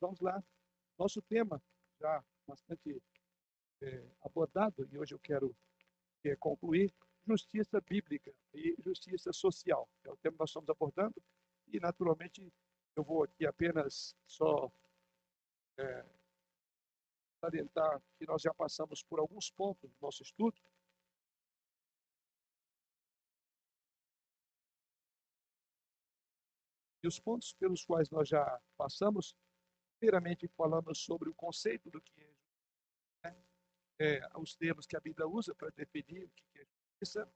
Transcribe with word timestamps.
Vamos 0.00 0.20
lá. 0.20 0.42
Nosso 0.98 1.20
tema 1.22 1.60
já 2.00 2.24
bastante 2.46 3.02
é, 3.82 4.08
abordado, 4.22 4.88
e 4.90 4.98
hoje 4.98 5.14
eu 5.14 5.18
quero 5.18 5.54
é, 6.24 6.36
concluir, 6.36 6.92
justiça 7.26 7.80
bíblica 7.80 8.32
e 8.54 8.76
justiça 8.78 9.32
social. 9.32 9.88
É 10.04 10.10
o 10.10 10.16
tema 10.16 10.34
que 10.34 10.40
nós 10.40 10.50
estamos 10.50 10.68
abordando, 10.70 11.22
e 11.66 11.80
naturalmente 11.80 12.52
eu 12.96 13.04
vou 13.04 13.24
aqui 13.24 13.46
apenas 13.46 14.16
só 14.26 14.70
é, 15.76 16.06
salientar 17.40 18.00
que 18.18 18.26
nós 18.26 18.42
já 18.42 18.54
passamos 18.54 19.02
por 19.02 19.18
alguns 19.18 19.50
pontos 19.50 19.90
do 19.90 19.96
nosso 20.00 20.22
estudo, 20.22 20.60
E 27.00 27.06
os 27.06 27.20
pontos 27.20 27.52
pelos 27.52 27.84
quais 27.84 28.10
nós 28.10 28.28
já 28.28 28.60
passamos, 28.76 29.36
primeiramente 29.98 30.48
falamos 30.48 30.98
sobre 30.98 31.28
o 31.28 31.34
conceito 31.34 31.90
do 31.90 32.00
que 32.00 32.20
é, 32.20 33.30
né? 33.30 33.36
é 33.98 34.38
os 34.38 34.54
termos 34.54 34.86
que 34.86 34.96
a 34.96 35.00
Bíblia 35.00 35.26
usa 35.26 35.54
para 35.54 35.70
definir 35.70 36.24
o 36.24 36.30
que 36.30 36.58
é 36.58 36.64
justiça. 36.64 37.28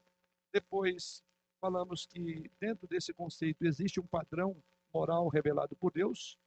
Depois 0.51 1.23
falamos 1.59 2.05
que 2.05 2.49
dentro 2.59 2.87
desse 2.87 3.13
conceito 3.13 3.65
existe 3.65 3.99
um 3.99 4.07
padrão 4.07 4.61
moral 4.93 5.27
revelado 5.27 5.75
por 5.75 5.91
Deus. 5.91 6.37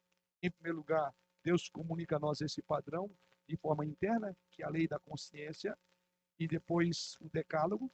Em 0.43 0.51
primeiro 0.51 0.79
lugar, 0.79 1.15
Deus 1.43 1.69
comunica 1.69 2.17
a 2.17 2.19
nós 2.19 2.41
esse 2.41 2.63
padrão 2.63 3.11
de 3.49 3.57
forma 3.57 3.85
interna, 3.85 4.37
que 4.51 4.63
é 4.63 4.67
a 4.67 4.71
lei 4.71 4.89
da 4.89 4.99
consciência, 4.99 5.77
e 6.39 6.47
depois 6.49 7.17
o 7.21 7.29
decálogo, 7.29 7.91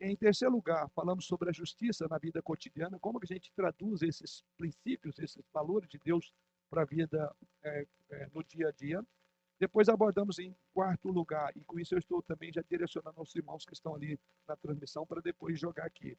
em 0.00 0.16
terceiro 0.16 0.52
lugar, 0.52 0.88
falamos 0.90 1.26
sobre 1.26 1.48
a 1.48 1.52
justiça 1.52 2.08
na 2.08 2.18
vida 2.18 2.42
cotidiana, 2.42 2.98
como 2.98 3.20
que 3.20 3.32
a 3.32 3.34
gente 3.34 3.52
traduz 3.54 4.02
esses 4.02 4.44
princípios, 4.56 5.18
esses 5.18 5.44
valores 5.52 5.88
de 5.88 5.98
Deus 5.98 6.32
para 6.72 6.82
a 6.82 6.86
vida 6.86 7.36
é, 7.62 7.86
é, 8.08 8.30
no 8.34 8.42
dia 8.42 8.68
a 8.68 8.72
dia. 8.72 9.06
Depois 9.60 9.90
abordamos 9.90 10.38
em 10.38 10.56
quarto 10.72 11.10
lugar, 11.10 11.54
e 11.54 11.62
com 11.64 11.78
isso 11.78 11.94
eu 11.94 11.98
estou 11.98 12.22
também 12.22 12.50
já 12.50 12.62
direcionando 12.62 13.20
aos 13.20 13.36
irmãos 13.36 13.66
que 13.66 13.74
estão 13.74 13.94
ali 13.94 14.18
na 14.48 14.56
transmissão 14.56 15.06
para 15.06 15.20
depois 15.20 15.60
jogar 15.60 15.84
aqui. 15.84 16.16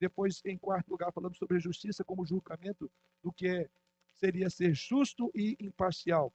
Depois, 0.00 0.42
em 0.44 0.58
quarto 0.58 0.88
lugar, 0.90 1.12
falamos 1.12 1.38
sobre 1.38 1.56
a 1.56 1.60
justiça 1.60 2.04
como 2.04 2.26
julgamento 2.26 2.90
do 3.22 3.32
que 3.32 3.46
é, 3.46 3.70
seria 4.12 4.50
ser 4.50 4.74
justo 4.74 5.30
e 5.36 5.56
imparcial. 5.60 6.34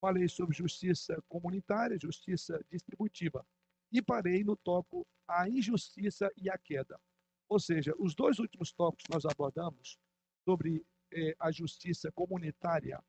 Falei 0.00 0.26
sobre 0.26 0.56
justiça 0.56 1.22
comunitária, 1.28 1.98
justiça 2.00 2.64
distributiva 2.70 3.46
e 3.92 4.00
parei 4.00 4.42
no 4.42 4.56
tópico 4.56 5.06
a 5.28 5.46
injustiça 5.48 6.32
e 6.34 6.48
a 6.48 6.56
queda. 6.56 6.98
Ou 7.46 7.60
seja, 7.60 7.94
os 7.98 8.14
dois 8.14 8.38
últimos 8.38 8.72
tópicos 8.72 9.04
que 9.04 9.12
nós 9.12 9.26
abordamos 9.26 9.98
sobre 10.46 10.82
eh, 11.12 11.34
a 11.38 11.50
justiça 11.50 12.10
comunitária 12.12 13.02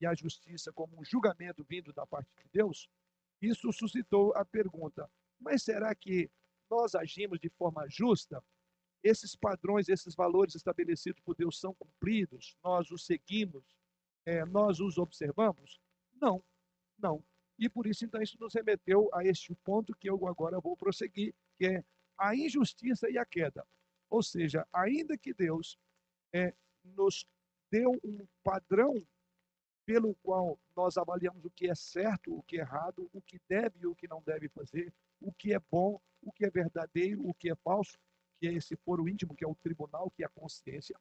e 0.00 0.06
a 0.06 0.14
justiça 0.14 0.72
como 0.72 0.98
um 1.00 1.04
julgamento 1.04 1.64
vindo 1.64 1.92
da 1.92 2.06
parte 2.06 2.30
de 2.36 2.48
Deus, 2.52 2.88
isso 3.40 3.72
suscitou 3.72 4.34
a 4.34 4.44
pergunta: 4.44 5.10
mas 5.38 5.62
será 5.62 5.94
que 5.94 6.30
nós 6.70 6.94
agimos 6.94 7.38
de 7.38 7.48
forma 7.50 7.86
justa? 7.88 8.42
Esses 9.02 9.36
padrões, 9.36 9.88
esses 9.88 10.14
valores 10.14 10.54
estabelecidos 10.54 11.20
por 11.20 11.36
Deus 11.36 11.60
são 11.60 11.74
cumpridos? 11.74 12.56
Nós 12.64 12.90
os 12.90 13.04
seguimos? 13.04 13.62
Eh, 14.24 14.44
nós 14.46 14.80
os 14.80 14.96
observamos? 14.96 15.78
Não, 16.20 16.42
não. 16.98 17.22
E 17.58 17.68
por 17.68 17.86
isso, 17.86 18.04
então, 18.04 18.20
isso 18.22 18.38
nos 18.40 18.54
remeteu 18.54 19.08
a 19.12 19.24
este 19.24 19.54
ponto 19.56 19.94
que 19.94 20.08
eu 20.08 20.26
agora 20.26 20.58
vou 20.58 20.76
prosseguir, 20.76 21.34
que 21.56 21.66
é 21.66 21.84
a 22.16 22.34
injustiça 22.34 23.08
e 23.10 23.18
a 23.18 23.24
queda. 23.24 23.66
Ou 24.08 24.22
seja, 24.22 24.66
ainda 24.72 25.16
que 25.18 25.34
Deus 25.34 25.78
é, 26.32 26.54
nos 26.82 27.26
deu 27.74 27.90
um 28.04 28.24
padrão 28.44 29.04
pelo 29.84 30.14
qual 30.22 30.56
nós 30.76 30.96
avaliamos 30.96 31.44
o 31.44 31.50
que 31.50 31.68
é 31.68 31.74
certo, 31.74 32.32
o 32.32 32.42
que 32.44 32.56
é 32.56 32.60
errado, 32.60 33.10
o 33.12 33.20
que 33.20 33.40
deve 33.48 33.80
e 33.80 33.86
o 33.86 33.96
que 33.96 34.06
não 34.06 34.22
deve 34.22 34.48
fazer, 34.48 34.94
o 35.20 35.32
que 35.32 35.52
é 35.52 35.58
bom, 35.58 36.00
o 36.22 36.30
que 36.30 36.44
é 36.44 36.50
verdadeiro, 36.50 37.28
o 37.28 37.34
que 37.34 37.50
é 37.50 37.56
falso, 37.56 37.98
que 38.38 38.46
é 38.46 38.52
esse 38.52 38.76
foro 38.76 39.08
íntimo, 39.08 39.34
que 39.34 39.44
é 39.44 39.48
o 39.48 39.56
tribunal, 39.56 40.08
que 40.12 40.22
é 40.22 40.26
a 40.26 40.28
consciência. 40.28 40.96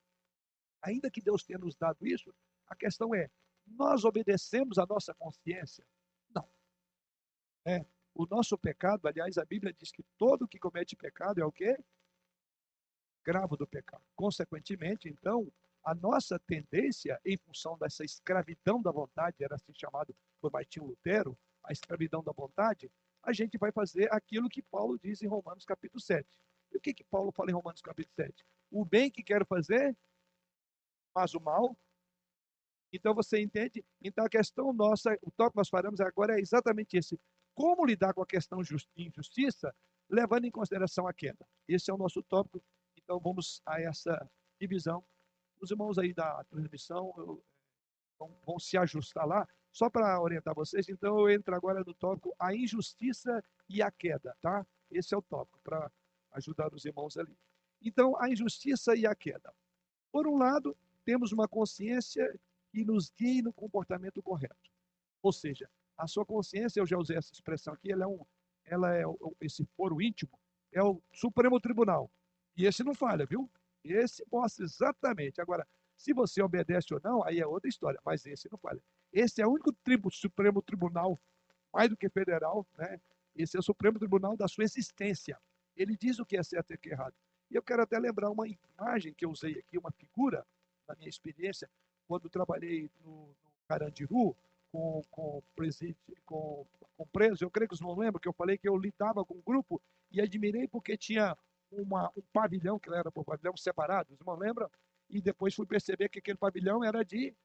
Ainda 0.82 1.12
que 1.12 1.22
Deus 1.22 1.44
tenha 1.44 1.60
nos 1.60 1.76
dado 1.76 2.08
isso, 2.08 2.34
a 2.66 2.76
questão 2.76 3.14
é: 3.14 3.30
nós 3.68 4.04
obedecemos 4.04 4.80
a 4.80 4.86
nossa 4.88 5.14
consciência? 5.14 5.86
É, 7.66 7.86
o 8.16 8.26
nosso 8.26 8.58
pecado, 8.58 9.08
aliás, 9.08 9.38
a 9.38 9.46
Bíblia 9.46 9.72
diz 9.72 9.92
que 9.92 10.04
todo 10.18 10.48
que 10.48 10.58
comete 10.58 10.96
pecado 10.96 11.40
é 11.40 11.46
o 11.46 11.52
quê? 11.52 11.78
Gravo 13.24 13.56
do 13.56 13.68
pecado. 13.68 14.04
Consequentemente, 14.16 15.08
então, 15.08 15.50
a 15.84 15.94
nossa 15.94 16.40
tendência, 16.40 17.20
em 17.26 17.38
função 17.38 17.78
dessa 17.78 18.04
escravidão 18.04 18.82
da 18.82 18.92
vontade, 18.92 19.44
era 19.44 19.56
assim 19.56 19.74
chamado 19.74 20.16
por 20.42 20.52
Martinho 20.52 20.86
Lutero, 20.86 21.38
a 21.64 21.72
escravidão 21.72 22.24
da 22.24 22.32
vontade, 22.32 22.92
a 23.22 23.32
gente 23.32 23.58
vai 23.58 23.72
fazer 23.72 24.12
aquilo 24.14 24.50
que 24.50 24.62
Paulo 24.62 24.98
diz 25.00 25.22
em 25.22 25.28
Romanos 25.28 25.66
capítulo 25.66 26.02
7. 26.02 26.28
E 26.72 26.78
o 26.78 26.82
que, 26.82 26.94
que 26.94 27.04
Paulo 27.04 27.32
fala 27.32 27.52
em 27.52 27.54
Romanos 27.54 27.82
capítulo 27.82 28.14
7? 28.16 28.46
O 28.72 28.84
bem 28.84 29.10
que 29.10 29.24
quero 29.24 29.46
fazer, 29.46 29.96
mas 31.16 31.34
o 31.34 31.40
mal 31.40 31.78
então 32.94 33.16
você 33.16 33.42
entende? 33.42 33.84
Então 34.02 34.24
a 34.24 34.30
questão 34.30 34.72
nossa, 34.72 35.18
o 35.24 35.32
tópico 35.32 35.54
que 35.54 35.58
nós 35.58 35.70
faremos 35.70 36.00
agora 36.00 36.38
é 36.38 36.40
exatamente 36.40 36.96
esse 36.96 37.20
como 37.56 37.86
lidar 37.86 38.14
com 38.14 38.22
a 38.22 38.26
questão 38.26 38.62
de 38.62 38.76
injustiça, 38.96 39.76
levando 40.10 40.46
em 40.46 40.52
consideração 40.52 41.08
a 41.08 41.14
queda. 41.14 41.46
Esse 41.68 41.90
é 41.90 41.94
o 41.94 41.98
nosso 41.98 42.22
tópico, 42.24 42.64
então 42.96 43.20
vamos 43.20 43.62
a 43.66 43.82
essa 43.82 44.30
divisão. 44.62 45.04
Os 45.64 45.72
irmãos 45.72 45.98
aí 45.98 46.14
da 46.14 46.44
transmissão 46.44 47.14
eu, 47.16 47.42
vão, 48.20 48.38
vão 48.46 48.60
se 48.60 48.78
ajustar 48.78 49.26
lá, 49.26 49.48
só 49.72 49.90
para 49.90 50.22
orientar 50.22 50.54
vocês, 50.54 50.90
então 50.90 51.18
eu 51.18 51.30
entro 51.30 51.56
agora 51.56 51.82
no 51.86 51.94
tópico 51.94 52.36
a 52.38 52.54
injustiça 52.54 53.42
e 53.70 53.82
a 53.82 53.90
queda, 53.90 54.36
tá? 54.42 54.68
Esse 54.92 55.16
é 55.16 55.18
o 55.18 55.22
tópico, 55.22 55.62
para 55.64 55.90
ajudar 56.34 56.74
os 56.74 56.84
irmãos 56.84 57.16
ali. 57.16 57.34
Então, 57.82 58.14
a 58.22 58.30
injustiça 58.30 58.94
e 58.94 59.06
a 59.06 59.16
queda. 59.16 59.54
Por 60.12 60.28
um 60.28 60.38
lado, 60.38 60.76
temos 61.06 61.32
uma 61.32 61.48
consciência 61.48 62.38
que 62.70 62.84
nos 62.84 63.10
guie 63.10 63.42
no 63.42 63.54
comportamento 63.54 64.22
correto. 64.22 64.70
Ou 65.22 65.32
seja, 65.32 65.70
a 65.98 66.08
sua 66.08 66.26
consciência, 66.26 66.82
eu 66.82 66.86
já 66.86 66.98
usei 66.98 67.16
essa 67.16 67.32
expressão 67.32 67.74
aqui, 67.74 67.90
ela 67.90 68.04
é, 68.04 68.08
um, 68.08 68.26
ela 68.66 68.98
é 68.98 69.04
esse 69.40 69.66
foro 69.78 70.02
íntimo, 70.02 70.38
é 70.74 70.84
o 70.84 71.02
Supremo 71.14 71.58
Tribunal. 71.62 72.12
E 72.58 72.66
esse 72.66 72.84
não 72.84 72.94
falha, 72.94 73.26
viu? 73.26 73.50
Esse 73.84 74.24
mostra 74.32 74.64
exatamente. 74.64 75.42
Agora, 75.42 75.68
se 75.96 76.14
você 76.14 76.42
obedece 76.42 76.94
ou 76.94 77.02
não, 77.04 77.24
aí 77.24 77.40
é 77.40 77.48
outra 77.48 77.70
história, 77.70 78.00
mas 78.06 78.26
esse 78.26 78.50
não 78.52 78.58
falha. 78.58 78.82
Esse 79.12 79.42
é 79.42 79.48
o 79.48 79.52
único 79.52 79.72
tribo, 79.72 80.12
Supremo 80.12 80.62
Tribunal, 80.62 81.20
mais 81.72 81.90
do 81.90 81.98
que 81.98 82.10
federal, 82.10 82.66
né? 82.78 83.00
Esse 83.36 83.58
é 83.58 83.60
o 83.60 83.64
Supremo 83.64 84.00
Tribunal 84.00 84.38
da 84.38 84.48
sua 84.48 84.64
existência. 84.64 85.40
Ele 85.76 85.98
diz 85.98 86.20
o 86.20 86.26
que 86.26 86.38
é 86.38 86.44
certo 86.44 86.72
e 86.72 86.76
o 86.76 86.78
que 86.78 86.90
é 86.90 86.94
errado. 86.94 87.16
E 87.50 87.56
eu 87.56 87.64
quero 87.64 87.82
até 87.82 87.98
lembrar 88.00 88.30
uma 88.30 88.46
imagem 88.48 89.14
que 89.14 89.26
eu 89.26 89.32
usei 89.32 89.60
aqui, 89.60 89.78
uma 89.78 89.92
figura, 89.92 90.46
na 90.88 90.96
minha 90.96 91.10
experiência, 91.10 91.70
quando 92.08 92.30
trabalhei 92.30 92.90
no, 93.04 93.28
no 93.28 93.36
Carandiru, 93.68 94.36
com, 94.72 95.04
com, 95.12 95.44
com, 96.26 96.66
com 96.98 97.08
preso, 97.08 97.44
eu 97.44 97.52
creio 97.52 97.70
que 97.70 97.76
vocês 97.76 97.88
não 97.88 97.96
lembram 97.96 98.20
que 98.20 98.28
eu 98.28 98.34
falei 98.34 98.58
que 98.58 98.68
eu 98.68 98.76
lidava 98.76 99.24
com 99.24 99.36
um 99.36 99.42
grupo 99.46 99.80
e 100.12 100.20
admirei 100.20 100.68
porque 100.68 100.98
tinha 100.98 101.38
uma, 101.82 102.12
um 102.16 102.22
pavilhão, 102.34 102.80
que 102.80 102.94
era 102.94 103.12
por 103.12 103.24
pavilhão 103.24 103.56
separado, 103.58 104.10
vocês 104.10 104.20
não 104.26 104.36
lembram? 104.36 104.70
E 105.10 105.22
depois 105.22 105.54
fui 105.54 105.66
perceber 105.66 106.10
que 106.10 106.20
aquele 106.20 106.38
pavilhão 106.38 106.84
era 106.84 107.04
de 107.04 107.36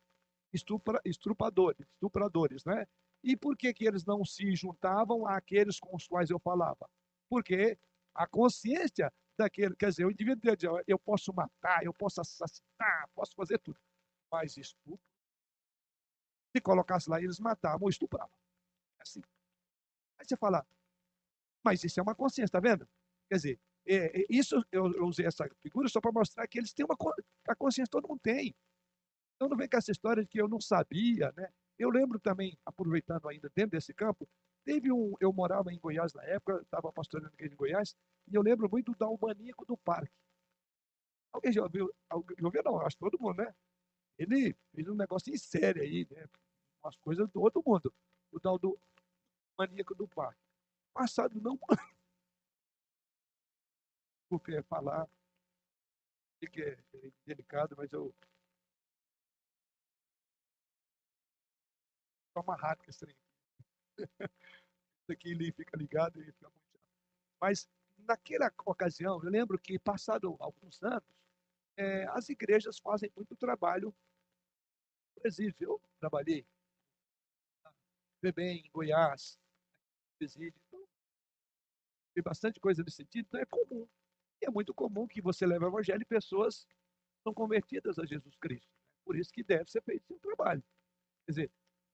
estupra, 0.53 1.00
estrupadores, 1.05 1.87
estupradores, 1.94 2.65
né? 2.65 2.87
E 3.22 3.37
por 3.37 3.56
que, 3.56 3.72
que 3.75 3.87
eles 3.87 4.05
não 4.05 4.25
se 4.25 4.55
juntavam 4.55 5.27
àqueles 5.27 5.81
com 5.81 5.94
os 5.97 6.06
quais 6.06 6.31
eu 6.31 6.39
falava? 6.39 6.89
Porque 7.28 7.78
a 8.15 8.27
consciência 8.27 9.12
daquele, 9.37 9.75
quer 9.77 9.91
dizer, 9.91 10.05
o 10.05 10.11
indivíduo 10.11 10.56
dizer, 10.56 10.71
eu 10.87 10.99
posso 10.99 11.33
matar, 11.33 11.84
eu 11.84 11.93
posso 11.93 12.21
assassinar, 12.21 13.09
posso 13.15 13.34
fazer 13.34 13.59
tudo, 13.59 13.78
mas 14.31 14.56
estupro 14.56 15.00
se 16.59 16.60
colocasse 16.60 17.09
lá, 17.09 17.21
eles 17.21 17.39
matavam 17.39 17.84
ou 17.84 17.89
estupravam. 17.89 18.33
É 18.98 19.03
assim. 19.03 19.22
Aí 20.19 20.27
você 20.27 20.36
fala, 20.36 20.66
mas 21.65 21.84
isso 21.84 22.01
é 22.01 22.03
uma 22.03 22.15
consciência, 22.15 22.53
tá 22.53 22.60
vendo? 22.60 22.89
Quer 23.28 23.36
dizer, 23.36 23.60
é, 23.89 24.21
é, 24.21 24.27
isso 24.29 24.63
eu, 24.71 24.85
usei 25.07 25.27
essa 25.27 25.49
figura 25.63 25.89
só 25.89 26.01
para 26.01 26.13
mostrar 26.13 26.47
que 26.47 26.59
eles 26.59 26.73
têm 26.73 26.85
uma 26.85 26.97
a 27.49 27.55
consciência 27.57 27.91
todo 27.91 28.09
mundo 28.09 28.21
tem. 28.23 28.55
Então 29.37 29.49
não 29.49 29.57
vem 29.57 29.69
com 29.69 29.77
essa 29.77 29.91
história 29.91 30.23
de 30.23 30.29
que 30.29 30.41
eu 30.41 30.49
não 30.49 30.61
sabia, 30.61 31.33
né? 31.37 31.49
Eu 31.79 31.91
lembro 31.91 32.19
também, 32.19 32.59
aproveitando 32.67 33.29
ainda 33.29 33.51
dentro 33.55 33.71
desse 33.71 33.95
campo, 33.95 34.29
teve 34.65 34.93
um, 34.93 35.15
eu 35.21 35.33
morava 35.33 35.73
em 35.73 35.79
Goiás 35.79 36.13
na 36.13 36.25
época, 36.25 36.61
estava 36.61 36.93
pastorando 36.93 37.31
aqui 37.33 37.47
em 37.47 37.57
Goiás, 37.57 37.95
e 38.27 38.35
eu 38.35 38.43
lembro 38.43 38.69
muito 38.69 38.93
da 38.97 39.07
maníaco 39.23 39.65
do 39.65 39.77
parque. 39.79 40.13
Alguém 41.33 41.53
já 41.53 41.63
ouviu? 41.63 41.91
Alguém, 42.11 42.37
já 42.39 42.47
ouviu? 42.47 42.63
Não, 42.65 42.81
acho 42.81 42.99
todo 42.99 43.19
mundo, 43.21 43.37
né? 43.39 43.55
Ele 44.19 44.57
fez 44.75 44.89
um 44.89 44.95
negócio 44.95 45.33
em 45.33 45.39
série 45.39 45.81
aí, 45.81 46.07
né? 46.11 46.27
Umas 46.83 46.97
coisas 46.97 47.31
do 47.31 47.41
outro 47.41 47.63
mundo. 47.65 47.95
O 48.33 48.41
tal 48.41 48.59
do 48.59 48.79
maníaco 49.57 49.95
do 49.95 50.09
parque. 50.09 50.41
Passado 50.93 51.41
não. 51.41 51.59
Porque 54.28 54.63
falar. 54.63 55.09
que 56.53 56.63
é 56.63 56.78
delicado, 57.27 57.75
mas 57.77 57.92
eu 57.92 58.15
Toma 62.34 62.54
rápido 62.54 62.91
esse 62.91 63.01
trem. 63.01 63.16
Isso 65.03 65.13
aqui 65.13 65.30
ele 65.30 65.53
fica 65.53 65.77
ligado 65.77 66.21
e 66.21 66.33
fica 66.33 66.48
muito 66.51 66.80
Mas 67.41 67.69
naquela 67.97 68.53
ocasião, 68.65 69.21
eu 69.25 69.30
lembro 69.30 69.59
que, 69.59 69.78
passado 69.78 70.36
alguns 70.39 70.80
anos, 70.83 71.03
é, 71.77 72.04
as 72.09 72.28
igrejas 72.28 72.78
fazem 72.78 73.10
muito 73.16 73.34
trabalho 73.34 73.92
presídio. 75.21 75.57
Eu 75.60 75.83
trabalhei 75.98 76.47
bem 78.34 78.59
em 78.59 78.71
Goiás, 78.71 79.39
presídio. 80.19 80.60
Então, 80.66 80.86
tem 82.15 82.22
bastante 82.22 82.60
coisa 82.60 82.83
nesse 82.83 82.97
sentido, 82.97 83.27
então 83.27 83.41
é 83.41 83.47
comum. 83.47 83.89
E 84.41 84.47
é 84.47 84.51
muito 84.51 84.73
comum 84.75 85.07
que 85.07 85.21
você 85.21 85.47
leve 85.47 85.65
o 85.65 85.69
evangelho 85.69 86.03
e 86.03 86.07
pessoas 86.07 86.67
são 87.23 87.35
convertidas 87.35 87.99
a 87.99 88.07
Jesus 88.07 88.37
Cristo. 88.37 88.71
Por 89.05 89.17
isso 89.17 89.33
que 89.33 89.43
deve 89.43 89.71
ser 89.71 89.83
feito 89.83 90.05
esse 90.11 90.21
trabalho. 90.21 90.63
Quer 91.25 91.33
dizer, 91.33 91.53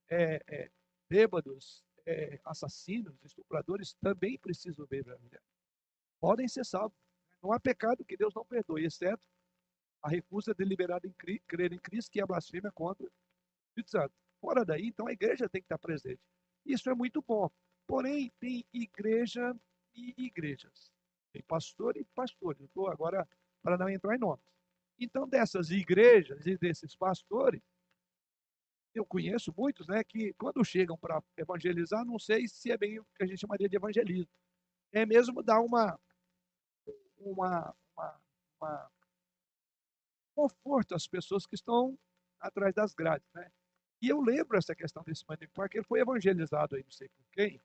é, 0.08 0.42
é, 0.48 0.70
bêbados, 1.08 1.84
é, 2.06 2.40
assassinos, 2.44 3.16
estupradores 3.24 3.94
também 3.94 4.38
precisam 4.38 4.86
ver 4.86 5.06
o 5.06 5.12
evangelho. 5.12 5.42
Podem 6.20 6.48
ser 6.48 6.64
salvos. 6.64 6.98
Não 7.42 7.52
há 7.52 7.60
pecado 7.60 8.04
que 8.04 8.16
Deus 8.16 8.34
não 8.34 8.44
perdoe, 8.44 8.84
exceto 8.84 9.28
a 10.02 10.08
recusa 10.08 10.54
deliberada 10.54 11.06
em 11.06 11.12
crer 11.46 11.72
em 11.72 11.78
Cristo, 11.78 12.10
que 12.10 12.20
é 12.20 12.26
blasfêmia 12.26 12.70
contra 12.72 13.04
o 13.04 13.10
Espírito 13.68 13.90
Santo. 13.90 14.14
Fora 14.40 14.64
daí, 14.64 14.86
então 14.86 15.06
a 15.06 15.12
igreja 15.12 15.48
tem 15.48 15.62
que 15.62 15.66
estar 15.66 15.78
presente. 15.78 16.20
Isso 16.64 16.90
é 16.90 16.94
muito 16.94 17.22
bom. 17.22 17.50
Porém, 17.86 18.30
tem 18.38 18.64
igreja 18.72 19.54
e 19.94 20.14
igrejas. 20.18 20.90
Tem 21.34 21.42
pastor 21.42 21.96
e 21.96 22.04
pastor. 22.14 22.56
Eu 22.60 22.66
estou 22.66 22.88
agora 22.88 23.28
para 23.60 23.76
não 23.76 23.88
entrar 23.88 24.14
em 24.14 24.20
nomes. 24.20 24.46
Então, 24.96 25.28
dessas 25.28 25.70
igrejas 25.70 26.46
e 26.46 26.56
desses 26.56 26.94
pastores, 26.94 27.60
eu 28.94 29.04
conheço 29.04 29.52
muitos, 29.56 29.88
né, 29.88 30.04
que 30.04 30.32
quando 30.34 30.64
chegam 30.64 30.96
para 30.96 31.20
evangelizar, 31.36 32.04
não 32.04 32.20
sei 32.20 32.46
se 32.46 32.70
é 32.70 32.78
bem 32.78 33.00
o 33.00 33.04
que 33.16 33.24
a 33.24 33.26
gente 33.26 33.40
chamaria 33.40 33.68
de 33.68 33.74
evangelismo. 33.74 34.30
É 34.92 35.04
mesmo 35.04 35.42
dar 35.42 35.60
uma, 35.60 35.98
uma, 37.16 37.74
uma, 37.96 38.20
uma 38.60 38.90
conforto 40.36 40.94
às 40.94 41.08
pessoas 41.08 41.44
que 41.46 41.56
estão 41.56 41.98
atrás 42.38 42.72
das 42.72 42.94
grades, 42.94 43.28
né? 43.34 43.50
E 44.00 44.08
eu 44.08 44.20
lembro 44.20 44.56
essa 44.56 44.76
questão 44.76 45.02
desse 45.02 45.24
Manning 45.28 45.48
Park, 45.48 45.74
ele 45.74 45.82
foi 45.82 45.98
evangelizado 45.98 46.76
aí, 46.76 46.84
não 46.84 46.92
sei 46.92 47.08
por 47.08 47.26
quem, 47.32 47.60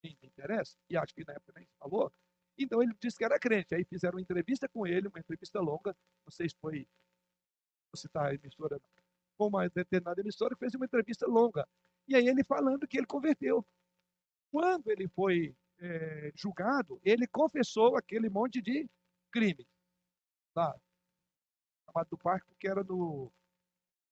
quem 0.00 0.16
me 0.22 0.28
interessa, 0.28 0.78
e 0.88 0.96
acho 0.96 1.14
que 1.14 1.26
na 1.26 1.34
época 1.34 1.52
nem 1.54 1.68
falou. 1.78 2.10
Então 2.58 2.82
ele 2.82 2.92
disse 3.00 3.16
que 3.16 3.24
era 3.24 3.38
crente. 3.38 3.74
Aí 3.74 3.84
fizeram 3.84 4.16
uma 4.16 4.20
entrevista 4.22 4.68
com 4.68 4.86
ele, 4.86 5.08
uma 5.08 5.18
entrevista 5.18 5.60
longa. 5.60 5.96
Não 6.26 6.32
sei 6.32 6.48
se 6.48 6.56
foi, 6.60 6.86
vou 7.92 7.96
citar 7.96 8.26
a 8.26 8.34
emissora, 8.34 8.80
com 9.36 9.46
uma 9.46 9.68
determinada 9.68 10.20
emissora, 10.20 10.56
fez 10.56 10.74
uma 10.74 10.84
entrevista 10.84 11.26
longa. 11.26 11.66
E 12.08 12.16
aí 12.16 12.26
ele 12.26 12.42
falando 12.42 12.86
que 12.86 12.98
ele 12.98 13.06
converteu. 13.06 13.64
Quando 14.50 14.90
ele 14.90 15.06
foi 15.08 15.54
é, 15.78 16.32
julgado, 16.34 17.00
ele 17.04 17.26
confessou 17.26 17.96
aquele 17.96 18.28
monte 18.28 18.60
de 18.60 18.88
crime. 19.30 19.66
Lá, 20.56 20.74
chamado 21.86 22.08
do 22.10 22.18
parque, 22.18 22.46
porque 22.48 22.68
era 22.68 22.82
no. 22.82 23.32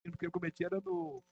O 0.06 0.16
que 0.16 0.26
ele 0.26 0.32
cometia 0.32 0.66
era 0.66 0.81
no 0.81 1.22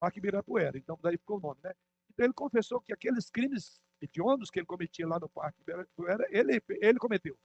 Parque 0.00 0.18
Ibirapuera. 0.18 0.78
Então, 0.78 0.98
daí 1.02 1.18
ficou 1.18 1.36
o 1.36 1.40
nome, 1.40 1.60
né? 1.62 1.74
Então, 2.10 2.24
ele 2.24 2.32
confessou 2.32 2.80
que 2.80 2.92
aqueles 2.92 3.28
crimes 3.28 3.78
hediondos 4.04 4.50
que 4.50 4.58
ele 4.58 4.66
cometia 4.66 5.06
lá 5.06 5.18
no 5.18 5.28
Parque 5.28 5.60
Ibirapuera, 5.62 6.26
ele, 6.30 6.62
ele 6.80 6.98
cometeu. 6.98 7.38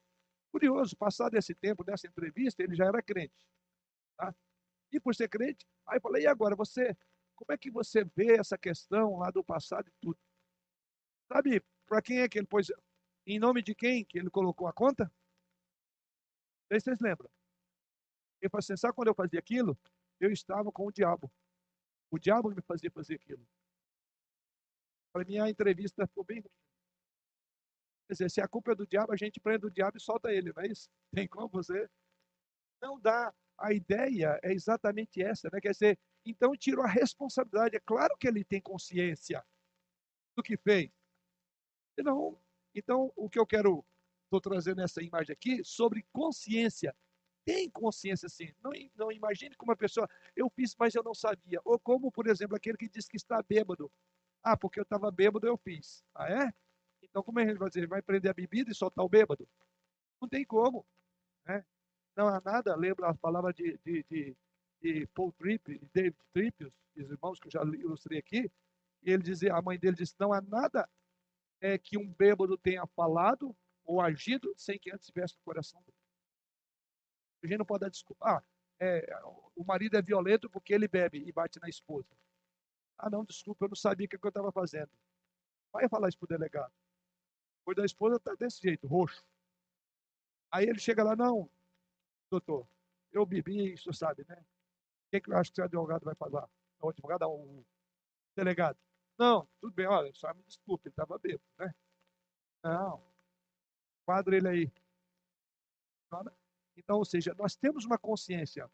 Curioso, 0.51 0.95
passado 0.95 1.35
esse 1.35 1.53
tempo, 1.53 1.83
dessa 1.83 2.07
entrevista, 2.07 2.63
ele 2.63 2.75
já 2.75 2.85
era 2.85 3.01
crente. 3.01 3.47
Tá? 4.17 4.33
E 4.91 4.99
por 4.99 5.15
ser 5.15 5.29
crente, 5.29 5.65
aí 5.87 5.97
eu 5.97 6.01
falei, 6.01 6.23
e 6.23 6.27
agora, 6.27 6.55
você, 6.55 6.95
como 7.35 7.51
é 7.51 7.57
que 7.57 7.69
você 7.69 8.03
vê 8.03 8.37
essa 8.37 8.57
questão 8.57 9.17
lá 9.17 9.29
do 9.31 9.43
passado 9.43 9.87
e 9.87 9.93
tudo? 10.01 10.19
Sabe, 11.31 11.63
para 11.85 12.01
quem 12.01 12.19
é 12.19 12.29
que 12.29 12.39
ele 12.39 12.47
pôs, 12.47 12.71
em 13.25 13.39
nome 13.39 13.61
de 13.61 13.75
quem 13.75 14.03
que 14.03 14.17
ele 14.17 14.29
colocou 14.29 14.67
a 14.67 14.73
conta? 14.73 15.11
Aí 16.71 16.79
vocês 16.79 16.99
lembram. 16.99 17.29
Ele 18.41 18.49
falou 18.49 18.59
assim, 18.59 18.77
sabe 18.77 18.95
quando 18.95 19.09
eu 19.09 19.15
fazia 19.15 19.39
aquilo? 19.39 19.77
Eu 20.19 20.31
estava 20.31 20.71
com 20.71 20.87
o 20.87 20.91
diabo. 20.91 21.31
O 22.11 22.17
diabo 22.17 22.49
me 22.49 22.61
fazia 22.61 22.89
fazer 22.91 23.15
aquilo. 23.15 23.45
Para 25.11 25.25
mim, 25.25 25.39
a 25.39 25.49
entrevista 25.49 26.07
ficou 26.07 26.23
bem 26.23 26.39
ruim. 26.39 26.49
Quer 28.07 28.13
dizer, 28.13 28.31
se 28.31 28.41
a 28.41 28.47
culpa 28.47 28.71
é 28.71 28.75
do 28.75 28.87
diabo, 28.87 29.13
a 29.13 29.15
gente 29.15 29.39
prende 29.39 29.65
o 29.65 29.71
diabo 29.71 29.97
e 29.97 30.01
solta 30.01 30.31
ele, 30.31 30.51
não 30.55 30.63
é 30.63 30.67
isso? 30.67 30.89
Tem 31.13 31.27
como 31.27 31.47
você? 31.47 31.87
Não 32.81 32.99
dá. 32.99 33.33
A 33.57 33.73
ideia 33.73 34.39
é 34.41 34.53
exatamente 34.53 35.21
essa, 35.21 35.49
né? 35.51 35.59
Quer 35.59 35.71
dizer, 35.71 35.99
então 36.25 36.55
tirou 36.55 36.83
a 36.85 36.87
responsabilidade. 36.87 37.75
É 37.75 37.79
claro 37.79 38.15
que 38.17 38.27
ele 38.27 38.43
tem 38.45 38.61
consciência 38.61 39.45
do 40.35 40.41
que 40.41 40.55
fez. 40.55 40.89
Então, 42.73 43.11
o 43.17 43.29
que 43.29 43.37
eu 43.37 43.45
quero, 43.45 43.85
estou 44.23 44.39
trazendo 44.39 44.81
essa 44.81 45.03
imagem 45.03 45.33
aqui, 45.33 45.61
sobre 45.65 46.05
consciência 46.13 46.95
tem 47.49 47.67
consciência 47.67 48.29
sim. 48.29 48.53
Não, 48.63 48.71
não 48.95 49.11
imagine 49.11 49.55
como 49.55 49.71
uma 49.71 49.75
pessoa, 49.75 50.07
eu 50.35 50.49
fiz, 50.51 50.75
mas 50.77 50.93
eu 50.93 51.01
não 51.01 51.15
sabia. 51.15 51.59
Ou 51.65 51.79
como, 51.79 52.11
por 52.11 52.27
exemplo, 52.27 52.55
aquele 52.55 52.77
que 52.77 52.87
diz 52.87 53.07
que 53.07 53.17
está 53.17 53.41
bêbado. 53.41 53.91
Ah, 54.49 54.57
porque 54.57 54.79
eu 54.79 54.83
estava 54.83 55.11
bêbado, 55.11 55.45
eu 55.45 55.55
fiz. 55.57 56.03
Ah, 56.15 56.27
é? 56.27 56.51
Então, 57.03 57.21
como 57.21 57.39
é 57.39 57.45
que 57.45 57.51
ele 57.51 57.59
vai 57.59 57.69
dizer? 57.69 57.87
Vai 57.87 58.01
prender 58.01 58.31
a 58.31 58.33
bebida 58.33 58.71
e 58.71 58.75
soltar 58.75 59.05
o 59.05 59.09
bêbado? 59.09 59.47
Não 60.19 60.27
tem 60.27 60.43
como. 60.43 60.83
Né? 61.45 61.63
Não 62.15 62.27
há 62.27 62.41
nada, 62.41 62.75
lembra 62.75 63.09
a 63.09 63.13
palavra 63.13 63.53
de, 63.53 63.77
de, 63.85 64.03
de, 64.09 64.37
de 64.81 65.07
Paul 65.13 65.31
Tripp, 65.33 65.77
de 65.77 65.87
David 65.93 66.17
Tripp, 66.33 66.65
os 66.97 67.11
irmãos 67.11 67.39
que 67.39 67.45
eu 67.47 67.51
já 67.51 67.61
ilustrei 67.61 68.17
aqui, 68.17 68.51
ele 69.03 69.21
dizia, 69.21 69.53
a 69.53 69.61
mãe 69.61 69.77
dele 69.77 69.95
disse, 69.95 70.15
não 70.19 70.33
há 70.33 70.41
nada 70.41 70.89
é, 71.61 71.77
que 71.77 71.95
um 71.95 72.11
bêbado 72.11 72.57
tenha 72.57 72.87
falado 72.87 73.55
ou 73.85 74.01
agido 74.01 74.51
sem 74.57 74.79
que 74.79 74.91
antes 74.91 75.05
tivesse 75.05 75.35
no 75.35 75.43
coração 75.43 75.79
dele. 75.81 75.97
A 77.43 77.47
gente 77.47 77.59
não 77.59 77.65
pode 77.65 77.81
dar 77.81 77.89
desculpa. 77.89 78.25
Ah, 78.25 78.43
é, 78.79 79.05
o 79.55 79.63
marido 79.63 79.95
é 79.95 80.01
violento 80.01 80.49
porque 80.49 80.73
ele 80.73 80.87
bebe 80.87 81.19
e 81.19 81.31
bate 81.31 81.59
na 81.61 81.69
esposa. 81.69 82.17
Ah, 82.99 83.09
não, 83.09 83.23
desculpa, 83.23 83.65
eu 83.65 83.69
não 83.69 83.75
sabia 83.75 84.05
o 84.05 84.09
que 84.09 84.17
eu 84.17 84.27
estava 84.27 84.51
fazendo. 84.51 84.91
Vai 85.71 85.87
falar 85.87 86.09
isso 86.09 86.17
para 86.17 86.25
o 86.25 86.37
delegado. 86.37 86.73
Depois 87.59 87.77
da 87.77 87.85
esposa 87.85 88.17
está 88.17 88.35
desse 88.35 88.61
jeito, 88.61 88.87
roxo. 88.87 89.23
Aí 90.51 90.65
ele 90.65 90.79
chega 90.79 91.03
lá, 91.03 91.15
não, 91.15 91.49
doutor, 92.29 92.67
eu 93.11 93.25
bebi, 93.25 93.73
isso 93.73 93.93
sabe, 93.93 94.25
né? 94.27 94.35
O 94.35 95.09
que, 95.11 95.21
que 95.21 95.31
eu 95.31 95.37
acho 95.37 95.51
que 95.51 95.61
o 95.61 95.63
advogado 95.63 96.03
vai 96.03 96.15
falar? 96.15 96.49
O 96.81 96.89
advogado, 96.89 97.25
o 97.29 97.65
delegado. 98.35 98.77
Não, 99.17 99.47
tudo 99.61 99.73
bem, 99.73 99.87
olha, 99.87 100.13
só 100.13 100.33
me 100.33 100.43
desculpe, 100.43 100.87
ele 100.87 100.93
estava 100.93 101.17
bêbado, 101.19 101.43
né? 101.57 101.73
Não, 102.63 103.01
quadra 104.05 104.35
ele 104.35 104.47
aí. 104.47 104.73
Então, 106.75 106.97
ou 106.97 107.05
seja, 107.05 107.33
nós 107.35 107.55
temos 107.55 107.85
uma 107.85 107.97
consciência, 107.97 108.69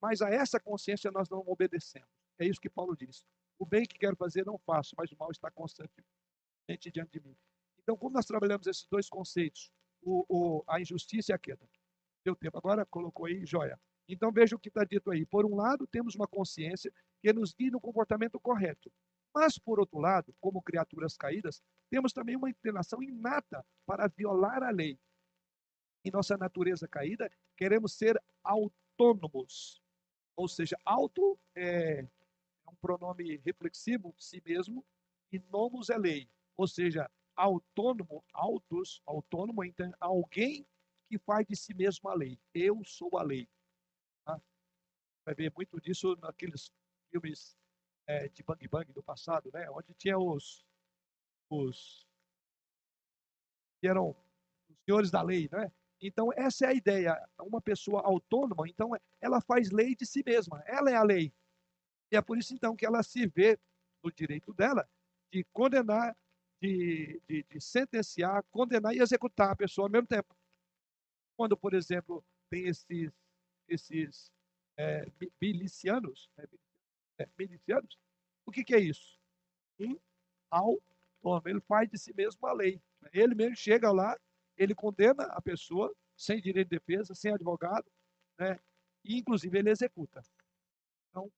mas 0.00 0.22
a 0.22 0.30
essa 0.30 0.58
consciência 0.58 1.10
nós 1.10 1.28
não 1.28 1.40
obedecemos. 1.46 2.08
É 2.38 2.46
isso 2.46 2.60
que 2.60 2.70
Paulo 2.70 2.96
diz. 2.96 3.26
O 3.58 3.66
bem 3.66 3.84
que 3.84 3.98
quero 3.98 4.16
fazer 4.16 4.46
não 4.46 4.58
faço, 4.58 4.94
mas 4.96 5.10
o 5.10 5.16
mal 5.18 5.30
está 5.30 5.50
constantemente 5.50 6.90
diante 6.92 7.18
de 7.18 7.20
mim. 7.20 7.36
Então, 7.82 7.96
como 7.96 8.14
nós 8.14 8.26
trabalhamos 8.26 8.66
esses 8.66 8.86
dois 8.86 9.08
conceitos, 9.08 9.72
o, 10.02 10.24
o, 10.28 10.64
a 10.66 10.80
injustiça 10.80 11.32
e 11.32 11.34
a 11.34 11.38
queda? 11.38 11.68
Deu 12.24 12.36
tempo. 12.36 12.58
Agora 12.58 12.86
colocou 12.86 13.26
aí, 13.26 13.44
joia. 13.44 13.80
Então, 14.08 14.30
veja 14.30 14.56
o 14.56 14.58
que 14.58 14.68
está 14.68 14.84
dito 14.84 15.10
aí. 15.10 15.26
Por 15.26 15.44
um 15.44 15.56
lado, 15.56 15.86
temos 15.86 16.14
uma 16.14 16.26
consciência 16.26 16.92
que 17.20 17.32
nos 17.32 17.52
guia 17.52 17.70
no 17.70 17.80
comportamento 17.80 18.38
correto. 18.38 18.92
Mas, 19.34 19.58
por 19.58 19.80
outro 19.80 19.98
lado, 19.98 20.34
como 20.40 20.62
criaturas 20.62 21.16
caídas, 21.16 21.62
temos 21.90 22.12
também 22.12 22.36
uma 22.36 22.50
inclinação 22.50 23.02
inata 23.02 23.64
para 23.86 24.08
violar 24.08 24.62
a 24.62 24.70
lei 24.70 24.98
em 26.04 26.10
nossa 26.10 26.36
natureza 26.36 26.88
caída, 26.88 27.30
queremos 27.56 27.92
ser 27.94 28.20
autônomos. 28.42 29.82
Ou 30.36 30.48
seja, 30.48 30.78
auto 30.84 31.38
é, 31.54 32.06
pronome 32.80 33.36
reflexivo 33.38 34.14
si 34.18 34.42
mesmo 34.44 34.84
e 35.32 35.38
nomos 35.38 35.90
é 35.90 35.98
lei. 35.98 36.30
Ou 36.56 36.66
seja, 36.66 37.10
autônomo, 37.36 38.24
autos, 38.32 39.00
autônomo, 39.06 39.64
então, 39.64 39.92
alguém 40.00 40.66
que 41.08 41.18
faz 41.18 41.46
de 41.46 41.56
si 41.56 41.74
mesmo 41.74 42.08
a 42.08 42.14
lei. 42.14 42.38
Eu 42.52 42.82
sou 42.84 43.16
a 43.16 43.22
lei. 43.22 43.48
Tá? 44.24 44.40
Vai 45.24 45.34
ver 45.34 45.52
muito 45.54 45.80
disso 45.80 46.16
naqueles 46.16 46.72
filmes 47.10 47.56
é, 48.06 48.28
de 48.28 48.42
Bang 48.42 48.68
Bang 48.68 48.92
do 48.92 49.02
passado, 49.02 49.50
né? 49.52 49.70
onde 49.70 49.94
tinha 49.94 50.18
os, 50.18 50.64
os 51.50 52.06
que 53.80 53.86
eram 53.86 54.16
os 54.68 54.76
senhores 54.84 55.10
da 55.10 55.22
lei, 55.22 55.48
né? 55.52 55.70
Então, 56.00 56.30
essa 56.36 56.66
é 56.66 56.68
a 56.68 56.74
ideia. 56.74 57.28
Uma 57.40 57.60
pessoa 57.60 58.02
autônoma, 58.02 58.68
então, 58.68 58.90
ela 59.20 59.40
faz 59.40 59.70
lei 59.70 59.96
de 59.96 60.06
si 60.06 60.22
mesma. 60.24 60.62
Ela 60.66 60.90
é 60.90 60.94
a 60.94 61.02
lei. 61.02 61.32
E 62.10 62.16
é 62.16 62.22
por 62.22 62.38
isso, 62.38 62.54
então, 62.54 62.74
que 62.74 62.86
ela 62.86 63.02
se 63.02 63.26
vê 63.26 63.58
no 64.02 64.10
direito 64.12 64.52
dela 64.52 64.88
de 65.32 65.44
condenar, 65.52 66.16
de, 66.60 67.20
de, 67.28 67.42
de 67.44 67.60
sentenciar, 67.60 68.42
condenar 68.50 68.94
e 68.94 69.00
executar 69.00 69.50
a 69.50 69.56
pessoa 69.56 69.86
ao 69.86 69.90
mesmo 69.90 70.06
tempo. 70.06 70.34
Quando, 71.36 71.56
por 71.56 71.74
exemplo, 71.74 72.24
tem 72.50 72.66
esses, 72.66 73.12
esses 73.68 74.32
é, 74.76 75.06
milicianos, 75.40 76.30
é, 77.18 77.28
milicianos, 77.38 77.98
O 78.46 78.50
que, 78.50 78.64
que 78.64 78.74
é 78.74 78.80
isso? 78.80 79.18
Um 79.78 79.98
autônomo. 80.50 81.48
Ele 81.48 81.60
faz 81.60 81.88
de 81.88 81.98
si 81.98 82.14
mesmo 82.14 82.46
a 82.46 82.52
lei. 82.52 82.80
Ele 83.12 83.34
mesmo 83.34 83.56
chega 83.56 83.92
lá, 83.92 84.18
ele 84.56 84.74
condena 84.74 85.24
a 85.24 85.42
pessoa 85.42 85.94
sem 86.16 86.40
direito 86.40 86.68
de 86.68 86.78
defesa, 86.78 87.14
sem 87.14 87.32
advogado, 87.32 87.86
né? 88.38 88.58
e 89.04 89.18
inclusive 89.18 89.58
ele 89.58 89.70
executa. 89.70 90.22
Então, 91.10 91.30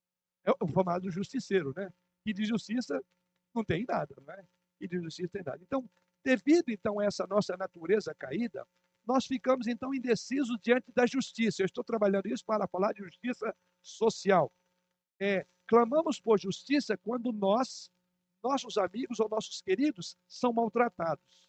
é 0.44 0.52
o 0.60 0.68
chamado 0.68 1.10
justiceiro, 1.10 1.72
né? 1.76 1.92
E 2.24 2.32
de 2.32 2.44
justiça 2.44 3.00
não 3.54 3.64
tem 3.64 3.84
nada, 3.86 4.14
né? 4.26 4.46
E 4.80 4.88
de 4.88 5.00
justiça 5.00 5.28
tem 5.32 5.42
nada. 5.42 5.62
Então, 5.62 5.88
devido 6.24 6.70
então 6.70 6.98
a 6.98 7.04
essa 7.04 7.26
nossa 7.26 7.56
natureza 7.56 8.14
caída, 8.14 8.66
nós 9.06 9.26
ficamos 9.26 9.66
então 9.66 9.94
indecisos 9.94 10.58
diante 10.62 10.92
da 10.92 11.06
justiça. 11.06 11.62
Eu 11.62 11.66
estou 11.66 11.84
trabalhando 11.84 12.26
isso 12.26 12.44
para 12.44 12.68
falar 12.68 12.92
de 12.92 13.02
justiça 13.02 13.54
social. 13.82 14.52
É, 15.20 15.46
clamamos 15.66 16.20
por 16.20 16.38
justiça 16.38 16.96
quando 16.96 17.32
nós, 17.32 17.90
nossos 18.42 18.76
amigos 18.78 19.20
ou 19.20 19.28
nossos 19.28 19.60
queridos 19.60 20.16
são 20.28 20.52
maltratados. 20.52 21.48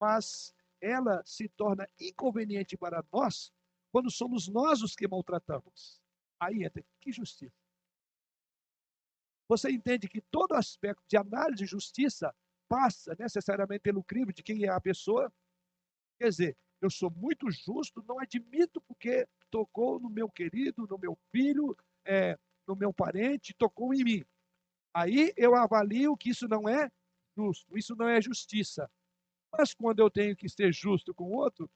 Mas 0.00 0.54
ela 0.80 1.22
se 1.24 1.48
torna 1.48 1.88
inconveniente 1.98 2.76
para 2.76 3.04
nós 3.12 3.52
quando 3.92 4.10
somos 4.10 4.48
nós 4.48 4.82
os 4.82 4.94
que 4.94 5.06
maltratamos. 5.06 6.00
Aí 6.38 6.64
entra, 6.64 6.84
que 7.00 7.12
justiça? 7.12 7.59
Você 9.50 9.68
entende 9.68 10.08
que 10.08 10.20
todo 10.20 10.54
aspecto 10.54 11.02
de 11.08 11.16
análise 11.16 11.64
de 11.64 11.66
justiça 11.66 12.32
passa 12.68 13.16
necessariamente 13.18 13.80
pelo 13.80 14.04
crime 14.04 14.32
de 14.32 14.44
quem 14.44 14.62
é 14.62 14.68
a 14.68 14.80
pessoa? 14.80 15.28
Quer 16.20 16.28
dizer, 16.28 16.56
eu 16.80 16.88
sou 16.88 17.10
muito 17.10 17.50
justo, 17.50 18.00
não 18.06 18.20
admito 18.20 18.80
porque 18.82 19.26
tocou 19.50 19.98
no 19.98 20.08
meu 20.08 20.30
querido, 20.30 20.86
no 20.88 20.96
meu 20.96 21.18
filho, 21.32 21.76
é, 22.04 22.38
no 22.64 22.76
meu 22.76 22.94
parente, 22.94 23.52
tocou 23.52 23.92
em 23.92 24.04
mim. 24.04 24.24
Aí 24.94 25.32
eu 25.36 25.56
avalio 25.56 26.16
que 26.16 26.30
isso 26.30 26.46
não 26.46 26.68
é 26.68 26.88
justo, 27.36 27.76
isso 27.76 27.96
não 27.96 28.06
é 28.06 28.22
justiça. 28.22 28.88
Mas 29.52 29.74
quando 29.74 29.98
eu 29.98 30.08
tenho 30.08 30.36
que 30.36 30.48
ser 30.48 30.72
justo 30.72 31.12
com 31.12 31.24
o 31.24 31.34
outro, 31.34 31.68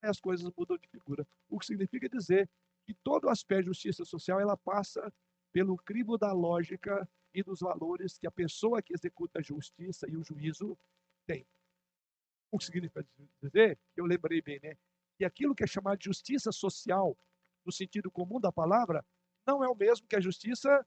as 0.00 0.20
coisas 0.20 0.48
mudam 0.56 0.78
de 0.78 0.86
figura. 0.86 1.26
O 1.48 1.58
que 1.58 1.66
significa 1.66 2.08
dizer 2.08 2.48
que 2.86 2.94
todo 3.02 3.28
aspecto 3.28 3.62
de 3.62 3.70
justiça 3.70 4.04
social 4.04 4.38
ela 4.38 4.56
passa 4.56 5.12
pelo 5.58 5.76
crivo 5.76 6.16
da 6.16 6.30
lógica 6.32 7.08
e 7.34 7.42
dos 7.42 7.58
valores 7.58 8.16
que 8.16 8.28
a 8.28 8.30
pessoa 8.30 8.80
que 8.80 8.94
executa 8.94 9.40
a 9.40 9.42
justiça 9.42 10.08
e 10.08 10.16
o 10.16 10.22
juízo 10.22 10.78
tem. 11.26 11.44
O 12.48 12.58
que 12.58 12.64
significa 12.64 13.04
dizer, 13.42 13.76
eu 13.96 14.06
lembrei 14.06 14.40
bem, 14.40 14.60
né? 14.62 14.78
Que 15.16 15.24
aquilo 15.24 15.56
que 15.56 15.64
é 15.64 15.66
chamado 15.66 15.98
de 15.98 16.04
justiça 16.04 16.52
social, 16.52 17.18
no 17.66 17.72
sentido 17.72 18.08
comum 18.08 18.38
da 18.38 18.52
palavra, 18.52 19.04
não 19.44 19.64
é 19.64 19.68
o 19.68 19.74
mesmo 19.74 20.06
que 20.06 20.14
a 20.14 20.20
justiça 20.20 20.86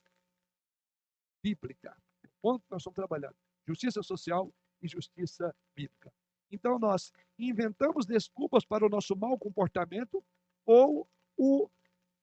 bíblica. 1.44 1.94
O 2.24 2.30
ponto 2.42 2.64
que 2.64 2.72
nós 2.72 2.82
estamos 2.82 2.96
trabalhando. 2.96 3.36
Justiça 3.68 4.02
social 4.02 4.54
e 4.82 4.88
justiça 4.88 5.54
bíblica. 5.76 6.14
Então, 6.50 6.80
nós 6.80 7.12
inventamos 7.38 8.06
desculpas 8.06 8.64
para 8.64 8.86
o 8.86 8.90
nosso 8.90 9.18
mau 9.18 9.38
comportamento 9.38 10.24
ou 10.66 11.06
o 11.38 11.70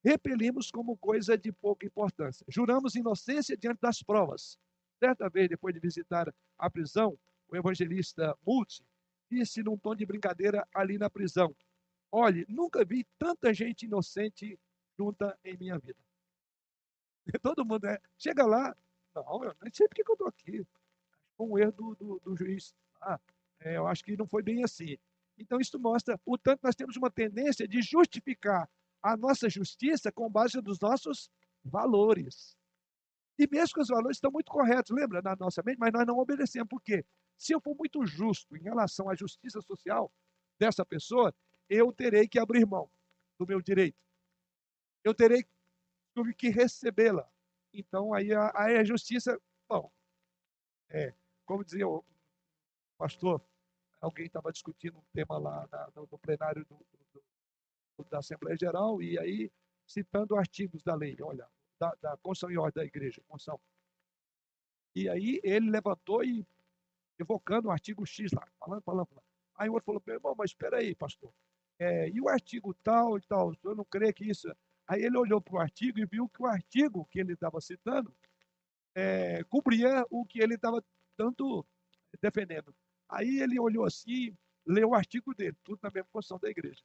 repelimos 0.04 0.70
como 0.70 0.96
coisa 0.96 1.36
de 1.36 1.52
pouca 1.52 1.86
importância. 1.86 2.44
Juramos 2.48 2.94
inocência 2.94 3.56
diante 3.56 3.80
das 3.80 4.02
provas. 4.02 4.58
Certa 4.98 5.28
vez, 5.28 5.48
depois 5.48 5.74
de 5.74 5.80
visitar 5.80 6.32
a 6.58 6.70
prisão, 6.70 7.18
o 7.48 7.56
evangelista 7.56 8.36
Multi 8.46 8.84
disse 9.30 9.62
num 9.62 9.76
tom 9.76 9.94
de 9.94 10.04
brincadeira 10.06 10.66
ali 10.74 10.98
na 10.98 11.08
prisão: 11.08 11.54
Olhe, 12.10 12.44
nunca 12.48 12.84
vi 12.84 13.06
tanta 13.18 13.52
gente 13.52 13.86
inocente 13.86 14.58
junta 14.98 15.38
em 15.44 15.56
minha 15.56 15.78
vida. 15.78 15.98
E 17.26 17.32
todo 17.38 17.64
mundo 17.64 17.86
é, 17.86 18.00
chega 18.16 18.44
lá, 18.44 18.74
não, 19.14 19.44
eu 19.44 19.54
nem 19.62 19.72
sei 19.72 19.86
porque 19.86 20.02
que 20.02 20.10
eu 20.10 20.14
estou 20.14 20.28
aqui. 20.28 20.66
Foi 21.36 21.46
um 21.46 21.58
erro 21.58 21.72
do, 21.72 21.94
do, 21.94 22.20
do 22.20 22.36
juiz. 22.36 22.74
Ah, 23.00 23.20
é, 23.60 23.76
eu 23.76 23.86
acho 23.86 24.04
que 24.04 24.16
não 24.16 24.26
foi 24.26 24.42
bem 24.42 24.64
assim. 24.64 24.98
Então, 25.36 25.60
isso 25.60 25.78
mostra 25.78 26.20
o 26.26 26.36
tanto 26.36 26.60
nós 26.64 26.74
temos 26.74 26.96
uma 26.96 27.10
tendência 27.10 27.68
de 27.68 27.80
justificar 27.80 28.68
a 29.02 29.16
nossa 29.16 29.48
justiça 29.48 30.10
com 30.12 30.28
base 30.30 30.60
nos 30.60 30.78
nossos 30.80 31.30
valores. 31.64 32.56
E 33.38 33.46
mesmo 33.50 33.74
que 33.74 33.80
os 33.80 33.88
valores 33.88 34.16
estão 34.16 34.30
muito 34.30 34.50
corretos, 34.50 34.94
lembra, 34.94 35.22
na 35.22 35.36
nossa 35.36 35.62
mente, 35.64 35.78
mas 35.78 35.92
nós 35.92 36.06
não 36.06 36.18
obedecemos. 36.18 36.68
Por 36.68 36.82
quê? 36.82 37.04
Se 37.36 37.52
eu 37.52 37.60
for 37.60 37.74
muito 37.76 38.04
justo 38.04 38.56
em 38.56 38.62
relação 38.62 39.08
à 39.08 39.14
justiça 39.14 39.60
social 39.60 40.12
dessa 40.58 40.84
pessoa, 40.84 41.32
eu 41.68 41.92
terei 41.92 42.26
que 42.26 42.38
abrir 42.38 42.66
mão 42.66 42.90
do 43.38 43.46
meu 43.46 43.62
direito. 43.62 43.98
Eu 45.04 45.14
terei 45.14 45.46
que 46.36 46.48
recebê-la. 46.48 47.30
Então, 47.72 48.12
aí 48.12 48.32
a, 48.32 48.50
aí 48.54 48.76
a 48.76 48.84
justiça, 48.84 49.40
bom, 49.68 49.92
é, 50.88 51.14
como 51.44 51.64
dizia 51.64 51.86
o 51.86 52.04
pastor, 52.96 53.40
alguém 54.00 54.26
estava 54.26 54.50
discutindo 54.50 54.98
um 54.98 55.04
tema 55.12 55.38
lá 55.38 55.68
na, 55.70 55.90
no, 55.94 56.08
no, 56.10 56.18
plenário 56.18 56.64
do, 56.64 56.74
do, 56.74 56.98
do, 56.98 57.07
da 58.04 58.18
Assembleia 58.18 58.56
Geral, 58.56 59.02
e 59.02 59.18
aí 59.18 59.50
citando 59.86 60.36
artigos 60.36 60.82
da 60.82 60.94
lei, 60.94 61.16
olha, 61.20 61.48
da, 61.78 61.94
da 62.00 62.16
Constituição 62.18 62.50
e 62.50 62.58
Ordem 62.58 62.82
da 62.82 62.86
Igreja, 62.86 63.22
Constituição. 63.26 63.60
E 64.94 65.08
aí 65.08 65.40
ele 65.42 65.70
levantou 65.70 66.22
e 66.24 66.46
evocando 67.18 67.68
o 67.68 67.70
artigo 67.70 68.06
X 68.06 68.32
lá, 68.32 68.46
falando, 68.58 68.82
falando, 68.82 69.06
falando. 69.06 69.24
Aí 69.56 69.68
o 69.68 69.72
outro 69.72 69.86
falou, 69.86 70.02
meu 70.06 70.16
irmão, 70.16 70.34
mas 70.36 70.50
espera 70.50 70.78
aí, 70.78 70.94
pastor, 70.94 71.32
é, 71.78 72.08
e 72.08 72.20
o 72.20 72.28
artigo 72.28 72.74
tal 72.82 73.16
e 73.18 73.22
tal, 73.22 73.54
eu 73.64 73.74
não 73.74 73.84
creio 73.84 74.14
que 74.14 74.24
isso... 74.24 74.48
Aí 74.86 75.02
ele 75.02 75.18
olhou 75.18 75.40
para 75.40 75.54
o 75.54 75.58
artigo 75.58 75.98
e 75.98 76.06
viu 76.06 76.28
que 76.28 76.42
o 76.42 76.46
artigo 76.46 77.04
que 77.10 77.20
ele 77.20 77.34
estava 77.34 77.60
citando 77.60 78.14
é, 78.94 79.44
cobria 79.44 80.06
o 80.08 80.24
que 80.24 80.40
ele 80.40 80.54
estava 80.54 80.82
tanto 81.14 81.66
defendendo. 82.22 82.74
Aí 83.08 83.40
ele 83.40 83.60
olhou 83.60 83.84
assim, 83.84 84.34
leu 84.66 84.90
o 84.90 84.94
artigo 84.94 85.34
dele, 85.34 85.56
tudo 85.62 85.78
na 85.82 85.90
mesma 85.90 86.08
posição 86.10 86.38
da 86.38 86.48
igreja. 86.48 86.82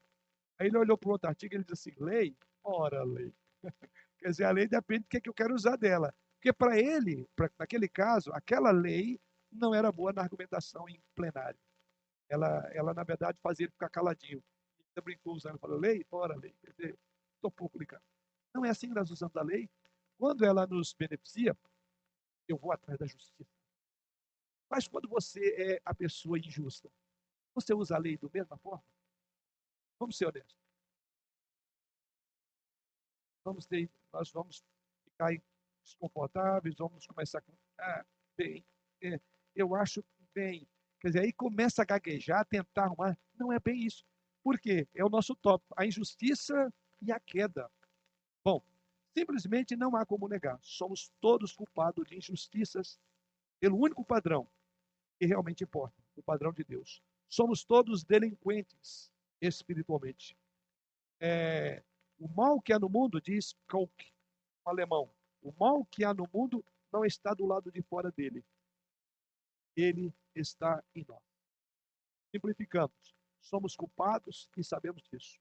Aí 0.59 0.67
ele 0.67 0.77
olhou 0.77 0.97
para 0.97 1.11
outro 1.11 1.29
artigo 1.29 1.53
e 1.53 1.57
ele 1.57 1.63
disse 1.63 1.89
assim, 1.89 2.03
lei? 2.03 2.35
Ora, 2.63 3.03
lei. 3.03 3.33
Quer 4.19 4.29
dizer, 4.29 4.45
a 4.45 4.51
lei 4.51 4.67
depende 4.67 5.03
do 5.03 5.07
que, 5.07 5.17
é 5.17 5.21
que 5.21 5.29
eu 5.29 5.33
quero 5.33 5.53
usar 5.53 5.75
dela. 5.75 6.13
Porque 6.35 6.53
para 6.53 6.79
ele, 6.79 7.27
pra, 7.35 7.49
naquele 7.57 7.87
caso, 7.87 8.31
aquela 8.33 8.71
lei 8.71 9.19
não 9.51 9.73
era 9.73 9.91
boa 9.91 10.13
na 10.13 10.21
argumentação 10.21 10.87
em 10.89 11.01
plenário. 11.15 11.59
Ela, 12.29 12.69
ela 12.73 12.93
na 12.93 13.03
verdade, 13.03 13.37
fazia 13.41 13.65
ele 13.65 13.71
ficar 13.71 13.89
caladinho. 13.89 14.43
Ele 14.95 15.03
brincou 15.03 15.33
usando, 15.33 15.59
falou, 15.59 15.79
lei? 15.79 16.05
Ora, 16.11 16.35
lei. 16.35 16.55
Quer 16.61 16.71
dizer, 16.71 16.99
estou 17.35 17.51
pouco 17.51 17.77
ligado. 17.77 18.03
Não 18.53 18.63
é 18.65 18.69
assim 18.69 18.87
que 18.87 18.95
nós 18.95 19.09
usamos 19.09 19.35
a 19.35 19.41
lei. 19.41 19.69
Quando 20.17 20.45
ela 20.45 20.67
nos 20.67 20.93
beneficia, 20.93 21.57
eu 22.47 22.57
vou 22.57 22.71
atrás 22.71 22.99
da 22.99 23.05
justiça. 23.05 23.45
Mas 24.69 24.87
quando 24.87 25.07
você 25.07 25.39
é 25.57 25.81
a 25.85 25.93
pessoa 25.93 26.37
injusta, 26.37 26.89
você 27.53 27.73
usa 27.73 27.95
a 27.95 27.99
lei 27.99 28.17
da 28.17 28.27
mesma 28.33 28.57
forma? 28.57 28.83
Vamos 29.99 30.17
ser 30.17 30.27
honestos. 30.27 30.57
Vamos 33.43 33.65
ter, 33.65 33.89
nós 34.11 34.31
vamos 34.31 34.63
ficar 35.03 35.31
desconfortáveis, 35.83 36.75
vamos 36.75 37.05
começar 37.05 37.41
com, 37.41 37.53
ah, 37.77 38.05
bem, 38.37 38.65
é, 39.01 39.19
eu 39.55 39.75
acho 39.75 40.03
bem. 40.33 40.67
Quer 40.99 41.07
dizer, 41.07 41.19
aí 41.19 41.33
começa 41.33 41.81
a 41.81 41.85
gaguejar, 41.85 42.45
tentar 42.45 42.85
arrumar. 42.85 43.17
Não 43.35 43.51
é 43.51 43.59
bem 43.59 43.85
isso. 43.85 44.05
Por 44.41 44.59
quê? 44.59 44.87
É 44.93 45.03
o 45.03 45.09
nosso 45.09 45.35
tópico, 45.35 45.73
a 45.77 45.85
injustiça 45.85 46.73
e 47.01 47.11
a 47.11 47.19
queda. 47.19 47.69
Bom, 48.43 48.63
simplesmente 49.13 49.75
não 49.75 49.95
há 49.95 50.05
como 50.05 50.27
negar. 50.27 50.57
Somos 50.61 51.11
todos 51.19 51.53
culpados 51.53 52.07
de 52.07 52.17
injustiças 52.17 52.99
pelo 53.59 53.77
único 53.77 54.03
padrão, 54.03 54.49
que 55.19 55.25
realmente 55.25 55.63
importa, 55.63 55.95
o 56.15 56.23
padrão 56.23 56.51
de 56.51 56.63
Deus. 56.63 57.01
Somos 57.29 57.63
todos 57.63 58.03
delinquentes 58.03 59.12
espiritualmente. 59.47 60.37
É, 61.19 61.83
o 62.19 62.27
mal 62.27 62.61
que 62.61 62.73
há 62.73 62.79
no 62.79 62.89
mundo, 62.89 63.21
diz 63.21 63.53
Koch, 63.67 64.13
um 64.65 64.69
alemão, 64.69 65.13
o 65.41 65.51
mal 65.59 65.85
que 65.85 66.03
há 66.03 66.13
no 66.13 66.29
mundo 66.33 66.63
não 66.91 67.03
está 67.03 67.33
do 67.33 67.45
lado 67.45 67.71
de 67.71 67.81
fora 67.81 68.11
dele. 68.11 68.45
Ele 69.75 70.13
está 70.35 70.83
em 70.95 71.05
nós. 71.07 71.23
Simplificamos. 72.31 73.15
Somos 73.41 73.75
culpados 73.75 74.49
e 74.55 74.63
sabemos 74.63 75.03
disso. 75.03 75.39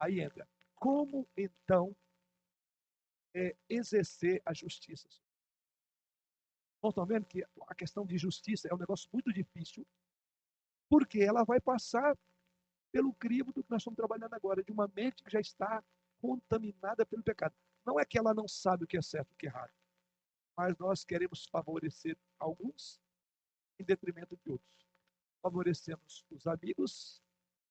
Aí 0.00 0.20
entra. 0.20 0.48
Como 0.74 1.28
então 1.36 1.94
é, 3.34 3.54
exercer 3.68 4.42
a 4.44 4.52
justiça? 4.52 5.08
estão 6.88 7.06
vendo 7.06 7.26
que 7.26 7.42
a 7.66 7.74
questão 7.74 8.04
de 8.04 8.18
justiça 8.18 8.68
é 8.68 8.74
um 8.74 8.78
negócio 8.78 9.08
muito 9.12 9.32
difícil, 9.32 9.86
porque 10.88 11.20
ela 11.20 11.44
vai 11.44 11.60
passar 11.60 12.14
pelo 12.94 13.12
crivo 13.12 13.52
do 13.52 13.64
que 13.64 13.70
nós 13.72 13.82
estamos 13.82 13.96
trabalhando 13.96 14.34
agora, 14.34 14.62
de 14.62 14.70
uma 14.70 14.86
mente 14.86 15.20
que 15.24 15.28
já 15.28 15.40
está 15.40 15.82
contaminada 16.20 17.04
pelo 17.04 17.24
pecado. 17.24 17.52
Não 17.84 17.98
é 17.98 18.04
que 18.04 18.16
ela 18.16 18.32
não 18.32 18.46
sabe 18.46 18.84
o 18.84 18.86
que 18.86 18.96
é 18.96 19.02
certo 19.02 19.32
e 19.32 19.34
o 19.34 19.36
que 19.36 19.46
é 19.46 19.48
errado, 19.48 19.72
mas 20.56 20.78
nós 20.78 21.04
queremos 21.04 21.44
favorecer 21.46 22.16
alguns 22.38 23.00
em 23.80 23.84
detrimento 23.84 24.36
de 24.36 24.48
outros. 24.48 24.88
Favorecemos 25.42 26.24
os 26.30 26.46
amigos 26.46 27.20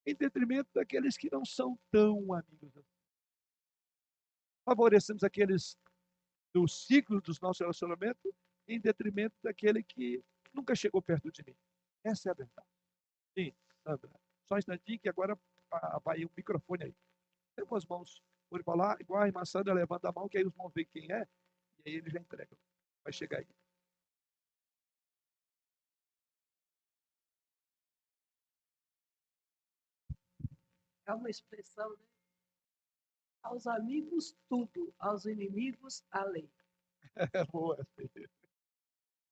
em 0.05 0.13
detrimento 0.13 0.69
daqueles 0.73 1.15
que 1.15 1.31
não 1.31 1.45
são 1.45 1.79
tão 1.89 2.33
amigos. 2.33 2.85
Favorecemos 4.65 5.23
aqueles 5.23 5.77
do 6.53 6.67
ciclo 6.67 7.21
dos 7.21 7.39
nossos 7.39 7.61
relacionamentos 7.61 8.33
em 8.67 8.77
detrimento 8.77 9.37
daquele 9.41 9.83
que 9.83 10.21
nunca 10.53 10.75
chegou 10.75 11.01
perto 11.01 11.31
de 11.31 11.41
mim. 11.47 11.55
Essa 12.03 12.27
é 12.27 12.31
a 12.31 12.35
verdade. 12.35 12.67
Sim, 13.33 13.55
Sandra. 13.85 14.22
Só 14.47 14.55
um 14.55 14.57
instantinho 14.57 14.99
que 14.99 15.09
agora 15.09 15.37
vai 16.03 16.23
o 16.25 16.31
microfone 16.35 16.85
aí. 16.85 16.95
Tem 17.55 17.65
as 17.71 17.85
mãos 17.85 18.21
por 18.49 18.63
falar, 18.63 18.99
igual 19.01 19.21
a 19.23 19.27
irmã 19.27 19.43
Sandra 19.45 19.73
levanta 19.73 20.09
a 20.09 20.11
mão, 20.11 20.29
que 20.29 20.37
aí 20.37 20.45
os 20.45 20.53
irmãos 20.53 20.71
veem 20.73 20.87
quem 20.93 21.11
é, 21.11 21.27
e 21.85 21.89
aí 21.89 21.95
ele 21.95 22.09
já 22.09 22.19
entrega. 22.19 22.55
Vai 23.03 23.11
chegar 23.11 23.39
aí. 23.39 23.47
É 31.05 31.13
uma 31.13 31.29
expressão, 31.29 31.89
né? 31.97 32.05
Aos 33.41 33.67
amigos, 33.67 34.35
tudo. 34.47 34.93
Aos 34.97 35.25
inimigos, 35.25 36.03
a 36.11 36.23
lei. 36.23 36.49
É 37.33 37.45
boa. 37.45 37.77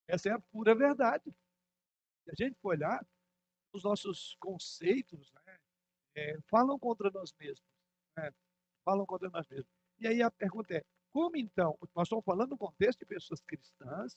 Essa 0.08 0.30
é 0.30 0.32
a 0.34 0.40
pura 0.40 0.76
verdade. 0.76 1.34
Se 2.24 2.32
a 2.32 2.36
gente 2.36 2.60
for 2.60 2.70
olhar, 2.70 3.06
os 3.74 3.84
nossos 3.84 4.36
conceitos 4.40 5.32
né, 5.34 5.60
é, 6.16 6.38
falam 6.50 6.78
contra 6.78 7.10
nós 7.12 7.34
mesmos. 7.40 7.68
Né, 8.18 8.32
falam 8.84 9.06
contra 9.06 9.30
nós 9.30 9.48
mesmos. 9.48 9.72
E 10.00 10.08
aí 10.08 10.22
a 10.22 10.32
pergunta 10.32 10.76
é, 10.76 10.84
como 11.12 11.36
então? 11.38 11.78
Nós 11.96 12.08
estamos 12.08 12.24
falando 12.24 12.52
no 12.52 12.58
contexto 12.58 13.00
de 13.00 13.06
pessoas 13.06 13.42
cristãs 13.42 14.16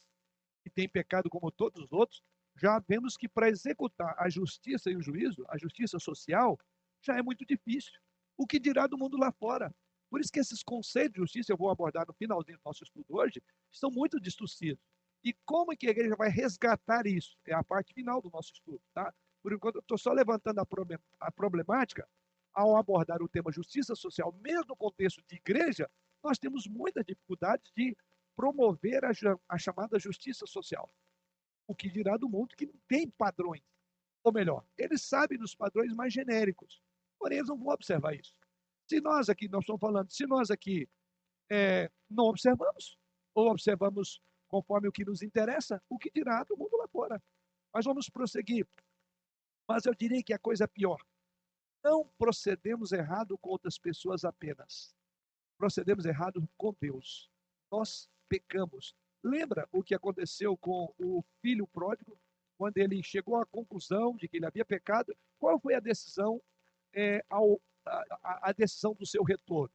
que 0.63 0.71
têm 0.71 0.89
pecado 0.89 1.29
como 1.29 1.51
todos 1.51 1.83
os 1.83 1.93
outros. 1.93 2.23
Já 2.57 2.79
vemos 2.79 3.17
que 3.17 3.29
para 3.29 3.49
executar 3.49 4.15
a 4.17 4.29
justiça 4.29 4.91
e 4.91 4.97
o 4.97 5.03
juízo, 5.03 5.45
a 5.49 5.59
justiça 5.59 5.99
social, 5.99 6.59
já 7.03 7.17
é 7.17 7.23
muito 7.23 7.45
difícil. 7.45 7.93
O 8.37 8.47
que 8.47 8.59
dirá 8.59 8.87
do 8.87 8.97
mundo 8.97 9.17
lá 9.17 9.33
fora? 9.33 9.75
Por 10.09 10.21
isso 10.21 10.31
que 10.31 10.39
esses 10.39 10.63
conceitos 10.63 11.13
de 11.15 11.19
justiça, 11.19 11.53
eu 11.53 11.57
vou 11.57 11.71
abordar 11.71 12.07
no 12.07 12.15
finalzinho 12.15 12.57
do 12.59 12.63
nosso 12.65 12.85
estudo 12.85 13.17
hoje, 13.17 13.43
estão 13.71 13.91
muito 13.91 14.21
distorcidos. 14.21 14.83
E 15.25 15.35
como 15.45 15.73
é 15.73 15.77
que 15.77 15.87
a 15.87 15.91
igreja 15.91 16.15
vai 16.17 16.29
resgatar 16.29 17.07
isso? 17.07 17.37
É 17.47 17.55
a 17.55 17.65
parte 17.65 17.93
final 17.93 18.21
do 18.21 18.31
nosso 18.31 18.53
estudo, 18.53 18.81
tá? 18.93 19.13
Por 19.45 19.53
enquanto, 19.53 19.79
estou 19.81 19.99
só 19.99 20.11
levantando 20.11 20.59
a 21.21 21.31
problemática 21.31 22.09
ao 22.55 22.79
abordar 22.79 23.23
o 23.23 23.29
tema 23.29 23.53
justiça 23.53 23.95
social, 23.95 24.33
mesmo 24.41 24.65
no 24.69 24.77
contexto 24.77 25.23
de 25.29 25.37
igreja, 25.37 25.87
nós 26.23 26.39
temos 26.39 26.67
muita 26.67 27.05
dificuldade 27.05 27.63
de 27.77 27.95
promover 28.35 29.05
a, 29.05 29.11
a 29.47 29.59
chamada 29.59 29.99
justiça 29.99 30.47
social. 30.47 30.91
O 31.67 31.75
que 31.75 31.91
dirá 31.91 32.17
do 32.17 32.27
mundo 32.27 32.57
que 32.57 32.65
não 32.65 32.81
tem 32.89 33.11
padrões. 33.11 33.63
Ou 34.23 34.33
melhor, 34.33 34.65
eles 34.79 35.03
sabem 35.03 35.37
dos 35.37 35.55
padrões 35.55 35.93
mais 35.93 36.11
genéricos, 36.11 36.83
porém 37.19 37.37
eles 37.37 37.51
não 37.51 37.59
vão 37.59 37.75
observar 37.75 38.15
isso. 38.15 38.35
Se 38.89 38.99
nós 38.99 39.29
aqui, 39.29 39.47
nós 39.47 39.61
estamos 39.61 39.81
falando, 39.81 40.11
se 40.11 40.27
nós 40.27 40.51
aqui 40.51 40.89
é, 41.53 41.91
não 42.09 42.25
observamos, 42.25 42.97
ou 43.35 43.51
observamos 43.51 44.23
conforme 44.49 44.89
o 44.89 44.93
que 44.93 45.05
nos 45.05 45.21
interessa, 45.21 45.83
o 45.87 45.99
que 45.99 46.11
dirá 46.11 46.43
do 46.45 46.57
mundo 46.57 46.79
lá 46.79 46.89
fora. 46.89 47.23
Mas 47.75 47.85
vamos 47.85 48.09
prosseguir. 48.09 48.67
Mas 49.69 49.87
eu 49.87 49.95
diria 49.95 50.23
que 50.23 50.33
a 50.33 50.39
coisa 50.39 50.65
é 50.65 50.67
pior. 50.67 51.01
Não 51.83 52.09
procedemos 52.19 52.93
errado 52.93 53.37
com 53.39 53.51
outras 53.51 53.79
pessoas 53.79 54.25
apenas 54.25 54.95
procedemos 55.57 56.05
errado 56.05 56.47
com 56.57 56.75
Deus. 56.81 57.31
Nós 57.71 58.09
pecamos. 58.29 58.95
Lembra 59.23 59.69
o 59.73 59.83
que 59.83 59.95
aconteceu 59.95 60.57
com 60.57 60.93
o 60.99 61.25
filho 61.41 61.67
pródigo, 61.67 62.19
quando 62.59 62.77
ele 62.79 63.03
chegou 63.03 63.37
à 63.37 63.47
conclusão 63.47 64.15
de 64.17 64.29
que 64.29 64.37
ele 64.37 64.47
havia 64.47 64.65
pecado? 64.65 65.17
Qual 65.39 65.59
foi 65.59 65.75
a 65.75 65.81
decisão, 65.81 66.43
é, 66.93 67.25
ao, 67.29 67.61
a, 67.87 68.51
a 68.51 68.53
decisão 68.53 68.95
do 68.95 69.07
seu 69.07 69.25
retorno? 69.25 69.75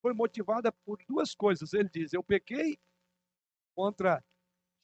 Foi 0.00 0.14
motivada 0.14 0.72
por 0.72 0.98
duas 1.06 1.34
coisas. 1.34 1.72
Ele 1.74 1.88
diz: 1.88 2.12
Eu 2.12 2.22
pequei 2.22 2.78
contra 3.74 4.24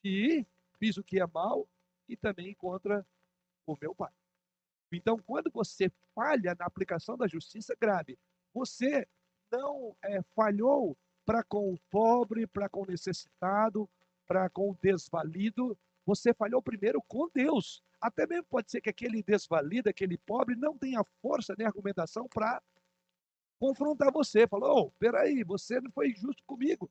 ti, 0.03 0.47
fiz 0.79 0.97
o 0.97 1.05
que 1.05 1.21
é 1.21 1.27
mal, 1.27 1.67
e 2.09 2.17
também 2.17 2.55
contra 2.55 3.07
o 3.67 3.77
meu 3.81 3.95
pai. 3.95 4.13
Então, 4.93 5.19
quando 5.19 5.51
você 5.53 5.91
falha 6.15 6.55
na 6.59 6.67
aplicação 6.67 7.17
da 7.17 7.27
justiça 7.27 7.75
grave, 7.81 8.19
você 8.53 9.07
não 9.51 9.97
é, 10.03 10.23
falhou 10.35 10.97
para 11.25 11.43
com 11.43 11.73
o 11.73 11.79
pobre, 11.91 12.47
para 12.47 12.69
com 12.69 12.83
o 12.83 12.87
necessitado, 12.87 13.89
para 14.27 14.49
com 14.51 14.71
o 14.71 14.79
desvalido, 14.81 15.77
você 16.05 16.35
falhou 16.35 16.63
primeiro 16.63 17.03
com 17.03 17.29
Deus. 17.33 17.83
Até 18.01 18.27
mesmo 18.27 18.45
pode 18.45 18.71
ser 18.71 18.81
que 18.81 18.91
aquele 18.91 19.23
desvalido, 19.23 19.89
aquele 19.89 20.19
pobre, 20.19 20.55
não 20.55 20.77
tenha 20.77 21.03
força 21.23 21.55
nem 21.57 21.67
argumentação 21.67 22.29
para 22.29 22.63
confrontar 23.59 24.13
você. 24.13 24.47
Falou, 24.47 24.87
oh, 24.87 24.91
peraí, 24.99 25.43
você 25.43 25.81
não 25.81 25.91
foi 25.91 26.15
justo 26.15 26.43
comigo. 26.47 26.91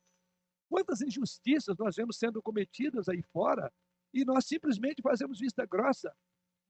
Quantas 0.68 1.02
injustiças 1.02 1.78
nós 1.78 1.96
vemos 1.96 2.18
sendo 2.18 2.42
cometidas 2.42 3.08
aí 3.08 3.22
fora 3.22 3.72
e 4.12 4.26
nós 4.26 4.46
simplesmente 4.46 5.02
fazemos 5.02 5.40
vista 5.40 5.66
grossa. 5.66 6.16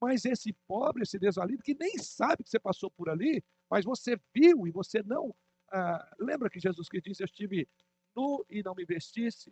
Mas 0.02 0.26
esse 0.26 0.54
pobre, 0.68 1.04
esse 1.04 1.18
desvalido, 1.18 1.64
que 1.64 1.76
nem 1.76 1.98
sabe 1.98 2.44
que 2.44 2.50
você 2.50 2.60
passou 2.60 2.92
por 2.92 3.10
ali, 3.10 3.44
mas 3.70 3.86
você 3.86 4.20
viu 4.34 4.68
e 4.68 4.72
você 4.72 5.02
não 5.04 5.34
ah, 5.72 6.16
lembra 6.20 6.50
que 6.50 6.60
Jesus 6.60 6.88
que 6.88 7.02
disse: 7.02 7.24
Eu 7.24 7.26
estive 7.26 7.68
nu 8.16 8.46
e 8.50 8.62
não 8.62 8.76
me 8.76 8.86
vestisse, 8.86 9.52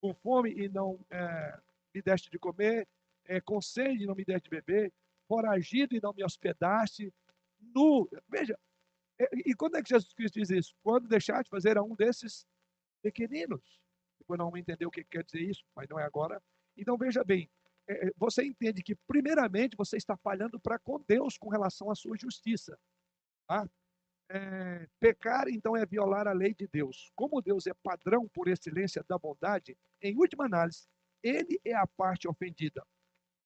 com 0.00 0.14
fome 0.14 0.50
e 0.52 0.68
não 0.68 0.98
é, 1.10 1.60
me 1.94 2.00
deste 2.00 2.30
de 2.30 2.38
comer, 2.38 2.88
é, 3.26 3.40
com 3.40 3.60
sede 3.60 4.04
e 4.04 4.06
não 4.06 4.14
me 4.14 4.24
deste 4.24 4.44
de 4.44 4.50
beber, 4.50 4.92
foragido 5.28 5.94
e 5.94 6.00
não 6.00 6.14
me 6.14 6.24
hospedaste, 6.24 7.12
nu. 7.60 8.08
Veja, 8.28 8.58
e, 9.18 9.50
e 9.50 9.54
quando 9.54 9.76
é 9.76 9.82
que 9.82 9.90
Jesus 9.90 10.12
Cristo 10.14 10.38
diz 10.38 10.50
isso? 10.50 10.74
Quando 10.82 11.08
deixar 11.08 11.42
de 11.42 11.50
fazer 11.50 11.76
a 11.76 11.82
um 11.82 11.94
desses 11.94 12.46
pequeninos. 13.02 13.80
Depois 14.18 14.38
não 14.38 14.46
vamos 14.46 14.60
entender 14.60 14.86
o 14.86 14.90
que 14.90 15.04
quer 15.04 15.22
dizer 15.22 15.40
isso, 15.40 15.64
mas 15.74 15.88
não 15.88 15.98
é 15.98 16.04
agora. 16.04 16.42
Então 16.76 16.96
veja 16.96 17.22
bem, 17.22 17.48
você 18.16 18.44
entende 18.44 18.82
que 18.82 18.96
primeiramente 19.06 19.76
você 19.76 19.96
está 19.96 20.16
falhando 20.16 20.58
para 20.58 20.78
com 20.78 21.02
Deus 21.06 21.38
com 21.38 21.48
relação 21.48 21.90
à 21.90 21.94
sua 21.94 22.16
justiça. 22.16 22.78
Tá? 23.46 23.68
É, 24.28 24.88
pecar, 24.98 25.48
então, 25.48 25.76
é 25.76 25.86
violar 25.86 26.26
a 26.26 26.32
lei 26.32 26.52
de 26.52 26.66
Deus. 26.66 27.12
Como 27.14 27.40
Deus 27.40 27.66
é 27.66 27.74
padrão 27.74 28.28
por 28.28 28.48
excelência 28.48 29.04
da 29.08 29.16
bondade, 29.16 29.78
em 30.02 30.16
última 30.16 30.46
análise, 30.46 30.88
ele 31.22 31.60
é 31.64 31.74
a 31.74 31.86
parte 31.86 32.26
ofendida. 32.26 32.84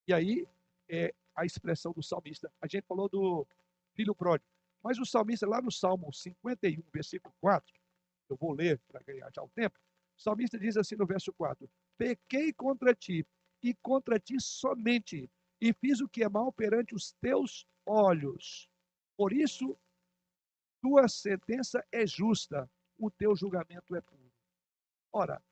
E 0.08 0.14
aí 0.14 0.46
é 0.88 1.14
a 1.36 1.44
expressão 1.44 1.92
do 1.92 2.02
salmista. 2.02 2.50
A 2.60 2.66
gente 2.66 2.86
falou 2.86 3.08
do 3.08 3.46
filho 3.94 4.14
pródigo, 4.14 4.48
mas 4.82 4.98
o 4.98 5.04
salmista, 5.04 5.46
lá 5.46 5.60
no 5.60 5.70
Salmo 5.70 6.12
51, 6.12 6.82
versículo 6.92 7.34
4, 7.40 7.72
eu 8.30 8.36
vou 8.36 8.52
ler 8.52 8.80
para 8.88 9.02
ganhar 9.02 9.30
já 9.34 9.42
o 9.42 9.50
tempo, 9.50 9.78
o 10.16 10.22
salmista 10.22 10.58
diz 10.58 10.76
assim 10.76 10.96
no 10.96 11.06
verso 11.06 11.32
4: 11.32 11.68
Pequei 11.98 12.52
contra 12.52 12.94
ti, 12.94 13.26
e 13.62 13.74
contra 13.74 14.18
ti 14.18 14.40
somente, 14.40 15.30
e 15.60 15.72
fiz 15.72 16.00
o 16.00 16.08
que 16.08 16.22
é 16.24 16.28
mal 16.28 16.52
perante 16.52 16.94
os 16.94 17.12
teus 17.20 17.66
olhos. 17.86 18.68
Por 19.16 19.32
isso 19.32 19.78
tua 20.80 21.08
sentença 21.08 21.84
é 21.92 22.06
justa, 22.06 22.70
o 22.98 23.10
teu 23.10 23.36
julgamento 23.36 23.94
é 23.94 24.00
puro. 24.00 24.32
Ora, 25.12 25.42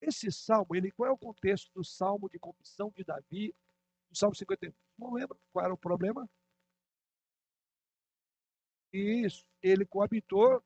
esse 0.00 0.30
salmo, 0.30 0.74
ele, 0.74 0.90
qual 0.90 1.08
é 1.08 1.12
o 1.12 1.18
contexto 1.18 1.72
do 1.74 1.82
salmo 1.82 2.28
de 2.28 2.38
confissão 2.38 2.90
de 2.90 3.02
Davi, 3.02 3.54
do 4.10 4.16
salmo 4.16 4.34
51? 4.34 4.72
Não 4.98 5.14
lembro 5.14 5.38
qual 5.52 5.64
era 5.64 5.74
o 5.74 5.78
problema? 5.78 6.28
Isso, 8.92 9.44
ele 9.62 9.84
coabitou 9.84 10.62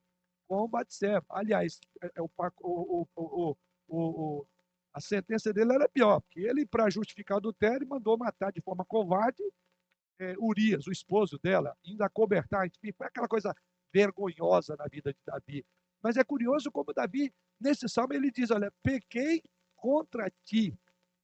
com 0.48 0.68
Batseba. 0.68 1.24
Aliás, 1.28 1.78
é, 2.02 2.10
é 2.16 2.22
o, 2.22 2.30
o, 2.62 3.06
o, 3.14 3.56
o, 3.88 4.46
a 4.92 5.00
sentença 5.00 5.52
dele 5.52 5.72
era 5.72 5.88
pior, 5.88 6.20
porque 6.20 6.40
ele, 6.40 6.66
para 6.66 6.90
justificar 6.90 7.36
o 7.36 7.38
adultério, 7.38 7.86
mandou 7.88 8.18
matar 8.18 8.52
de 8.52 8.60
forma 8.60 8.84
covarde 8.84 9.42
é, 10.18 10.34
Urias, 10.38 10.86
o 10.86 10.92
esposo 10.92 11.38
dela, 11.38 11.76
ainda 11.84 12.08
cobertar, 12.08 12.66
enfim, 12.66 12.92
foi 12.92 13.06
aquela 13.06 13.26
coisa 13.26 13.54
vergonhosa 13.92 14.76
na 14.76 14.86
vida 14.86 15.12
de 15.12 15.18
Davi. 15.24 15.64
Mas 16.02 16.16
é 16.16 16.24
curioso 16.24 16.70
como 16.70 16.92
Davi, 16.92 17.32
nesse 17.58 17.88
salmo, 17.88 18.12
ele 18.12 18.30
diz: 18.30 18.50
Olha, 18.50 18.72
pequei 18.82 19.42
contra 19.76 20.30
ti, 20.44 20.78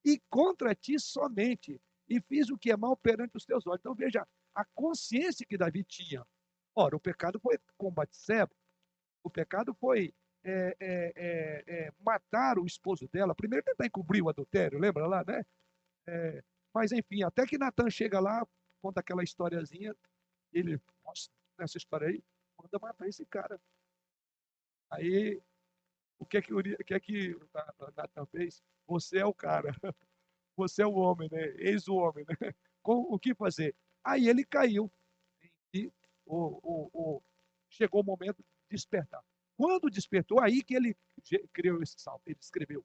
e 0.04 0.20
contra 0.30 0.74
ti 0.74 0.98
somente, 0.98 1.80
e 2.08 2.20
fiz 2.20 2.48
o 2.50 2.58
que 2.58 2.70
é 2.70 2.76
mal 2.76 2.96
perante 2.96 3.36
os 3.36 3.44
teus 3.44 3.66
olhos. 3.66 3.80
Então 3.80 3.94
veja 3.94 4.26
a 4.54 4.64
consciência 4.74 5.46
que 5.46 5.58
Davi 5.58 5.84
tinha. 5.84 6.24
Ora, 6.74 6.96
o 6.96 7.00
pecado 7.00 7.38
foi 7.40 7.58
com 7.76 7.90
Batseba, 7.90 8.54
o 9.22 9.30
pecado 9.30 9.74
foi 9.74 10.14
é, 10.46 10.76
é, 10.78 11.12
é, 11.16 11.64
é, 11.66 11.92
matar 11.98 12.56
o 12.56 12.66
esposo 12.66 13.08
dela. 13.08 13.34
Primeiro 13.34 13.64
tentar 13.64 13.84
encobrir 13.84 14.22
o 14.22 14.28
adultério, 14.28 14.78
lembra 14.78 15.04
lá, 15.06 15.24
né? 15.26 15.44
É, 16.06 16.42
mas 16.72 16.92
enfim, 16.92 17.24
até 17.24 17.44
que 17.44 17.58
Natan 17.58 17.90
chega 17.90 18.20
lá, 18.20 18.46
conta 18.80 19.00
aquela 19.00 19.24
historiazinha, 19.24 19.92
ele, 20.52 20.80
nossa, 21.04 21.28
nessa 21.58 21.76
história 21.76 22.08
aí, 22.08 22.22
manda 22.62 22.78
matar 22.80 23.08
esse 23.08 23.26
cara. 23.26 23.60
Aí, 24.88 25.42
o 26.16 26.24
que 26.24 26.36
é 26.36 26.42
que, 26.42 26.54
o 26.54 26.62
que, 26.62 26.94
é 26.94 27.00
que 27.00 27.36
Natan 27.96 28.26
fez? 28.26 28.62
Você 28.86 29.18
é 29.18 29.26
o 29.26 29.34
cara. 29.34 29.72
Você 30.56 30.82
é 30.82 30.86
o 30.86 30.94
homem, 30.94 31.28
né? 31.30 31.48
Eis 31.58 31.86
o 31.88 31.96
homem, 31.96 32.24
né? 32.24 32.36
Com, 32.82 33.00
o 33.12 33.18
que 33.18 33.34
fazer? 33.34 33.74
Aí 34.02 34.28
ele 34.28 34.44
caiu. 34.44 34.90
E 35.74 35.92
o, 36.24 36.60
o, 36.62 36.90
o, 36.94 37.22
chegou 37.68 38.00
o 38.00 38.04
momento 38.04 38.38
de 38.38 38.44
despertar. 38.70 39.22
Quando 39.56 39.90
despertou, 39.90 40.40
aí 40.40 40.62
que 40.62 40.74
ele 40.74 40.96
criou 41.52 41.82
esse 41.82 41.98
salmo, 41.98 42.22
ele 42.26 42.38
escreveu. 42.40 42.84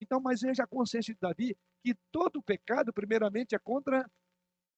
Então, 0.00 0.18
mas 0.20 0.40
veja 0.40 0.64
a 0.64 0.66
consciência 0.66 1.12
de 1.12 1.20
Davi 1.20 1.56
que 1.82 1.94
todo 2.10 2.42
pecado, 2.42 2.92
primeiramente, 2.92 3.54
é 3.54 3.58
contra 3.58 4.10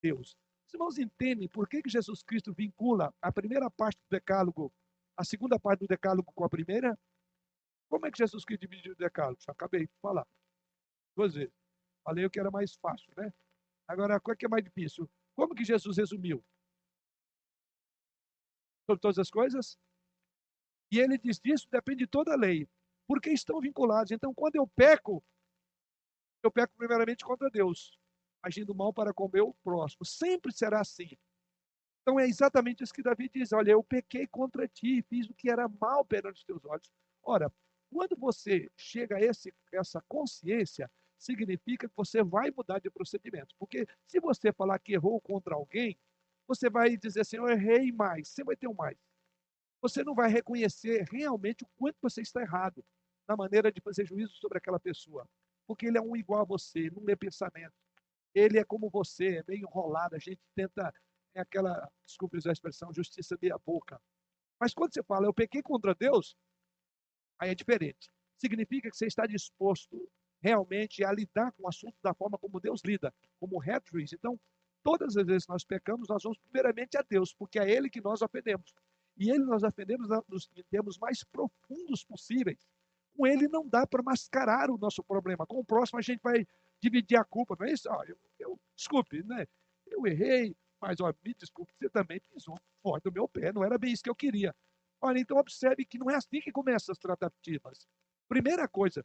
Deus. 0.03 0.37
Os 0.67 0.75
irmãos 0.75 0.99
entendem 0.99 1.49
por 1.49 1.69
que, 1.69 1.83
que 1.83 1.89
Jesus 1.89 2.23
Cristo 2.23 2.53
vincula 2.53 3.15
a 3.21 3.31
primeira 3.31 3.71
parte 3.71 3.99
do 3.99 4.11
decálogo, 4.11 4.73
a 5.17 5.25
segunda 5.25 5.61
parte 5.61 5.81
do 5.81 5.87
decálogo 5.87 6.33
com 6.33 6.45
a 6.45 6.49
primeira? 6.49 6.99
Como 7.89 8.07
é 8.07 8.11
que 8.11 8.19
Jesus 8.19 8.45
Cristo 8.45 8.63
dividiu 8.63 8.93
o 8.93 8.97
decálogo? 8.97 9.41
Já 9.41 9.53
acabei 9.53 9.87
de 9.87 9.93
falar. 10.01 10.27
Duas 11.17 11.35
vezes. 11.35 11.55
Falei 12.03 12.25
o 12.25 12.31
que 12.31 12.41
era 12.41 12.51
mais 12.51 12.75
fácil, 12.75 13.13
né? 13.17 13.33
Agora, 13.87 14.19
qual 14.19 14.33
é 14.33 14.37
que 14.37 14.47
é 14.47 14.49
mais 14.49 14.65
difícil? 14.65 15.09
Como 15.37 15.55
que 15.55 15.65
Jesus 15.65 15.99
resumiu? 15.99 16.45
Sobre 18.87 19.01
todas 19.01 19.19
as 19.19 19.31
coisas? 19.31 19.79
E 20.93 21.01
ele 21.01 21.17
diz 21.17 21.41
disso 21.41 21.67
depende 21.71 22.01
de 22.01 22.07
toda 22.07 22.35
a 22.35 22.37
lei, 22.37 22.69
porque 23.09 23.31
estão 23.31 23.59
vinculados. 23.61 24.13
Então, 24.13 24.35
quando 24.35 24.57
eu 24.57 24.67
peco, 24.67 25.25
eu 26.43 26.53
peco 26.53 26.75
primeiramente 26.77 27.25
contra 27.25 27.49
Deus, 27.49 27.99
agindo 28.43 28.75
mal 28.75 28.93
para 28.93 29.15
com 29.15 29.25
o 29.25 29.31
meu 29.33 29.57
próximo. 29.65 30.05
Sempre 30.05 30.53
será 30.53 30.83
assim. 30.83 31.17
Então 32.03 32.21
é 32.21 32.27
exatamente 32.29 32.85
isso 32.85 32.93
que 32.93 33.03
Davi 33.03 33.31
diz: 33.33 33.55
Olha, 33.55 33.71
eu 33.71 33.83
pequei 33.83 34.27
contra 34.27 34.69
ti, 34.69 35.01
fiz 35.09 35.31
o 35.31 35.35
que 35.35 35.49
era 35.49 35.67
mal 35.81 36.05
perante 36.05 36.41
os 36.41 36.45
teus 36.45 36.63
olhos. 36.67 36.93
Ora, 37.23 37.51
quando 37.91 38.15
você 38.15 38.71
chega 38.77 39.17
a 39.17 39.21
esse, 39.23 39.55
essa 39.73 40.03
consciência, 40.09 40.91
significa 41.17 41.89
que 41.89 41.97
você 41.97 42.23
vai 42.23 42.51
mudar 42.51 42.81
de 42.81 42.91
procedimento. 42.91 43.55
Porque 43.59 43.87
se 44.07 44.21
você 44.21 44.53
falar 44.53 44.79
que 44.79 44.93
errou 44.93 45.21
contra 45.23 45.55
alguém, 45.55 45.97
você 46.47 46.69
vai 46.69 46.99
dizer 46.99 47.21
assim: 47.21 47.37
Eu 47.37 47.49
errei 47.49 47.93
mais, 47.93 48.29
você 48.29 48.45
vai 48.45 48.57
ter 48.57 48.69
um 48.69 48.75
mais. 48.75 48.99
Você 49.83 50.03
não 50.03 50.15
vai 50.15 50.31
reconhecer 50.31 51.07
realmente 51.11 51.65
o 51.65 51.69
quanto 51.77 51.99
você 52.01 52.23
está 52.23 52.41
errado 52.41 52.83
na 53.29 53.37
maneira 53.37 53.71
de 53.71 53.81
fazer 53.83 54.07
juízo 54.07 54.35
sobre 54.37 54.57
aquela 54.57 54.81
pessoa 54.81 55.29
porque 55.67 55.87
ele 55.87 55.99
é 55.99 56.03
um 56.03 56.17
igual 56.17 56.43
a 56.43 56.45
você, 56.45 56.91
não 56.91 57.03
lê 57.03 57.17
pensamento. 57.17 57.73
Ele 58.35 58.59
é 58.59 58.65
como 58.65 58.91
você, 58.91 59.39
é 59.39 59.45
meio 59.47 59.63
enrolado, 59.63 60.15
a 60.15 60.19
gente 60.19 60.41
tenta, 60.55 60.93
é 61.35 61.41
aquela, 61.41 61.91
desculpe 62.07 62.37
usar 62.37 62.51
a 62.51 62.53
expressão, 62.53 62.93
justiça 62.93 63.39
meia 63.41 63.59
boca. 63.59 64.01
Mas 64.61 64.73
quando 64.75 64.95
você 64.95 65.03
fala, 65.03 65.27
eu 65.27 65.35
pequei 65.35 65.63
contra 65.63 65.95
Deus, 65.95 66.37
aí 67.39 67.51
é 67.51 67.55
diferente. 67.55 68.11
Significa 68.39 68.91
que 68.91 68.97
você 68.97 69.07
está 69.07 69.27
disposto 69.27 70.09
realmente 70.41 71.05
a 71.05 71.13
lidar 71.13 71.53
com 71.53 71.65
o 71.65 71.69
assunto 71.69 71.97
da 72.03 72.15
forma 72.15 72.39
como 72.39 72.61
Deus 72.61 72.81
lida, 72.85 73.15
como 73.39 73.59
reto. 73.59 73.99
Então, 73.99 74.39
todas 74.83 75.17
as 75.17 75.25
vezes 75.25 75.47
que 75.47 75.53
nós 75.53 75.65
pecamos, 75.65 76.09
nós 76.09 76.23
vamos 76.23 76.39
primeiramente 76.39 76.97
a 76.97 77.03
Deus, 77.03 77.33
porque 77.33 77.59
é 77.59 77.71
Ele 77.71 77.89
que 77.89 78.01
nós 78.01 78.23
ofendemos. 78.23 78.75
E 79.17 79.31
Ele 79.31 79.45
nós 79.45 79.63
ofendemos 79.63 80.09
nos 80.29 80.49
termos 80.71 80.99
mais 80.99 81.23
profundos 81.25 82.05
possíveis. 82.05 82.67
Com 83.15 83.27
ele 83.27 83.47
não 83.47 83.69
dá 83.69 83.87
para 83.87 84.03
mascarar 84.03 84.71
o 84.71 84.79
nosso 84.79 85.03
problema. 85.05 85.47
Com 85.47 85.61
o 85.61 85.65
próximo 85.65 85.99
a 85.99 86.03
gente 86.03 86.21
vai 86.23 86.47
dividir 86.81 87.19
a 87.19 87.25
culpa, 87.25 87.55
não 87.59 87.67
é 87.67 87.73
isso? 87.73 87.91
Ah, 87.91 88.03
eu, 88.07 88.17
eu, 88.39 88.61
desculpe, 88.75 89.23
né? 89.23 89.47
Eu 89.87 90.07
errei, 90.07 90.57
mas 90.81 90.99
ó, 91.01 91.13
me 91.23 91.35
desculpe, 91.35 91.73
você 91.79 91.89
também 91.91 92.21
pisou 92.21 92.59
fora 92.83 93.01
do 93.05 93.13
meu 93.13 93.29
pé, 93.29 93.53
não 93.53 93.63
era 93.63 93.79
bem 93.79 93.93
isso 93.93 94.03
que 94.03 94.11
eu 94.11 94.17
queria. 94.17 94.55
Olha, 95.01 95.19
então 95.19 95.37
observe 95.37 95.85
que 95.85 95.99
não 95.99 96.11
é 96.11 96.17
assim 96.17 96.41
que 96.41 96.51
começam 96.51 96.93
as 96.93 96.99
tratativas. 96.99 97.87
Primeira 98.29 98.67
coisa, 98.67 99.05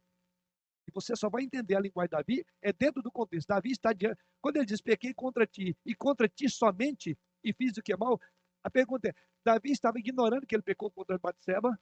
e 0.87 0.91
você 0.91 1.15
só 1.15 1.29
vai 1.29 1.43
entender 1.43 1.75
a 1.75 1.79
linguagem 1.79 2.09
de 2.09 2.15
Davi, 2.15 2.45
é 2.61 2.71
dentro 2.71 3.01
do 3.01 3.11
contexto. 3.11 3.47
Davi 3.49 3.71
está 3.71 3.91
diante, 3.93 4.19
quando 4.41 4.55
ele 4.57 4.65
diz 4.65 4.81
pequei 4.81 5.13
contra 5.13 5.45
ti 5.45 5.77
e 5.85 5.93
contra 5.93 6.29
ti 6.29 6.49
somente 6.49 7.17
e 7.43 7.53
fiz 7.53 7.77
o 7.77 7.83
que 7.83 7.93
é 7.93 7.97
mal, 7.97 8.19
a 8.63 8.69
pergunta 8.69 9.09
é, 9.09 9.13
Davi 9.43 9.71
estava 9.71 9.99
ignorando 9.99 10.45
que 10.45 10.55
ele 10.55 10.63
pecou 10.63 10.91
contra 10.91 11.17
Batseba? 11.17 11.79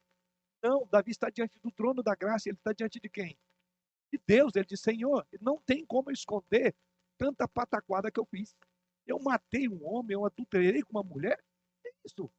Não, 0.64 0.88
Davi 0.88 1.12
está 1.12 1.30
diante 1.30 1.60
do 1.60 1.72
trono 1.72 2.02
da 2.02 2.16
graça, 2.16 2.50
ele 2.50 2.58
está 2.58 2.74
diante 2.74 3.00
de 3.00 3.10
quem? 3.10 3.38
De 4.12 4.20
Deus. 4.26 4.56
Ele 4.56 4.66
diz: 4.66 4.82
Senhor, 4.82 5.28
não 5.42 5.62
tem 5.62 5.86
como 5.86 6.12
esconder 6.12 6.76
tanta 7.18 7.48
pataquada 7.48 8.12
que 8.12 8.20
eu 8.20 8.26
fiz. 8.26 8.56
Eu 9.06 9.20
matei 9.20 9.68
um 9.70 9.86
homem, 9.86 10.14
eu 10.14 10.26
adulterei 10.26 10.82
com 10.82 10.92
uma 10.92 11.04
mulher. 11.04 11.40
É 11.86 11.92
isso. 12.04 12.32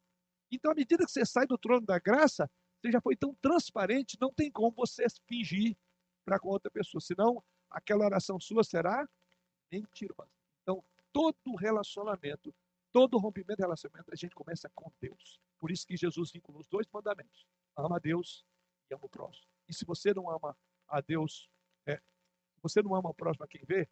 Então, 0.50 0.72
à 0.72 0.74
medida 0.74 1.04
que 1.04 1.10
você 1.10 1.24
sai 1.24 1.46
do 1.46 1.58
trono 1.58 1.84
da 1.84 1.98
graça, 1.98 2.50
você 2.80 2.90
já 2.90 3.00
foi 3.00 3.16
tão 3.16 3.34
transparente, 3.36 4.18
não 4.20 4.32
tem 4.32 4.50
como 4.50 4.72
você 4.72 5.06
fingir 5.28 5.76
para 6.24 6.38
com 6.38 6.48
outra 6.48 6.70
pessoa. 6.70 7.00
Senão, 7.00 7.42
aquela 7.70 8.04
oração 8.04 8.38
sua 8.40 8.62
será 8.64 9.08
mentirosa. 9.70 10.30
Então, 10.62 10.84
todo 11.12 11.56
relacionamento, 11.56 12.54
todo 12.96 13.18
rompimento 13.18 13.58
de 13.58 13.62
relacionamento, 13.62 14.10
a 14.10 14.16
gente 14.16 14.34
começa 14.34 14.70
com 14.74 14.90
Deus. 14.98 15.38
Por 15.58 15.70
isso 15.70 15.86
que 15.86 15.98
Jesus 15.98 16.30
vinculou 16.32 16.62
os 16.62 16.66
dois 16.66 16.86
mandamentos 16.90 17.46
ama 17.76 17.96
a 17.96 17.98
Deus 17.98 18.42
e 18.90 18.94
ama 18.94 19.04
o 19.04 19.08
próximo. 19.10 19.46
E 19.68 19.74
se 19.74 19.84
você 19.84 20.14
não 20.14 20.30
ama 20.30 20.56
a 20.88 21.02
Deus, 21.02 21.50
é, 21.84 21.96
se 21.96 22.62
você 22.62 22.80
não 22.80 22.94
ama 22.94 23.10
o 23.10 23.14
próximo 23.14 23.44
a 23.44 23.48
quem 23.48 23.62
vê, 23.68 23.86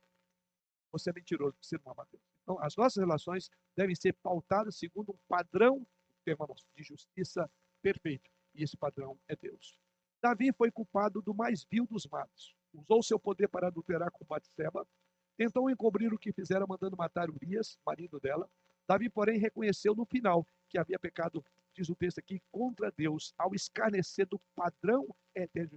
você 0.90 1.10
é 1.10 1.12
mentiroso, 1.12 1.54
você 1.60 1.76
não 1.84 1.92
ama 1.92 2.04
a 2.04 2.06
Deus. 2.10 2.22
Então, 2.42 2.58
as 2.60 2.74
nossas 2.76 2.96
relações 2.96 3.50
devem 3.76 3.94
ser 3.94 4.14
pautadas 4.22 4.78
segundo 4.78 5.12
um 5.12 5.18
padrão 5.28 5.86
de 6.26 6.82
justiça 6.82 7.50
perfeito. 7.82 8.30
E 8.54 8.62
esse 8.62 8.78
padrão 8.78 9.20
é 9.28 9.36
Deus. 9.36 9.78
Davi 10.22 10.50
foi 10.50 10.70
culpado 10.70 11.20
do 11.20 11.34
mais 11.34 11.62
vil 11.70 11.86
dos 11.86 12.06
matos. 12.06 12.56
Usou 12.72 13.02
seu 13.02 13.20
poder 13.20 13.48
para 13.48 13.66
adulterar 13.66 14.10
com 14.10 14.24
Batseba, 14.24 14.88
tentou 15.36 15.68
encobrir 15.68 16.10
o 16.14 16.18
que 16.18 16.32
fizera 16.32 16.66
mandando 16.66 16.96
matar 16.96 17.28
Urias, 17.28 17.78
marido 17.84 18.18
dela. 18.18 18.48
Davi, 18.86 19.08
porém, 19.08 19.38
reconheceu 19.38 19.94
no 19.94 20.04
final 20.04 20.46
que 20.68 20.78
havia 20.78 20.98
pecado 20.98 21.44
diz 21.74 21.88
o 21.88 21.96
texto 21.96 22.18
aqui, 22.18 22.40
contra 22.50 22.90
Deus, 22.92 23.34
ao 23.36 23.54
escarnecer 23.54 24.26
do 24.26 24.40
padrão 24.54 25.06
eterno. 25.34 25.76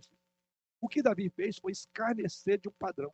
O 0.80 0.88
que 0.88 1.02
Davi 1.02 1.30
fez 1.30 1.58
foi 1.58 1.72
escarnecer 1.72 2.60
de 2.60 2.70
um 2.70 2.74
padrão. 2.74 3.14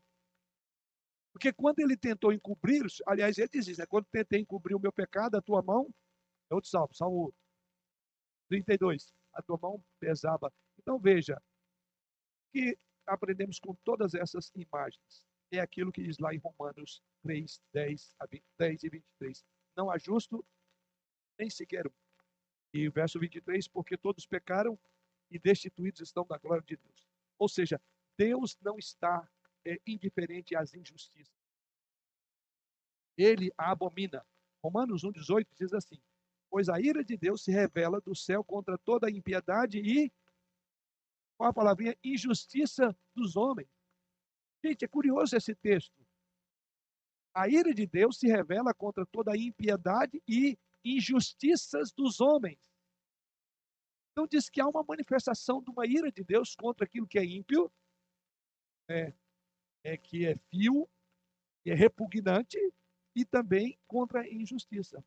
Porque 1.32 1.52
quando 1.52 1.80
ele 1.80 1.98
tentou 1.98 2.32
encobrir, 2.32 2.86
aliás, 3.08 3.38
ele 3.38 3.48
diz 3.48 3.68
isso, 3.68 3.80
né? 3.80 3.88
quando 3.88 4.06
tentei 4.12 4.42
encobrir 4.42 4.76
o 4.76 4.80
meu 4.80 4.92
pecado, 4.92 5.36
a 5.36 5.42
tua 5.42 5.64
mão, 5.64 5.90
é 6.52 6.54
outro 6.54 6.70
salmo, 6.70 6.94
salmo 6.94 7.34
32, 8.50 9.14
a 9.34 9.42
tua 9.42 9.58
mão 9.58 9.84
pesava. 10.00 10.54
Então 10.78 11.00
veja, 11.00 11.42
que 12.52 12.78
aprendemos 13.08 13.60
com 13.60 13.74
todas 13.84 14.14
essas 14.14 14.52
imagens 14.56 15.26
é 15.52 15.60
aquilo 15.60 15.92
que 15.92 16.04
diz 16.04 16.18
lá 16.18 16.34
em 16.34 16.40
Romanos 16.40 17.02
3, 17.22 17.62
10, 17.74 18.16
10 18.58 18.84
e 18.84 18.90
23. 18.90 19.46
Não 19.76 19.90
há 19.90 19.98
justo 19.98 20.46
nem 21.38 21.50
sequer 21.50 21.88
um. 21.88 21.92
E 22.74 22.88
o 22.88 22.92
verso 22.92 23.20
23, 23.20 23.68
porque 23.68 23.98
todos 23.98 24.26
pecaram 24.26 24.80
e 25.30 25.40
destituídos 25.40 26.02
estão 26.02 26.26
da 26.26 26.38
glória 26.38 26.64
de 26.64 26.76
Deus. 26.78 27.08
Ou 27.38 27.48
seja, 27.48 27.82
Deus 28.18 28.58
não 28.62 28.78
está 28.78 29.28
é, 29.66 29.80
indiferente 29.86 30.56
às 30.56 30.74
injustiças. 30.74 31.34
Ele 33.18 33.52
a 33.58 33.72
abomina. 33.72 34.26
Romanos 34.64 35.04
1,18 35.04 35.48
diz 35.56 35.74
assim: 35.74 36.02
Pois 36.50 36.70
a 36.70 36.80
ira 36.80 37.04
de 37.04 37.18
Deus 37.18 37.44
se 37.44 37.52
revela 37.52 38.00
do 38.02 38.16
céu 38.16 38.44
contra 38.44 38.78
toda 38.78 39.08
a 39.08 39.12
impiedade 39.12 39.80
e, 39.80 40.12
qual 41.38 41.50
a 41.50 41.54
palavrinha? 41.54 41.98
Injustiça 42.04 42.96
dos 43.14 43.36
homens. 43.36 43.70
Gente, 44.64 44.86
é 44.86 44.88
curioso 44.88 45.36
esse 45.36 45.54
texto. 45.54 46.03
A 47.34 47.48
ira 47.48 47.74
de 47.74 47.88
Deus 47.88 48.20
se 48.20 48.28
revela 48.28 48.74
contra 48.74 49.06
toda 49.06 49.32
a 49.32 49.38
impiedade 49.38 50.22
e 50.28 50.58
injustiças 50.86 51.92
dos 51.92 52.22
homens. 52.22 52.60
Então 54.12 54.28
diz 54.28 54.50
que 54.50 54.62
há 54.62 54.68
uma 54.68 54.84
manifestação 54.84 55.62
de 55.62 55.72
uma 55.72 55.88
ira 55.88 56.12
de 56.12 56.24
Deus 56.24 56.56
contra 56.56 56.86
aquilo 56.86 57.08
que 57.08 57.18
é 57.18 57.26
ímpio, 57.26 57.72
é, 58.88 59.12
é 59.84 59.98
que 59.98 60.28
é 60.28 60.36
fio, 60.52 60.88
que 61.64 61.72
é 61.72 61.74
repugnante, 61.74 62.60
e 63.16 63.26
também 63.26 63.80
contra 63.88 64.22
a 64.22 64.30
injustiça. 64.30 65.04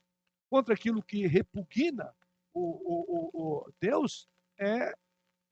Contra 0.51 0.75
aquilo 0.75 1.03
que 1.03 1.27
repugna 1.27 2.13
o, 2.53 2.61
o, 2.61 3.31
o, 3.33 3.73
Deus, 3.81 4.29
é 4.59 4.93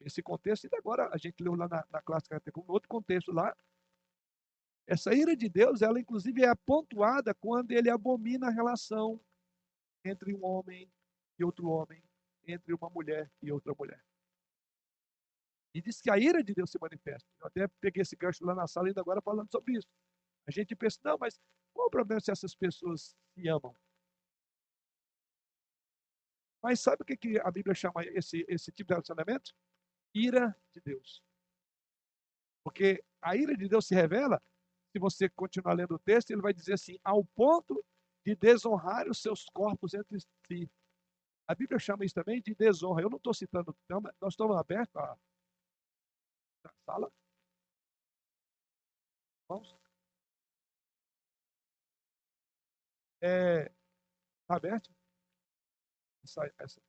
esse 0.00 0.22
contexto, 0.22 0.64
e 0.64 0.76
agora 0.76 1.08
a 1.12 1.16
gente 1.16 1.42
leu 1.42 1.54
lá 1.54 1.68
na, 1.68 1.84
na 1.90 2.02
clássica, 2.02 2.40
um 2.56 2.64
outro 2.72 2.88
contexto 2.88 3.32
lá, 3.32 3.56
essa 4.87 5.14
ira 5.14 5.37
de 5.37 5.49
Deus, 5.49 5.83
ela 5.83 5.99
inclusive 5.99 6.44
é 6.44 6.55
pontuada 6.55 7.35
quando 7.35 7.73
ele 7.73 7.88
abomina 7.88 8.49
a 8.49 8.51
relação 8.51 9.20
entre 10.05 10.35
um 10.35 10.44
homem 10.44 10.90
e 11.38 11.44
outro 11.44 11.68
homem, 11.68 12.03
entre 12.47 12.75
uma 12.75 12.90
mulher 12.90 13.31
e 13.42 13.51
outra 13.51 13.75
mulher. 13.79 14.05
E 15.75 15.81
diz 15.81 16.01
que 16.01 16.11
a 16.11 16.18
ira 16.18 16.42
de 16.44 16.55
Deus 16.55 16.70
se 16.70 16.79
manifesta. 16.81 17.29
Eu 17.40 17.47
até 17.47 17.68
peguei 17.81 18.03
esse 18.03 18.14
gancho 18.14 18.44
lá 18.44 18.55
na 18.55 18.66
sala 18.66 18.88
ainda 18.88 19.01
agora 19.01 19.20
falando 19.20 19.51
sobre 19.51 19.77
isso. 19.77 19.88
A 20.47 20.51
gente 20.51 20.77
pensa, 20.77 21.01
não, 21.03 21.16
mas 21.18 21.40
qual 21.73 21.88
o 21.88 21.90
problema 21.90 22.20
se 22.20 22.31
essas 22.31 22.55
pessoas 22.55 23.16
se 23.35 23.49
amam? 23.49 23.75
Mas 26.62 26.81
sabe 26.81 27.03
o 27.03 27.05
que, 27.05 27.16
que 27.16 27.38
a 27.40 27.51
Bíblia 27.51 27.75
chama 27.75 28.05
esse, 28.05 28.44
esse 28.49 28.70
tipo 28.70 28.88
de 28.88 28.94
relacionamento? 28.94 29.53
Ira 30.14 30.57
de 30.73 30.81
Deus. 30.81 31.23
Porque 32.62 33.05
a 33.20 33.35
ira 33.37 33.57
de 33.57 33.68
Deus 33.68 33.87
se 33.87 33.94
revela, 33.94 34.40
se 34.94 34.98
você 35.00 35.28
continuar 35.28 35.74
lendo 35.74 35.96
o 35.96 35.98
texto, 35.98 36.30
ele 36.30 36.40
vai 36.40 36.54
dizer 36.54 36.74
assim, 36.74 36.96
ao 37.02 37.24
ponto 37.24 37.85
de 38.24 38.37
desonrar 38.37 39.09
os 39.09 39.20
seus 39.20 39.44
corpos 39.46 39.92
entre 39.92 40.20
si. 40.46 40.70
A 41.48 41.54
Bíblia 41.54 41.80
chama 41.80 42.04
isso 42.04 42.14
também 42.14 42.40
de 42.40 42.54
desonra. 42.54 43.02
Eu 43.02 43.11
não 43.11 43.16
estou 43.16 43.35
citando, 43.35 43.76
nós 44.20 44.33
estamos 44.35 44.57
abertos 44.57 44.94
à, 44.96 45.18
sala. 46.87 47.11
Irmãos? 49.50 49.76
É, 53.20 53.68
tá 54.46 54.57
aberto? 54.57 54.94
Essa, 56.22 56.54
essa. 56.59 56.80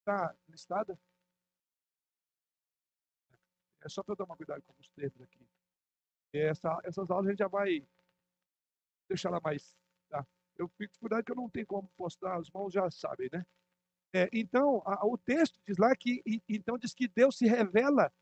Está 0.00 0.34
listada? 0.48 0.98
É 3.84 3.88
só 3.88 4.02
para 4.02 4.14
dar 4.14 4.24
uma 4.24 4.36
cuidado 4.36 4.62
com 4.62 4.74
os 4.78 4.88
termos 4.90 5.20
aqui. 5.20 5.46
Essa, 6.32 6.78
essas 6.84 7.10
aulas 7.10 7.26
a 7.26 7.30
gente 7.30 7.38
já 7.38 7.48
vai 7.48 7.86
deixar 9.08 9.30
lá 9.30 9.40
mais. 9.40 9.76
Tá? 10.08 10.26
Eu 10.56 10.68
fico 10.68 10.98
cuidado 10.98 11.24
que 11.24 11.32
eu 11.32 11.36
não 11.36 11.50
tenho 11.50 11.66
como 11.66 11.88
postar, 11.96 12.38
os 12.38 12.48
irmãos 12.48 12.72
já 12.72 12.90
sabem, 12.90 13.28
né? 13.32 13.44
É, 14.14 14.28
então, 14.32 14.82
a, 14.84 15.06
o 15.06 15.16
texto 15.16 15.58
diz 15.66 15.78
lá 15.78 15.94
que, 15.96 16.22
e, 16.26 16.42
então 16.48 16.76
diz 16.76 16.92
que 16.92 17.08
Deus 17.08 17.36
se 17.36 17.46
revela 17.46 18.12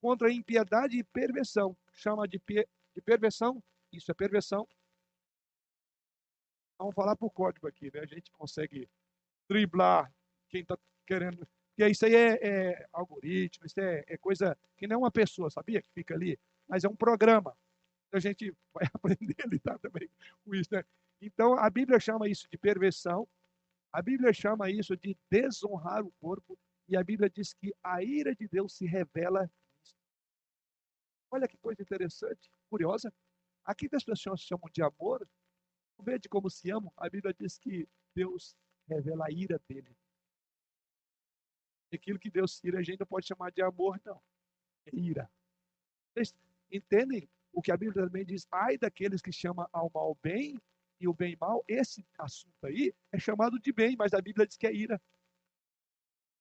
contra 0.00 0.28
a 0.28 0.32
impiedade 0.32 0.98
e 0.98 1.04
perversão. 1.04 1.76
Chama 1.92 2.26
de, 2.26 2.40
de 2.48 3.02
perversão, 3.02 3.62
isso 3.92 4.10
é 4.10 4.14
perversão. 4.14 4.66
Vamos 6.78 6.94
falar 6.94 7.16
por 7.16 7.30
código 7.30 7.66
aqui, 7.66 7.90
né? 7.92 8.00
A 8.00 8.06
gente 8.06 8.30
consegue 8.30 8.88
driblar 9.48 10.12
quem 10.48 10.62
está 10.62 10.78
querendo. 11.06 11.46
Porque 11.80 11.92
isso 11.92 12.04
aí 12.04 12.14
é, 12.14 12.46
é 12.46 12.86
algoritmo, 12.92 13.64
isso 13.64 13.80
é, 13.80 14.04
é, 14.06 14.18
coisa 14.18 14.54
que 14.76 14.86
não 14.86 14.96
é 14.96 14.98
uma 14.98 15.10
pessoa, 15.10 15.48
sabia? 15.48 15.80
Que 15.80 15.88
fica 15.94 16.12
ali, 16.12 16.38
mas 16.68 16.84
é 16.84 16.88
um 16.90 16.94
programa. 16.94 17.56
A 18.12 18.18
gente 18.20 18.54
vai 18.74 18.84
aprender 18.92 19.36
a 19.42 19.46
lidar 19.46 19.78
também 19.78 20.06
com 20.44 20.54
isso, 20.54 20.68
né? 20.74 20.84
Então, 21.22 21.54
a 21.54 21.70
Bíblia 21.70 21.98
chama 21.98 22.28
isso 22.28 22.46
de 22.50 22.58
perversão, 22.58 23.26
a 23.90 24.02
Bíblia 24.02 24.30
chama 24.30 24.70
isso 24.70 24.94
de 24.94 25.16
desonrar 25.30 26.04
o 26.04 26.12
corpo, 26.20 26.58
e 26.86 26.98
a 26.98 27.02
Bíblia 27.02 27.30
diz 27.30 27.54
que 27.54 27.72
a 27.82 28.02
ira 28.02 28.34
de 28.34 28.46
Deus 28.46 28.74
se 28.74 28.84
revela 28.84 29.50
Olha 31.30 31.48
que 31.48 31.56
coisa 31.56 31.80
interessante, 31.80 32.50
curiosa. 32.68 33.10
Aqui 33.64 33.88
as 33.90 34.04
pessoas 34.04 34.40
chamam 34.40 34.68
de 34.70 34.82
amor. 34.82 35.26
Veja 36.02 36.28
como 36.28 36.50
se 36.50 36.70
amam. 36.70 36.92
A 36.96 37.08
Bíblia 37.08 37.32
diz 37.32 37.56
que 37.56 37.88
Deus 38.14 38.54
revela 38.86 39.26
a 39.28 39.30
ira 39.30 39.58
dele. 39.66 39.96
Aquilo 41.92 42.18
que 42.18 42.30
Deus 42.30 42.62
ira, 42.62 42.78
a 42.78 42.82
gente 42.82 43.00
não 43.00 43.06
pode 43.06 43.26
chamar 43.26 43.50
de 43.50 43.62
amor, 43.62 44.00
não. 44.04 44.20
É 44.86 44.96
ira. 44.96 45.30
Vocês 46.12 46.34
entendem 46.70 47.28
o 47.52 47.60
que 47.60 47.72
a 47.72 47.76
Bíblia 47.76 48.06
também 48.06 48.24
diz? 48.24 48.46
Ai 48.50 48.78
daqueles 48.78 49.20
que 49.20 49.32
chamam 49.32 49.66
ao 49.72 49.90
mal 49.92 50.16
bem 50.22 50.60
e 51.00 51.08
o 51.08 51.14
bem 51.14 51.36
mal. 51.40 51.64
Esse 51.66 52.06
assunto 52.18 52.64
aí 52.64 52.94
é 53.12 53.18
chamado 53.18 53.58
de 53.58 53.72
bem, 53.72 53.96
mas 53.96 54.14
a 54.14 54.20
Bíblia 54.20 54.46
diz 54.46 54.56
que 54.56 54.66
é 54.66 54.74
ira. 54.74 55.00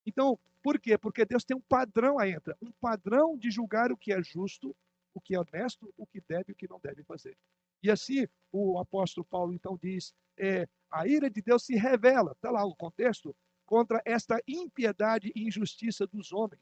Então, 0.05 0.39
por 0.61 0.79
quê? 0.79 0.97
Porque 0.97 1.25
Deus 1.25 1.43
tem 1.43 1.55
um 1.55 1.61
padrão 1.61 2.19
aí, 2.19 2.33
entra, 2.33 2.57
um 2.61 2.71
padrão 2.73 3.37
de 3.37 3.49
julgar 3.49 3.91
o 3.91 3.97
que 3.97 4.11
é 4.11 4.21
justo, 4.21 4.75
o 5.13 5.21
que 5.21 5.35
é 5.35 5.39
honesto, 5.39 5.93
o 5.97 6.05
que 6.05 6.21
deve 6.21 6.45
e 6.49 6.51
o 6.51 6.55
que 6.55 6.69
não 6.69 6.79
deve 6.79 7.03
fazer. 7.03 7.37
E 7.81 7.89
assim, 7.89 8.27
o 8.51 8.77
apóstolo 8.79 9.25
Paulo 9.25 9.53
então 9.53 9.77
diz: 9.81 10.13
é, 10.37 10.67
a 10.91 11.07
ira 11.07 11.29
de 11.29 11.41
Deus 11.41 11.65
se 11.65 11.75
revela, 11.75 12.33
está 12.33 12.51
lá 12.51 12.65
o 12.65 12.75
contexto, 12.75 13.35
contra 13.69 14.01
esta 14.03 14.41
impiedade 14.47 15.31
e 15.35 15.43
injustiça 15.43 16.07
dos 16.07 16.33
homens. 16.33 16.59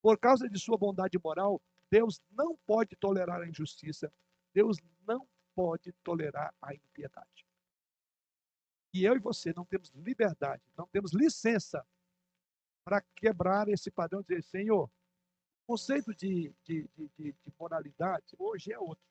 Por 0.00 0.18
causa 0.18 0.48
de 0.48 0.58
sua 0.58 0.78
bondade 0.78 1.18
moral, 1.22 1.60
Deus 1.90 2.22
não 2.30 2.56
pode 2.66 2.96
tolerar 2.96 3.42
a 3.42 3.46
injustiça, 3.46 4.10
Deus 4.54 4.78
não 5.06 5.28
pode 5.54 5.92
tolerar 6.02 6.54
a 6.62 6.74
impiedade. 6.74 7.46
E 8.94 9.04
eu 9.04 9.14
e 9.14 9.18
você 9.18 9.52
não 9.54 9.66
temos 9.66 9.90
liberdade, 9.90 10.62
não 10.74 10.86
temos 10.86 11.12
licença 11.12 11.86
para 12.82 13.02
quebrar 13.14 13.68
esse 13.68 13.90
padrão 13.90 14.20
e 14.20 14.22
dizer, 14.22 14.42
Senhor, 14.42 14.84
o 14.84 15.66
conceito 15.66 16.14
de, 16.14 16.50
de, 16.64 16.88
de, 16.96 17.10
de, 17.18 17.36
moralidade 17.58 18.34
hoje 18.38 18.72
é 18.72 18.78
outro. 18.78 19.04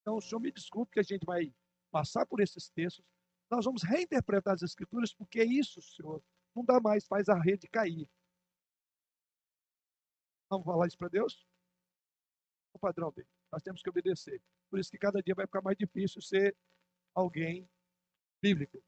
Então, 0.00 0.16
o 0.16 0.20
Senhor 0.20 0.40
me 0.40 0.52
desculpe 0.52 0.92
que 0.92 1.00
a 1.00 1.04
gente 1.04 1.26
vai 1.26 1.52
passar 1.90 2.24
por 2.24 2.40
esses 2.40 2.68
textos, 2.68 3.04
nós 3.50 3.64
vamos 3.64 3.82
reinterpretar 3.82 4.54
as 4.54 4.62
Escrituras, 4.62 5.12
porque 5.12 5.40
é 5.40 5.44
isso, 5.44 5.82
Senhor, 5.82 6.22
não 6.54 6.64
dá 6.64 6.80
mais, 6.80 7.06
faz 7.06 7.28
a 7.28 7.38
rede 7.38 7.66
cair. 7.68 8.08
Vamos 10.50 10.66
falar 10.66 10.86
isso 10.86 10.98
para 10.98 11.08
Deus? 11.08 11.46
O 12.74 12.78
padrão 12.78 13.10
dele. 13.12 13.28
Nós 13.50 13.62
temos 13.62 13.82
que 13.82 13.88
obedecer. 13.88 14.40
Por 14.70 14.78
isso 14.78 14.90
que 14.90 14.98
cada 14.98 15.22
dia 15.22 15.34
vai 15.34 15.46
ficar 15.46 15.62
mais 15.62 15.76
difícil 15.76 16.20
ser 16.20 16.56
alguém 17.14 17.68
bíblico. 18.42 18.82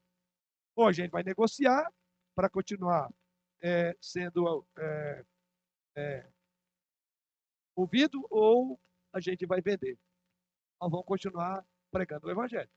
Ou 0.76 0.88
a 0.88 0.92
gente 0.92 1.10
vai 1.10 1.22
negociar 1.22 1.92
para 2.34 2.50
continuar 2.50 3.10
é, 3.62 3.96
sendo 4.00 4.66
é, 4.76 5.24
é, 5.96 6.30
ouvido 7.74 8.26
ou 8.30 8.78
a 9.12 9.20
gente 9.20 9.46
vai 9.46 9.60
vender. 9.60 9.98
Nós 10.80 10.90
vamos 10.90 11.06
continuar 11.06 11.64
pregando 11.90 12.26
o 12.26 12.30
Evangelho. 12.30 12.70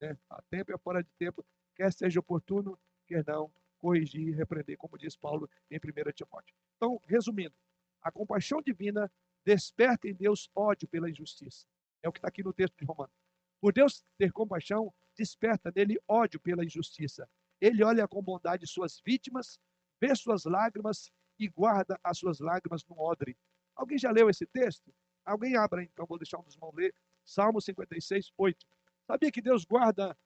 Né? 0.00 0.16
A 0.30 0.42
tempo 0.42 0.72
e 0.72 0.78
fora 0.78 1.02
de 1.02 1.10
tempo, 1.18 1.44
quer 1.76 1.92
seja 1.92 2.20
oportuno, 2.20 2.78
quer 3.06 3.24
não, 3.26 3.52
corrigir 3.78 4.28
e 4.28 4.32
repreender, 4.32 4.76
como 4.76 4.98
diz 4.98 5.16
Paulo 5.16 5.48
em 5.70 5.76
1 5.76 6.12
Timóteo. 6.12 6.54
Então, 6.76 7.00
resumindo, 7.06 7.54
a 8.02 8.10
compaixão 8.10 8.60
divina 8.62 9.10
desperta 9.44 10.08
em 10.08 10.14
Deus 10.14 10.50
ódio 10.54 10.88
pela 10.88 11.08
injustiça. 11.08 11.66
É 12.02 12.08
o 12.08 12.12
que 12.12 12.18
está 12.18 12.28
aqui 12.28 12.42
no 12.42 12.52
texto 12.52 12.76
de 12.76 12.84
Romanos. 12.84 13.14
Por 13.60 13.72
Deus 13.72 14.04
ter 14.16 14.32
compaixão, 14.32 14.92
desperta 15.16 15.72
nele 15.74 15.98
ódio 16.06 16.38
pela 16.38 16.64
injustiça. 16.64 17.28
Ele 17.60 17.82
olha 17.82 18.06
com 18.06 18.22
bondade 18.22 18.66
suas 18.66 19.00
vítimas 19.04 19.58
vê 20.00 20.14
suas 20.14 20.44
lágrimas 20.44 21.10
e 21.38 21.48
guarda 21.48 21.98
as 22.02 22.18
suas 22.18 22.40
lágrimas 22.40 22.84
no 22.86 22.98
odre. 22.98 23.36
Alguém 23.74 23.98
já 23.98 24.10
leu 24.10 24.28
esse 24.28 24.46
texto? 24.46 24.92
Alguém 25.24 25.56
abra, 25.56 25.82
então, 25.82 26.06
vou 26.06 26.18
deixar 26.18 26.38
um 26.38 26.42
dos 26.42 26.54
irmãos 26.54 26.74
ler. 26.74 26.94
Salmo 27.24 27.60
56, 27.60 28.32
8. 28.36 28.66
Sabia 29.06 29.30
que 29.30 29.42
Deus 29.42 29.64
guarda 29.64 30.16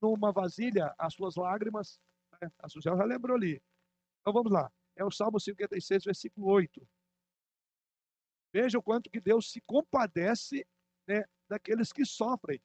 numa 0.00 0.32
vasilha 0.32 0.94
as 0.98 1.14
suas 1.14 1.34
lágrimas? 1.36 2.00
É, 2.42 2.50
a 2.58 2.68
Suzana 2.68 2.96
já 2.96 3.04
lembrou 3.04 3.36
ali. 3.36 3.62
Então 4.20 4.32
vamos 4.32 4.52
lá. 4.52 4.72
É 4.96 5.04
o 5.04 5.10
Salmo 5.10 5.40
56, 5.40 6.04
versículo 6.04 6.46
8. 6.48 6.86
Veja 8.52 8.78
o 8.78 8.82
quanto 8.82 9.10
que 9.10 9.20
Deus 9.20 9.50
se 9.50 9.60
compadece 9.62 10.66
né, 11.08 11.24
daqueles 11.48 11.92
que 11.92 12.04
sofrem, 12.04 12.62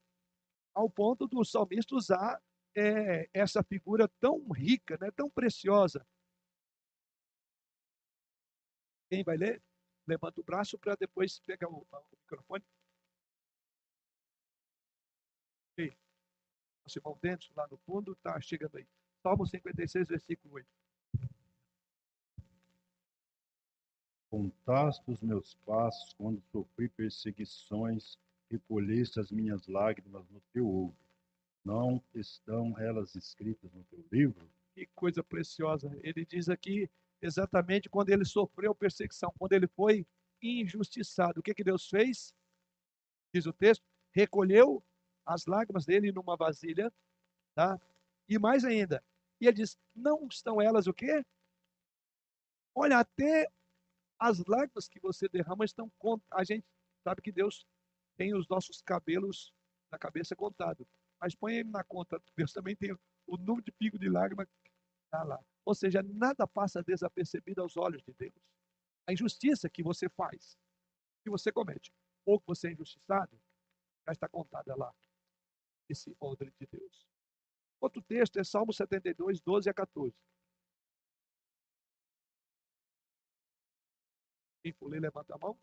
ao 0.74 0.90
ponto 0.90 1.28
do 1.28 1.44
salmista 1.44 1.96
usar 1.96 2.42
é, 2.76 3.28
essa 3.34 3.64
figura 3.64 4.08
tão 4.20 4.48
rica, 4.52 4.98
né, 5.02 5.10
tão 5.12 5.30
preciosa, 5.30 6.06
quem 9.10 9.24
vai 9.24 9.38
ler? 9.38 9.62
Levanta 10.08 10.40
o 10.40 10.44
braço 10.44 10.78
para 10.78 10.96
depois 10.96 11.40
pegar 11.40 11.68
o, 11.68 11.86
o 11.92 12.18
microfone. 12.22 12.64
Ok. 15.74 15.98
Nosso 16.84 17.00
irmão 17.00 17.20
lá 17.56 17.68
no 17.68 17.78
fundo, 17.80 18.14
está 18.14 18.40
chegando 18.40 18.78
aí. 18.78 18.88
Salmo 19.22 19.46
56, 19.46 20.08
versículo 20.08 20.56
8. 20.56 20.68
Contaste 24.30 25.04
os 25.12 25.20
meus 25.22 25.56
passos 25.66 26.14
quando 26.14 26.42
sofri 26.52 26.88
perseguições, 26.90 28.18
recolheste 28.50 29.20
as 29.20 29.32
minhas 29.32 29.68
lágrimas 29.68 30.30
no 30.30 30.40
teu 30.54 30.68
olho. 30.68 30.96
Não 31.66 32.02
estão 32.14 32.78
elas 32.80 33.16
escritas 33.16 33.72
no 33.74 33.84
teu 33.86 34.06
livro? 34.12 34.50
Que 34.74 34.86
coisa 34.96 35.24
preciosa. 35.24 35.92
Ele 36.02 36.26
diz 36.26 36.48
aqui 36.48 36.90
exatamente 37.22 37.90
quando 37.90 38.10
ele 38.12 38.24
sofreu 38.24 38.74
perseguição, 38.74 39.34
quando 39.38 39.54
ele 39.54 39.68
foi 39.68 40.06
injustiçado. 40.42 41.40
O 41.40 41.44
que, 41.44 41.54
que 41.54 41.64
Deus 41.64 41.90
fez? 41.90 42.34
Diz 43.34 43.46
o 43.46 43.54
texto: 43.54 43.84
recolheu 44.14 44.82
as 45.26 45.46
lágrimas 45.46 45.86
dele 45.86 46.12
numa 46.12 46.38
vasilha, 46.38 46.92
tá? 47.54 47.80
E 48.28 48.38
mais 48.38 48.64
ainda, 48.64 49.04
e 49.40 49.48
ele 49.48 49.58
diz: 49.58 49.78
não 49.96 50.28
estão 50.28 50.62
elas 50.62 50.88
o 50.88 50.94
quê? 50.94 51.24
Olha, 52.76 53.00
até 53.00 53.52
as 54.20 54.44
lágrimas 54.46 54.88
que 54.88 55.00
você 55.00 55.28
derrama 55.30 55.66
estão 55.66 55.92
a 56.32 56.44
gente 56.44 56.66
sabe 57.04 57.22
que 57.22 57.32
Deus 57.32 57.66
tem 58.18 58.36
os 58.36 58.48
nossos 58.48 58.82
cabelos 58.82 59.54
na 59.92 59.98
cabeça 59.98 60.36
contado, 60.36 60.88
mas 61.20 61.36
põe 61.36 61.56
ele 61.56 61.70
na 61.70 61.84
conta. 61.84 62.22
Deus 62.36 62.52
também 62.52 62.76
tem 62.76 62.92
o 63.26 63.38
número 63.38 63.64
de 63.64 63.72
pico 63.72 63.98
de 63.98 64.10
lágrima 64.10 64.46
que 64.46 64.72
está 65.06 65.24
lá. 65.24 65.40
Ou 65.66 65.74
seja, 65.74 66.04
nada 66.04 66.48
passa 66.48 66.84
desapercebido 66.84 67.62
aos 67.62 67.78
olhos 67.78 68.04
de 68.04 68.14
Deus. 68.14 68.34
A 69.08 69.14
injustiça 69.14 69.70
que 69.70 69.82
você 69.82 70.10
faz, 70.10 70.58
que 71.24 71.30
você 71.30 71.52
comete, 71.52 71.92
ou 72.26 72.40
que 72.40 72.48
você 72.48 72.68
é 72.68 72.72
injustiçado, 72.72 73.40
já 74.06 74.12
está 74.12 74.28
contada 74.28 74.76
lá, 74.76 74.94
esse 75.88 76.16
ordem 76.20 76.52
de 76.60 76.68
Deus. 76.68 77.08
Outro 77.80 78.02
texto 78.02 78.38
é 78.40 78.44
Salmo 78.44 78.74
72, 78.74 79.42
12 79.42 79.70
a 79.70 79.74
14. 79.74 80.14
Quem 84.62 84.74
for 84.74 84.90
ler, 84.90 85.02
levanta 85.02 85.34
a 85.36 85.38
mão. 85.38 85.58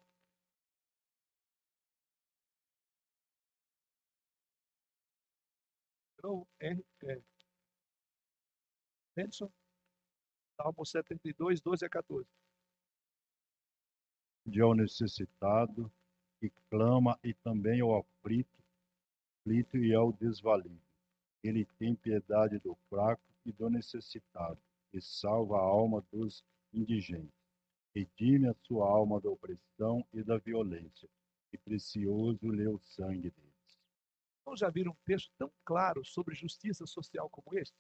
Então, 6.19 6.47
é. 6.61 6.75
Benson. 9.15 9.51
Salmo 10.57 10.85
72, 10.85 11.61
12 11.61 11.85
a 11.85 11.91
14. 11.91 12.27
de 14.47 14.61
ao 14.61 14.75
necessitado, 14.75 15.93
que 16.39 16.51
clama 16.71 17.19
e 17.23 17.35
também 17.35 17.81
ao 17.81 17.99
aflito, 17.99 18.63
aflito 19.41 19.77
e 19.77 19.93
ao 19.93 20.13
desvalido. 20.13 20.86
Ele 21.47 21.65
tem 21.79 21.95
piedade 21.95 22.59
do 22.59 22.75
fraco 22.89 23.23
e 23.45 23.53
do 23.53 23.71
necessitado, 23.71 24.61
e 24.93 25.01
salva 25.01 25.57
a 25.57 25.63
alma 25.63 26.05
dos 26.13 26.45
indigentes. 26.73 27.35
Redime 27.95 28.49
a 28.49 28.55
sua 28.55 28.89
alma 28.89 29.21
da 29.21 29.31
opressão 29.31 30.07
e 30.13 30.23
da 30.23 30.39
violência, 30.39 31.09
e 31.53 31.59
precioso 31.59 32.51
lhe 32.51 32.67
o 32.67 32.79
sangue 32.79 33.31
deles. 33.31 33.81
Então 34.43 34.57
já 34.57 34.69
viram 34.69 34.93
um 34.93 35.05
texto 35.05 35.33
tão 35.39 35.51
claro 35.65 36.05
sobre 36.05 36.35
justiça 36.35 36.87
social 36.87 37.29
como 37.31 37.59
este? 37.59 37.75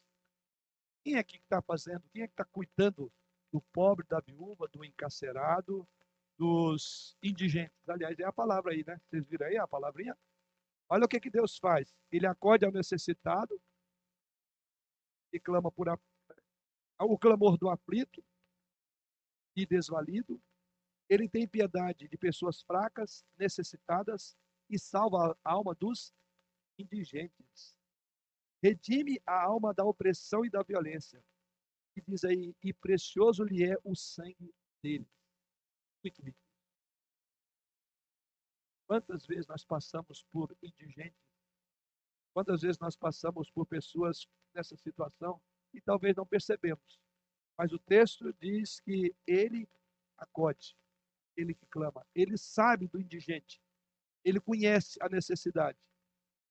Quem 1.04 1.16
é 1.16 1.22
que 1.22 1.36
está 1.36 1.62
fazendo? 1.62 2.02
Quem 2.12 2.22
é 2.22 2.26
que 2.26 2.32
está 2.32 2.44
cuidando 2.44 3.12
do 3.52 3.60
pobre, 3.72 4.04
da 4.08 4.18
viúva, 4.20 4.66
do 4.72 4.84
encarcerado, 4.84 5.86
dos 6.36 7.16
indigentes? 7.22 7.88
Aliás, 7.88 8.18
é 8.18 8.24
a 8.24 8.32
palavra 8.32 8.72
aí, 8.72 8.84
né? 8.84 9.00
Vocês 9.06 9.24
viram 9.28 9.46
aí 9.46 9.56
a 9.56 9.68
palavrinha? 9.68 10.16
Olha 10.88 11.04
o 11.04 11.08
que, 11.08 11.20
que 11.20 11.30
Deus 11.30 11.58
faz. 11.58 11.94
Ele 12.10 12.26
acode 12.26 12.64
ao 12.64 12.72
necessitado 12.72 13.60
e 15.32 15.40
clama 15.40 15.70
por 15.70 15.88
o 17.00 17.18
clamor 17.18 17.58
do 17.58 17.68
aflito 17.68 18.24
e 19.56 19.66
desvalido. 19.66 20.40
Ele 21.08 21.28
tem 21.28 21.46
piedade 21.46 22.08
de 22.08 22.16
pessoas 22.16 22.62
fracas, 22.62 23.24
necessitadas 23.38 24.36
e 24.68 24.78
salva 24.78 25.36
a 25.44 25.52
alma 25.52 25.74
dos 25.74 26.12
indigentes. 26.78 27.76
Redime 28.62 29.20
a 29.26 29.42
alma 29.42 29.72
da 29.72 29.84
opressão 29.84 30.44
e 30.44 30.50
da 30.50 30.62
violência. 30.62 31.22
E 31.96 32.02
diz 32.02 32.24
aí, 32.24 32.54
e 32.62 32.72
precioso 32.72 33.44
lhe 33.44 33.64
é 33.64 33.76
o 33.84 33.94
sangue 33.94 34.52
dele. 34.82 35.08
Muito 36.02 36.22
lindo. 36.22 36.45
Quantas 38.86 39.26
vezes 39.26 39.46
nós 39.46 39.64
passamos 39.64 40.22
por 40.30 40.56
indigentes? 40.62 41.20
Quantas 42.32 42.60
vezes 42.62 42.78
nós 42.78 42.96
passamos 42.96 43.50
por 43.50 43.66
pessoas 43.66 44.26
nessa 44.54 44.76
situação 44.76 45.40
e 45.72 45.80
talvez 45.80 46.14
não 46.14 46.26
percebemos? 46.26 47.00
Mas 47.58 47.72
o 47.72 47.78
texto 47.78 48.32
diz 48.34 48.80
que 48.80 49.14
ele 49.26 49.68
acode, 50.18 50.76
ele 51.36 51.54
que 51.54 51.66
clama, 51.66 52.06
ele 52.14 52.36
sabe 52.36 52.86
do 52.86 53.00
indigente, 53.00 53.60
ele 54.24 54.40
conhece 54.40 54.98
a 55.02 55.08
necessidade 55.08 55.78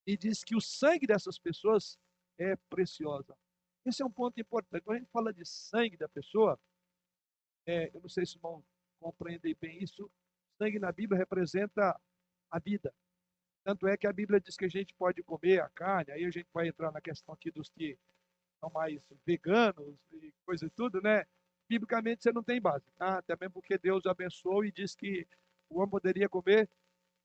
e 0.07 0.17
diz 0.17 0.43
que 0.43 0.55
o 0.55 0.61
sangue 0.61 1.07
dessas 1.07 1.37
pessoas 1.39 1.97
é 2.37 2.55
preciosa. 2.69 3.37
Esse 3.85 4.01
é 4.01 4.05
um 4.05 4.11
ponto 4.11 4.39
importante. 4.39 4.83
Quando 4.83 4.97
a 4.97 4.99
gente 4.99 5.11
fala 5.11 5.33
de 5.33 5.45
sangue 5.45 5.97
da 5.97 6.09
pessoa, 6.09 6.59
é, 7.67 7.95
eu 7.95 8.01
não 8.01 8.09
sei 8.09 8.25
se 8.25 8.37
vão 8.39 8.63
compreender 8.99 9.55
bem 9.55 9.81
isso. 9.83 10.11
Sangue 10.57 10.79
na 10.79 10.91
Bíblia 10.91 11.19
representa 11.19 11.99
a 12.55 12.59
vida. 12.59 12.93
Tanto 13.65 13.87
é 13.87 13.97
que 13.97 14.07
a 14.07 14.13
Bíblia 14.13 14.39
diz 14.39 14.55
que 14.55 14.65
a 14.65 14.69
gente 14.69 14.93
pode 14.93 15.21
comer 15.23 15.61
a 15.61 15.69
carne, 15.69 16.11
aí 16.11 16.23
a 16.23 16.29
gente 16.29 16.47
vai 16.53 16.67
entrar 16.67 16.91
na 16.91 17.01
questão 17.01 17.33
aqui 17.33 17.51
dos 17.51 17.69
que 17.69 17.97
são 18.59 18.69
mais 18.69 19.01
veganos 19.25 19.97
e 20.13 20.33
coisa 20.45 20.65
e 20.65 20.69
tudo, 20.69 21.01
né? 21.01 21.25
Biblicamente 21.67 22.23
você 22.23 22.31
não 22.31 22.43
tem 22.43 22.61
base, 22.61 22.85
tá? 22.95 23.17
Até 23.17 23.35
mesmo 23.35 23.53
porque 23.53 23.77
Deus 23.77 24.05
abençoou 24.05 24.63
e 24.63 24.71
diz 24.71 24.95
que 24.95 25.27
o 25.69 25.79
homem 25.79 25.89
poderia 25.89 26.29
comer 26.29 26.69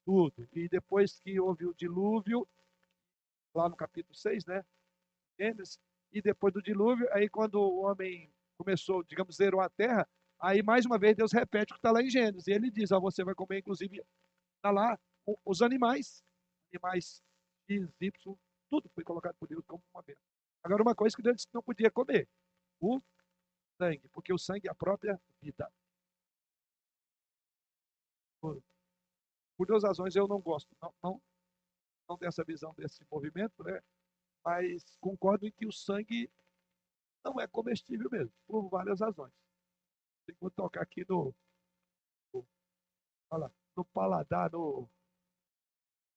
tudo. 0.04 0.48
E 0.52 0.68
depois 0.68 1.20
que 1.20 1.38
houve 1.38 1.66
o 1.66 1.74
dilúvio, 1.74 2.48
lá 3.54 3.68
no 3.68 3.76
capítulo 3.76 4.14
6, 4.14 4.46
né? 4.46 4.64
E 6.10 6.20
depois 6.20 6.52
do 6.52 6.62
dilúvio, 6.62 7.06
aí 7.12 7.28
quando 7.28 7.56
o 7.56 7.82
homem 7.82 8.32
começou, 8.58 9.04
digamos, 9.04 9.36
zerou 9.36 9.60
a 9.60 9.68
terra, 9.68 10.08
aí 10.40 10.62
mais 10.62 10.86
uma 10.86 10.98
vez 10.98 11.14
Deus 11.14 11.32
repete 11.32 11.72
o 11.72 11.76
que 11.76 11.78
está 11.78 11.92
lá 11.92 12.02
em 12.02 12.10
Gênesis. 12.10 12.48
E 12.48 12.52
ele 12.52 12.70
diz: 12.70 12.90
ah, 12.90 12.98
você 12.98 13.22
vai 13.22 13.34
comer, 13.34 13.58
inclusive, 13.58 14.02
está 14.56 14.70
lá 14.70 14.98
os 15.44 15.62
animais, 15.62 16.24
animais 16.72 17.22
X, 17.68 17.88
Y, 18.00 18.38
tudo 18.68 18.88
foi 18.90 19.04
colocado 19.04 19.36
por 19.36 19.48
Deus 19.48 19.64
como 19.66 19.82
uma 19.92 20.02
bênção. 20.02 20.24
Agora, 20.62 20.82
uma 20.82 20.94
coisa 20.94 21.16
que 21.16 21.22
Deus 21.22 21.36
disse 21.36 21.48
que 21.48 21.54
não 21.54 21.62
podia 21.62 21.90
comer: 21.90 22.28
o 22.80 23.00
sangue, 23.80 24.08
porque 24.08 24.32
o 24.32 24.38
sangue 24.38 24.68
é 24.68 24.70
a 24.70 24.74
própria 24.74 25.20
vida. 25.40 25.72
Por, 28.40 28.62
por 29.56 29.66
duas 29.66 29.84
razões 29.84 30.16
eu 30.16 30.26
não 30.26 30.40
gosto, 30.40 30.74
não, 30.80 30.94
não, 31.02 31.22
não 32.08 32.16
dessa 32.16 32.42
visão 32.44 32.74
desse 32.74 33.04
movimento, 33.10 33.62
né? 33.62 33.82
mas 34.44 34.96
concordo 35.00 35.46
em 35.46 35.52
que 35.52 35.66
o 35.66 35.72
sangue 35.72 36.30
não 37.24 37.38
é 37.38 37.46
comestível 37.46 38.08
mesmo, 38.10 38.32
por 38.46 38.68
várias 38.68 39.00
razões. 39.00 39.32
Vou 40.40 40.50
tocar 40.50 40.82
aqui 40.82 41.04
no, 41.08 41.34
no, 42.32 42.46
no 43.76 43.84
paladar, 43.86 44.50
no 44.52 44.88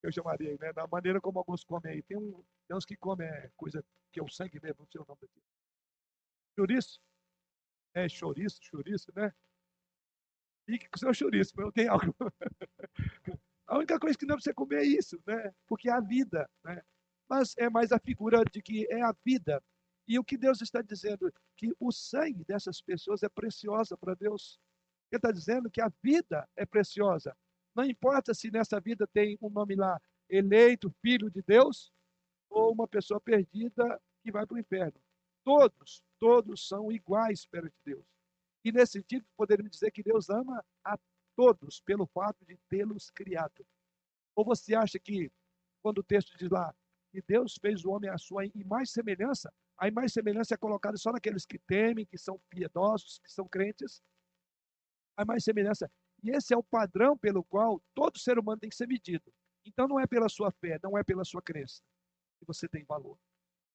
eu 0.06 0.12
chamaria, 0.12 0.58
né? 0.60 0.74
Da 0.74 0.86
maneira 0.88 1.22
como 1.22 1.40
alguns 1.40 1.64
comem 1.64 1.94
aí. 1.94 2.04
Tem, 2.04 2.18
um, 2.18 2.44
tem 2.68 2.76
uns 2.76 2.86
que 2.86 2.96
comem 2.96 3.28
é, 3.28 3.50
coisa 3.56 3.84
que 4.12 4.20
é 4.20 4.24
o 4.24 4.30
sangue 4.30 4.60
mesmo, 4.62 4.80
não 4.80 4.88
sei 4.88 5.02
o 5.02 5.06
nome 5.08 5.20
daqui. 5.22 5.42
Chouriço? 6.56 7.02
É, 7.94 8.10
chouriço, 8.10 8.60
chouriço, 8.62 9.12
né? 9.16 9.34
Com 10.68 10.96
o 10.96 11.00
seu 11.00 11.14
chouriço, 11.14 11.54
eu 11.58 11.72
tenho 11.72 11.92
algo. 11.92 12.16
a 13.68 13.78
única 13.78 14.00
coisa 14.00 14.18
que 14.18 14.26
não 14.26 14.36
é 14.36 14.40
você 14.40 14.54
comer 14.54 14.82
é 14.82 14.86
isso, 14.86 15.22
né? 15.26 15.54
Porque 15.68 15.90
é 15.90 15.94
a 15.94 16.00
vida, 16.00 16.50
né? 16.64 16.82
Mas 17.30 17.56
é 17.58 17.70
mais 17.70 17.92
a 17.92 18.00
figura 18.00 18.44
de 18.46 18.62
que 18.62 18.88
é 18.90 19.02
a 19.02 19.14
vida. 19.26 19.62
E 20.08 20.20
o 20.20 20.24
que 20.24 20.38
Deus 20.38 20.62
está 20.62 20.82
dizendo? 20.82 21.34
Que 21.56 21.74
o 21.80 21.92
sangue 21.92 22.44
dessas 22.46 22.82
pessoas 22.82 23.24
é 23.24 23.30
preciosa 23.30 23.98
para 23.98 24.16
Deus. 24.16 24.60
Ele 25.12 25.18
está 25.18 25.32
dizendo 25.32 25.70
que 25.70 25.82
a 25.82 25.92
vida 26.02 26.48
é 26.56 26.66
preciosa. 26.66 27.36
Não 27.76 27.84
importa 27.84 28.34
se 28.34 28.52
nessa 28.52 28.80
vida 28.80 29.08
tem 29.08 29.38
um 29.42 29.50
nome 29.50 29.76
lá, 29.76 30.00
eleito, 30.30 30.94
filho 31.02 31.30
de 31.30 31.42
Deus, 31.42 31.92
ou 32.50 32.72
uma 32.72 32.88
pessoa 32.88 33.20
perdida 33.20 34.00
que 34.24 34.32
vai 34.32 34.46
para 34.46 34.56
o 34.56 34.60
inferno. 34.60 35.00
Todos, 35.44 36.04
todos 36.20 36.68
são 36.68 36.92
iguais 36.92 37.46
perante 37.46 37.76
Deus. 37.84 38.06
E 38.64 38.72
nesse 38.72 38.94
sentido, 38.94 39.26
poderíamos 39.36 39.72
dizer 39.72 39.92
que 39.92 40.04
Deus 40.04 40.30
ama 40.30 40.64
a 40.86 40.98
todos 41.36 41.82
pelo 41.82 42.06
fato 42.08 42.46
de 42.46 42.58
tê-los 42.70 43.10
criado. 43.10 43.66
Ou 44.36 44.46
você 44.46 44.76
acha 44.76 45.00
que, 45.00 45.32
quando 45.82 45.98
o 45.98 46.04
texto 46.04 46.38
diz 46.38 46.50
lá, 46.50 46.74
que 47.12 47.22
Deus 47.22 47.58
fez 47.62 47.84
o 47.84 47.92
homem 47.92 48.10
à 48.10 48.18
sua 48.18 48.46
imagem 48.46 48.84
e 48.84 48.88
semelhança, 48.88 49.54
a 49.78 49.88
imagem 49.88 50.08
e 50.08 50.12
semelhança 50.12 50.54
é 50.54 50.58
colocada 50.58 50.96
só 50.98 51.12
naqueles 51.12 51.46
que 51.46 51.60
temem, 51.60 52.06
que 52.06 52.18
são 52.18 52.40
piedosos, 52.50 53.20
que 53.20 53.32
são 53.32 53.48
crentes. 53.48 54.02
A 55.18 55.24
imagem 55.24 55.40
e 55.40 55.44
semelhança 55.44 55.92
e 56.24 56.32
esse 56.32 56.54
é 56.54 56.58
o 56.58 56.64
padrão 56.64 57.18
pelo 57.18 57.44
qual 57.44 57.82
todo 57.94 58.18
ser 58.18 58.40
humano 58.40 58.60
tem 58.60 58.70
que 58.70 58.76
ser 58.76 58.88
medido. 58.88 59.32
Então 59.66 59.88
não 59.88 60.00
é 60.00 60.08
pela 60.08 60.30
sua 60.30 60.52
fé, 60.52 60.80
não 60.82 60.98
é 60.98 61.04
pela 61.04 61.24
sua 61.24 61.42
crença 61.42 61.82
que 62.40 62.46
você 62.46 62.68
tem 62.68 62.84
valor. 62.84 63.18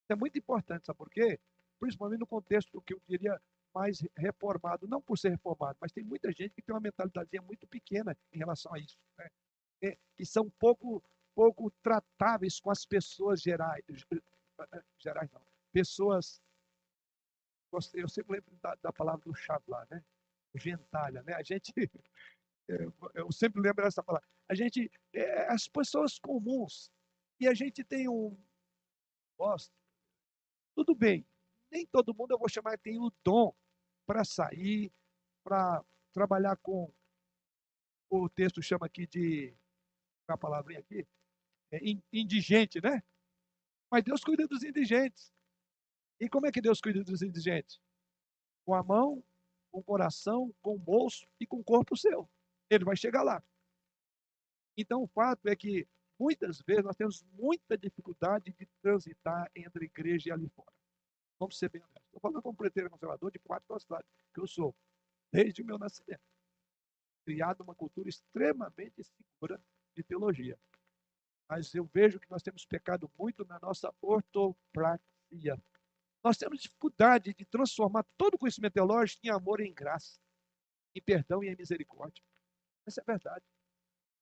Isso 0.02 0.12
é 0.12 0.16
muito 0.16 0.38
importante, 0.38 0.87
sabe 0.87 0.96
por 0.96 1.11
quê? 1.11 1.38
Principalmente 1.78 2.20
no 2.20 2.26
contexto 2.26 2.80
que 2.82 2.94
eu 2.94 3.02
diria 3.06 3.40
mais 3.74 4.02
reformado, 4.16 4.88
não 4.88 5.00
por 5.00 5.18
ser 5.18 5.30
reformado, 5.30 5.76
mas 5.80 5.92
tem 5.92 6.02
muita 6.02 6.32
gente 6.32 6.54
que 6.54 6.62
tem 6.62 6.74
uma 6.74 6.80
mentalidade 6.80 7.28
muito 7.40 7.66
pequena 7.66 8.16
em 8.32 8.38
relação 8.38 8.74
a 8.74 8.78
isso, 8.78 8.98
né? 9.16 9.28
É, 9.82 9.96
que 10.16 10.24
são 10.24 10.50
pouco 10.58 11.02
pouco 11.34 11.70
tratáveis 11.82 12.58
com 12.58 12.68
as 12.68 12.84
pessoas 12.84 13.40
gerais, 13.40 13.84
gerais 14.98 15.30
não, 15.30 15.40
pessoas 15.72 16.42
eu 17.94 18.08
sempre 18.08 18.32
lembro 18.32 18.56
da, 18.62 18.74
da 18.76 18.92
palavra 18.92 19.22
do 19.24 19.32
lá, 19.68 19.87
né? 19.90 20.02
Gentalha, 20.54 21.22
né? 21.22 21.34
A 21.34 21.42
gente 21.42 21.72
eu 23.14 23.33
sempre 23.33 23.61
lembro 23.61 23.83
dessa 23.85 24.02
palavra. 24.02 24.26
A 24.48 24.54
gente, 24.54 24.90
é, 25.12 25.52
as 25.52 25.66
pessoas 25.68 26.18
comuns, 26.18 26.90
e 27.40 27.46
a 27.46 27.54
gente 27.54 27.85
tem 27.85 28.09
um. 28.09 28.37
Gosto. 29.38 29.72
Tudo 30.74 30.94
bem, 30.94 31.27
nem 31.71 31.87
todo 31.87 32.14
mundo 32.14 32.33
eu 32.33 32.38
vou 32.38 32.48
chamar 32.48 32.79
tem 32.79 32.98
o 32.98 33.12
dom 33.25 33.54
para 34.06 34.25
sair, 34.25 34.92
para 35.44 35.85
trabalhar 36.12 36.56
com. 36.56 36.92
O 38.10 38.29
texto 38.29 38.62
chama 38.62 38.87
aqui 38.87 39.06
de. 39.06 39.54
A 40.27 40.37
palavrinha 40.37 40.81
aqui? 40.81 41.06
É 41.71 41.81
indigente, 42.12 42.81
né? 42.83 43.02
Mas 43.90 44.04
Deus 44.04 44.23
cuida 44.23 44.46
dos 44.46 44.62
indigentes. 44.62 45.33
E 46.21 46.29
como 46.29 46.46
é 46.46 46.52
que 46.52 46.60
Deus 46.60 46.81
cuida 46.81 47.02
dos 47.02 47.23
indigentes? 47.23 47.81
Com 48.66 48.75
a 48.75 48.83
mão, 48.83 49.25
com 49.71 49.81
o 49.81 49.85
coração, 49.85 50.54
com 50.60 50.75
o 50.75 50.79
bolso 50.79 51.27
e 51.40 51.46
com 51.46 51.58
o 51.58 51.64
corpo 51.64 51.96
seu. 51.96 52.29
Ele 52.71 52.85
vai 52.85 52.96
chegar 52.96 53.23
lá. 53.23 53.42
Então, 54.77 55.02
o 55.02 55.08
fato 55.08 55.48
é 55.48 55.56
que 55.56 55.88
muitas 56.19 56.60
vezes 56.60 56.85
nós 56.85 56.96
temos 56.96 57.25
muita 57.33 57.77
dificuldade 57.77 58.52
de 58.52 58.66
transitar 58.81 59.50
entre 59.54 59.87
igreja 59.87 60.29
e 60.29 60.33
ali 60.33 60.48
fora. 60.48 60.73
Vamos 61.38 61.58
ser 61.58 61.69
bem 61.69 61.83
honestos. 61.83 62.04
Estou 62.06 62.21
falando 62.21 62.42
como 62.42 62.56
preteiro 62.56 62.90
conservador 62.90 63.31
de 63.31 63.38
quatro 63.38 63.66
postulados, 63.66 64.08
que 64.35 64.40
eu 64.40 64.46
sou, 64.46 64.75
desde 65.33 65.62
o 65.62 65.64
meu 65.64 65.79
nascimento. 65.79 66.23
Criado 67.25 67.62
uma 67.62 67.75
cultura 67.75 68.08
extremamente 68.08 69.02
segura 69.04 69.62
de 69.94 70.02
teologia. 70.02 70.58
Mas 71.48 71.75
eu 71.75 71.85
vejo 71.85 72.21
que 72.21 72.31
nós 72.31 72.42
temos 72.42 72.64
pecado 72.66 73.10
muito 73.19 73.44
na 73.46 73.58
nossa 73.60 73.94
ortopraxia. 74.00 75.56
Nós 76.23 76.37
temos 76.37 76.60
dificuldade 76.60 77.33
de 77.33 77.44
transformar 77.44 78.04
todo 78.16 78.35
o 78.35 78.38
conhecimento 78.38 78.75
teológico 78.75 79.27
em 79.27 79.31
amor 79.31 79.60
e 79.60 79.69
em 79.69 79.73
graça, 79.73 80.19
em 80.94 81.00
perdão 81.00 81.42
e 81.42 81.48
em 81.48 81.56
misericórdia. 81.56 82.23
Essa 82.88 83.00
é 83.00 83.04
a 83.06 83.12
verdade. 83.12 83.44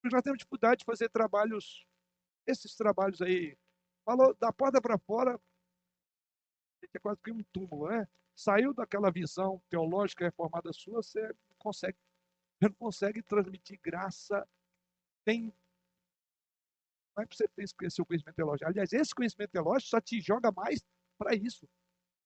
Nós 0.05 0.23
temos 0.23 0.39
dificuldade 0.39 0.81
de 0.81 0.85
fazer 0.85 1.09
trabalhos, 1.09 1.87
esses 2.47 2.75
trabalhos 2.75 3.23
aí. 3.23 3.57
Falou 4.05 4.35
da 4.35 4.53
porta 4.53 4.81
para 4.81 4.99
fora, 4.99 5.41
é 6.93 6.99
quase 6.99 7.21
que 7.23 7.31
um 7.31 7.43
túmulo, 7.53 7.89
né? 7.89 8.09
Saiu 8.35 8.75
daquela 8.75 9.11
visão 9.11 9.63
teológica 9.71 10.25
reformada 10.25 10.73
sua, 10.73 11.03
você 11.03 11.35
consegue, 11.59 11.99
não 12.61 12.73
consegue 12.75 13.23
transmitir 13.23 13.81
graça. 13.81 14.47
Tem 15.25 15.55
não 17.17 17.23
é 17.23 17.27
para 17.27 17.35
você 17.35 17.49
ter 17.49 17.91
seu 17.91 18.05
conhecimento 18.05 18.37
teológico. 18.37 18.69
Aliás, 18.69 18.93
esse 18.93 19.15
conhecimento 19.15 19.51
teológico 19.51 19.89
só 19.89 20.01
te 20.01 20.21
joga 20.21 20.53
mais 20.53 20.85
para 21.17 21.35
isso. 21.35 21.67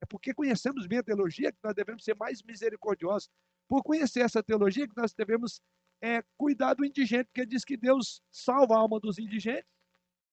É 0.03 0.07
porque 0.07 0.34
conhecemos 0.34 0.86
bem 0.86 0.99
a 0.99 1.03
teologia 1.03 1.53
que 1.53 1.59
nós 1.62 1.74
devemos 1.74 2.03
ser 2.03 2.16
mais 2.16 2.43
misericordiosos. 2.43 3.30
Por 3.68 3.84
conhecer 3.84 4.20
essa 4.20 4.43
teologia 4.43 4.88
que 4.88 4.97
nós 4.97 5.14
devemos 5.14 5.62
é, 6.03 6.23
cuidar 6.37 6.75
do 6.75 6.85
indigente, 6.85 7.27
porque 7.27 7.47
diz 7.47 7.65
que 7.65 7.77
Deus 7.77 8.23
salva 8.31 8.75
a 8.75 8.79
alma 8.79 8.99
dos 8.99 9.19
indigentes, 9.19 9.71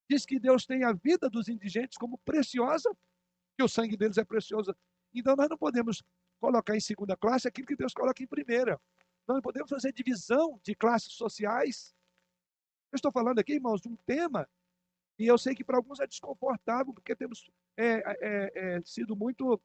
diz 0.09 0.26
que 0.26 0.39
Deus 0.39 0.65
tem 0.65 0.84
a 0.84 0.93
vida 0.93 1.30
dos 1.30 1.47
indigentes 1.47 1.97
como 1.97 2.18
preciosa, 2.20 2.89
que 3.57 3.63
o 3.63 3.68
sangue 3.68 3.97
deles 3.97 4.18
é 4.18 4.24
precioso. 4.24 4.76
Então 5.13 5.36
nós 5.36 5.49
não 5.49 5.57
podemos 5.57 6.03
colocar 6.39 6.76
em 6.76 6.80
segunda 6.80 7.18
classe 7.18 7.47
aquilo 7.47 7.68
que 7.68 7.76
Deus 7.76 7.93
coloca 7.93 8.22
em 8.24 8.28
primeira. 8.28 8.80
Nós 9.28 9.36
não 9.36 9.41
podemos 9.41 9.70
fazer 9.70 9.91
divisão 9.91 10.59
de 10.63 10.74
classes 10.76 11.13
sociais 11.13 11.93
eu 12.91 12.95
estou 12.95 13.11
falando 13.11 13.39
aqui, 13.39 13.53
irmãos, 13.53 13.82
de 13.82 13.89
um 13.89 13.95
tema 14.05 14.47
e 15.20 15.28
eu 15.28 15.38
sei 15.38 15.53
que 15.53 15.63
para 15.63 15.78
alguns 15.78 15.99
é 15.99 16.07
desconfortável, 16.07 16.93
porque 16.93 17.15
temos 17.15 17.49
é, 17.76 18.03
é, 18.05 18.51
é, 18.55 18.82
sido 18.86 19.15
muito 19.15 19.59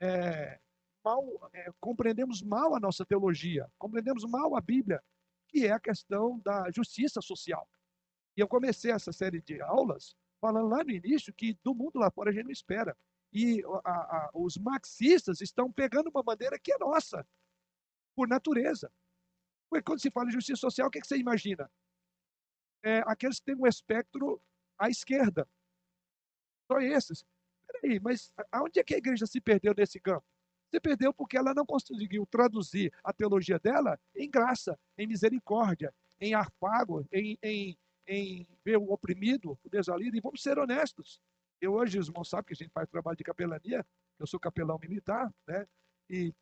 é, 0.00 0.60
mal, 1.04 1.50
é, 1.52 1.72
compreendemos 1.80 2.42
mal 2.42 2.74
a 2.76 2.80
nossa 2.80 3.04
teologia, 3.04 3.70
compreendemos 3.78 4.24
mal 4.24 4.54
a 4.56 4.60
Bíblia, 4.60 5.02
que 5.48 5.66
é 5.66 5.72
a 5.72 5.80
questão 5.80 6.38
da 6.40 6.70
justiça 6.70 7.20
social. 7.20 7.68
E 8.36 8.40
eu 8.40 8.48
comecei 8.48 8.92
essa 8.92 9.12
série 9.12 9.40
de 9.40 9.60
aulas 9.60 10.14
falando 10.40 10.68
lá 10.68 10.84
no 10.84 10.90
início 10.90 11.34
que 11.34 11.58
do 11.64 11.74
mundo 11.74 11.98
lá 11.98 12.10
fora 12.10 12.30
a 12.30 12.32
gente 12.32 12.44
não 12.44 12.52
espera. 12.52 12.96
E 13.32 13.62
a, 13.84 13.90
a, 13.90 14.30
os 14.34 14.56
marxistas 14.56 15.40
estão 15.40 15.72
pegando 15.72 16.08
uma 16.08 16.22
bandeira 16.22 16.58
que 16.58 16.72
é 16.72 16.78
nossa, 16.78 17.26
por 18.14 18.28
natureza. 18.28 18.90
Porque 19.68 19.82
quando 19.82 20.00
se 20.00 20.10
fala 20.10 20.28
em 20.28 20.32
justiça 20.32 20.60
social, 20.60 20.88
o 20.88 20.90
que, 20.90 20.98
é 20.98 21.00
que 21.00 21.06
você 21.06 21.18
imagina? 21.18 21.70
é, 22.82 22.98
aqueles 23.06 23.38
que 23.38 23.46
têm 23.46 23.56
um 23.56 23.66
espectro 23.66 24.40
à 24.78 24.88
esquerda. 24.88 25.48
Só 26.70 26.80
esses. 26.80 27.24
Peraí, 27.66 28.00
mas 28.00 28.32
aonde 28.50 28.80
é 28.80 28.84
que 28.84 28.94
a 28.94 28.98
igreja 28.98 29.26
se 29.26 29.40
perdeu 29.40 29.74
nesse 29.76 30.00
campo? 30.00 30.26
Se 30.70 30.80
perdeu 30.80 31.12
porque 31.12 31.36
ela 31.36 31.54
não 31.54 31.64
conseguiu 31.64 32.26
traduzir 32.26 32.92
a 33.02 33.12
teologia 33.12 33.58
dela 33.58 33.98
em 34.14 34.30
graça, 34.30 34.78
em 34.96 35.06
misericórdia, 35.06 35.94
em 36.20 36.34
afago, 36.34 37.06
em, 37.12 37.38
em, 37.42 37.78
em 38.06 38.46
ver 38.64 38.76
o 38.76 38.92
oprimido, 38.92 39.58
o 39.64 39.68
desvalido. 39.70 40.16
E 40.16 40.20
vamos 40.20 40.42
ser 40.42 40.58
honestos. 40.58 41.20
Eu 41.60 41.72
hoje, 41.72 41.98
os 41.98 42.08
irmãos 42.08 42.28
sabem 42.28 42.44
que 42.46 42.52
a 42.52 42.56
gente 42.56 42.72
faz 42.72 42.88
trabalho 42.88 43.16
de 43.16 43.24
capelania, 43.24 43.84
eu 44.18 44.26
sou 44.26 44.38
capelão 44.38 44.78
militar, 44.78 45.32
né? 45.46 45.66
E 46.08 46.32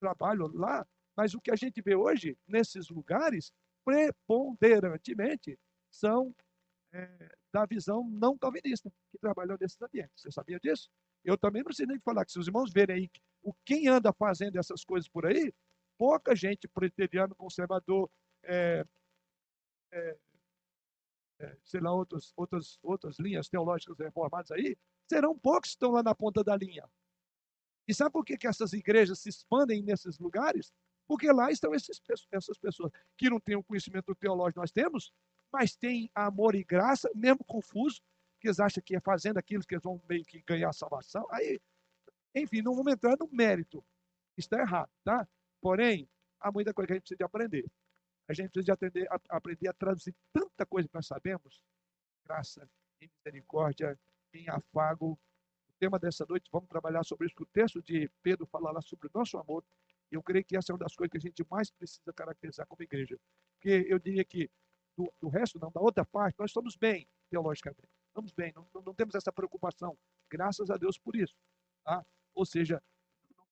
trabalho 0.00 0.46
lá, 0.48 0.86
mas 1.16 1.34
o 1.34 1.40
que 1.40 1.50
a 1.50 1.56
gente 1.56 1.82
vê 1.82 1.94
hoje 1.94 2.36
nesses 2.46 2.88
lugares, 2.88 3.52
preponderantemente, 3.84 5.58
são 5.90 6.34
é, 6.92 7.36
da 7.52 7.66
visão 7.66 8.08
não 8.08 8.38
calvinista, 8.38 8.90
que 9.10 9.18
trabalham 9.18 9.56
nesses 9.60 9.80
ambientes. 9.80 10.12
Você 10.16 10.30
sabia 10.30 10.58
disso? 10.58 10.88
Eu 11.24 11.36
também 11.36 11.60
não 11.60 11.66
preciso 11.66 11.88
nem 11.88 12.00
falar 12.00 12.24
que 12.24 12.32
se 12.32 12.38
os 12.38 12.46
irmãos 12.46 12.72
verem 12.72 12.96
aí 12.96 13.10
o 13.42 13.54
quem 13.64 13.88
anda 13.88 14.12
fazendo 14.12 14.58
essas 14.58 14.84
coisas 14.84 15.08
por 15.08 15.26
aí, 15.26 15.52
pouca 15.98 16.34
gente 16.34 16.68
preteriano, 16.68 17.34
conservador, 17.34 18.10
é, 18.42 18.84
é, 19.92 20.18
é, 21.40 21.56
sei 21.64 21.80
lá, 21.80 21.92
outras, 21.92 22.32
outras, 22.36 22.78
outras 22.82 23.18
linhas 23.18 23.48
teológicas 23.48 23.98
reformadas 23.98 24.50
aí, 24.50 24.76
serão 25.08 25.38
poucos 25.38 25.70
que 25.70 25.76
estão 25.76 25.90
lá 25.90 26.02
na 26.02 26.14
ponta 26.14 26.44
da 26.44 26.56
linha. 26.56 26.88
E 27.88 27.94
sabe 27.94 28.12
por 28.12 28.24
que, 28.24 28.36
que 28.38 28.46
essas 28.46 28.72
igrejas 28.72 29.18
se 29.20 29.28
expandem 29.28 29.82
nesses 29.82 30.18
lugares? 30.18 30.72
Porque 31.08 31.30
lá 31.32 31.50
estão 31.50 31.74
esses, 31.74 32.00
essas 32.30 32.56
pessoas 32.58 32.92
que 33.16 33.28
não 33.28 33.40
têm 33.40 33.56
o 33.56 33.64
conhecimento 33.64 34.14
teológico 34.14 34.54
que 34.54 34.60
nós 34.60 34.70
temos, 34.70 35.12
mas 35.52 35.74
tem 35.74 36.10
amor 36.14 36.54
e 36.54 36.62
graça, 36.62 37.10
mesmo 37.14 37.44
confuso, 37.44 38.00
que 38.40 38.48
eles 38.48 38.58
acham 38.58 38.82
que 38.82 38.96
é 38.96 39.00
fazendo 39.00 39.38
aquilo 39.38 39.64
que 39.64 39.74
eles 39.74 39.82
vão 39.82 40.00
meio 40.08 40.24
que 40.24 40.42
ganhar 40.42 40.72
salvação. 40.72 41.26
Aí, 41.30 41.60
enfim, 42.34 42.62
não 42.62 42.74
vamos 42.74 42.92
entrar 42.92 43.16
no 43.18 43.28
mérito. 43.30 43.84
Está 44.36 44.60
errado, 44.60 44.90
tá? 45.04 45.28
Porém, 45.60 46.08
há 46.40 46.50
muita 46.50 46.72
coisa 46.72 46.86
que 46.86 46.92
a 46.92 46.96
gente 46.96 47.02
precisa 47.02 47.18
de 47.18 47.24
aprender. 47.24 47.70
A 48.28 48.32
gente 48.32 48.50
precisa 48.50 48.64
de 48.64 48.70
aprender 48.72 49.08
a, 49.10 49.20
aprender 49.36 49.68
a 49.68 49.72
traduzir 49.72 50.14
tanta 50.32 50.64
coisa 50.64 50.88
que 50.88 50.94
nós 50.94 51.06
sabemos. 51.06 51.62
Graça, 52.24 52.68
em 53.00 53.10
misericórdia, 53.16 53.98
em 54.32 54.48
afago. 54.48 55.18
O 55.68 55.72
tema 55.78 55.98
dessa 55.98 56.24
noite, 56.28 56.48
vamos 56.50 56.68
trabalhar 56.68 57.04
sobre 57.04 57.26
isso, 57.26 57.36
que 57.36 57.42
o 57.42 57.46
texto 57.46 57.82
de 57.82 58.10
Pedro 58.22 58.46
fala 58.46 58.70
lá 58.70 58.80
sobre 58.80 59.08
o 59.08 59.10
nosso 59.12 59.36
amor. 59.36 59.64
Eu 60.10 60.22
creio 60.22 60.44
que 60.44 60.56
essa 60.56 60.72
é 60.72 60.74
uma 60.74 60.78
das 60.78 60.94
coisas 60.94 61.10
que 61.10 61.18
a 61.18 61.20
gente 61.20 61.44
mais 61.50 61.70
precisa 61.70 62.12
caracterizar 62.12 62.66
como 62.66 62.82
igreja. 62.82 63.18
Porque 63.54 63.86
eu 63.88 63.98
diria 63.98 64.24
que 64.24 64.50
do, 64.96 65.12
do 65.20 65.28
resto, 65.28 65.58
não, 65.58 65.70
da 65.70 65.80
outra 65.80 66.04
parte, 66.04 66.38
nós 66.38 66.50
estamos 66.50 66.76
bem, 66.76 67.06
teologicamente. 67.30 67.99
Estamos 68.10 68.32
bem, 68.32 68.52
não, 68.54 68.66
não, 68.84 68.94
temos 68.94 69.14
essa 69.14 69.32
preocupação. 69.32 69.96
Graças 70.28 70.68
a 70.68 70.76
Deus 70.76 70.98
por 70.98 71.14
isso. 71.14 71.34
Tá? 71.84 72.04
Ou 72.34 72.44
seja, 72.44 72.82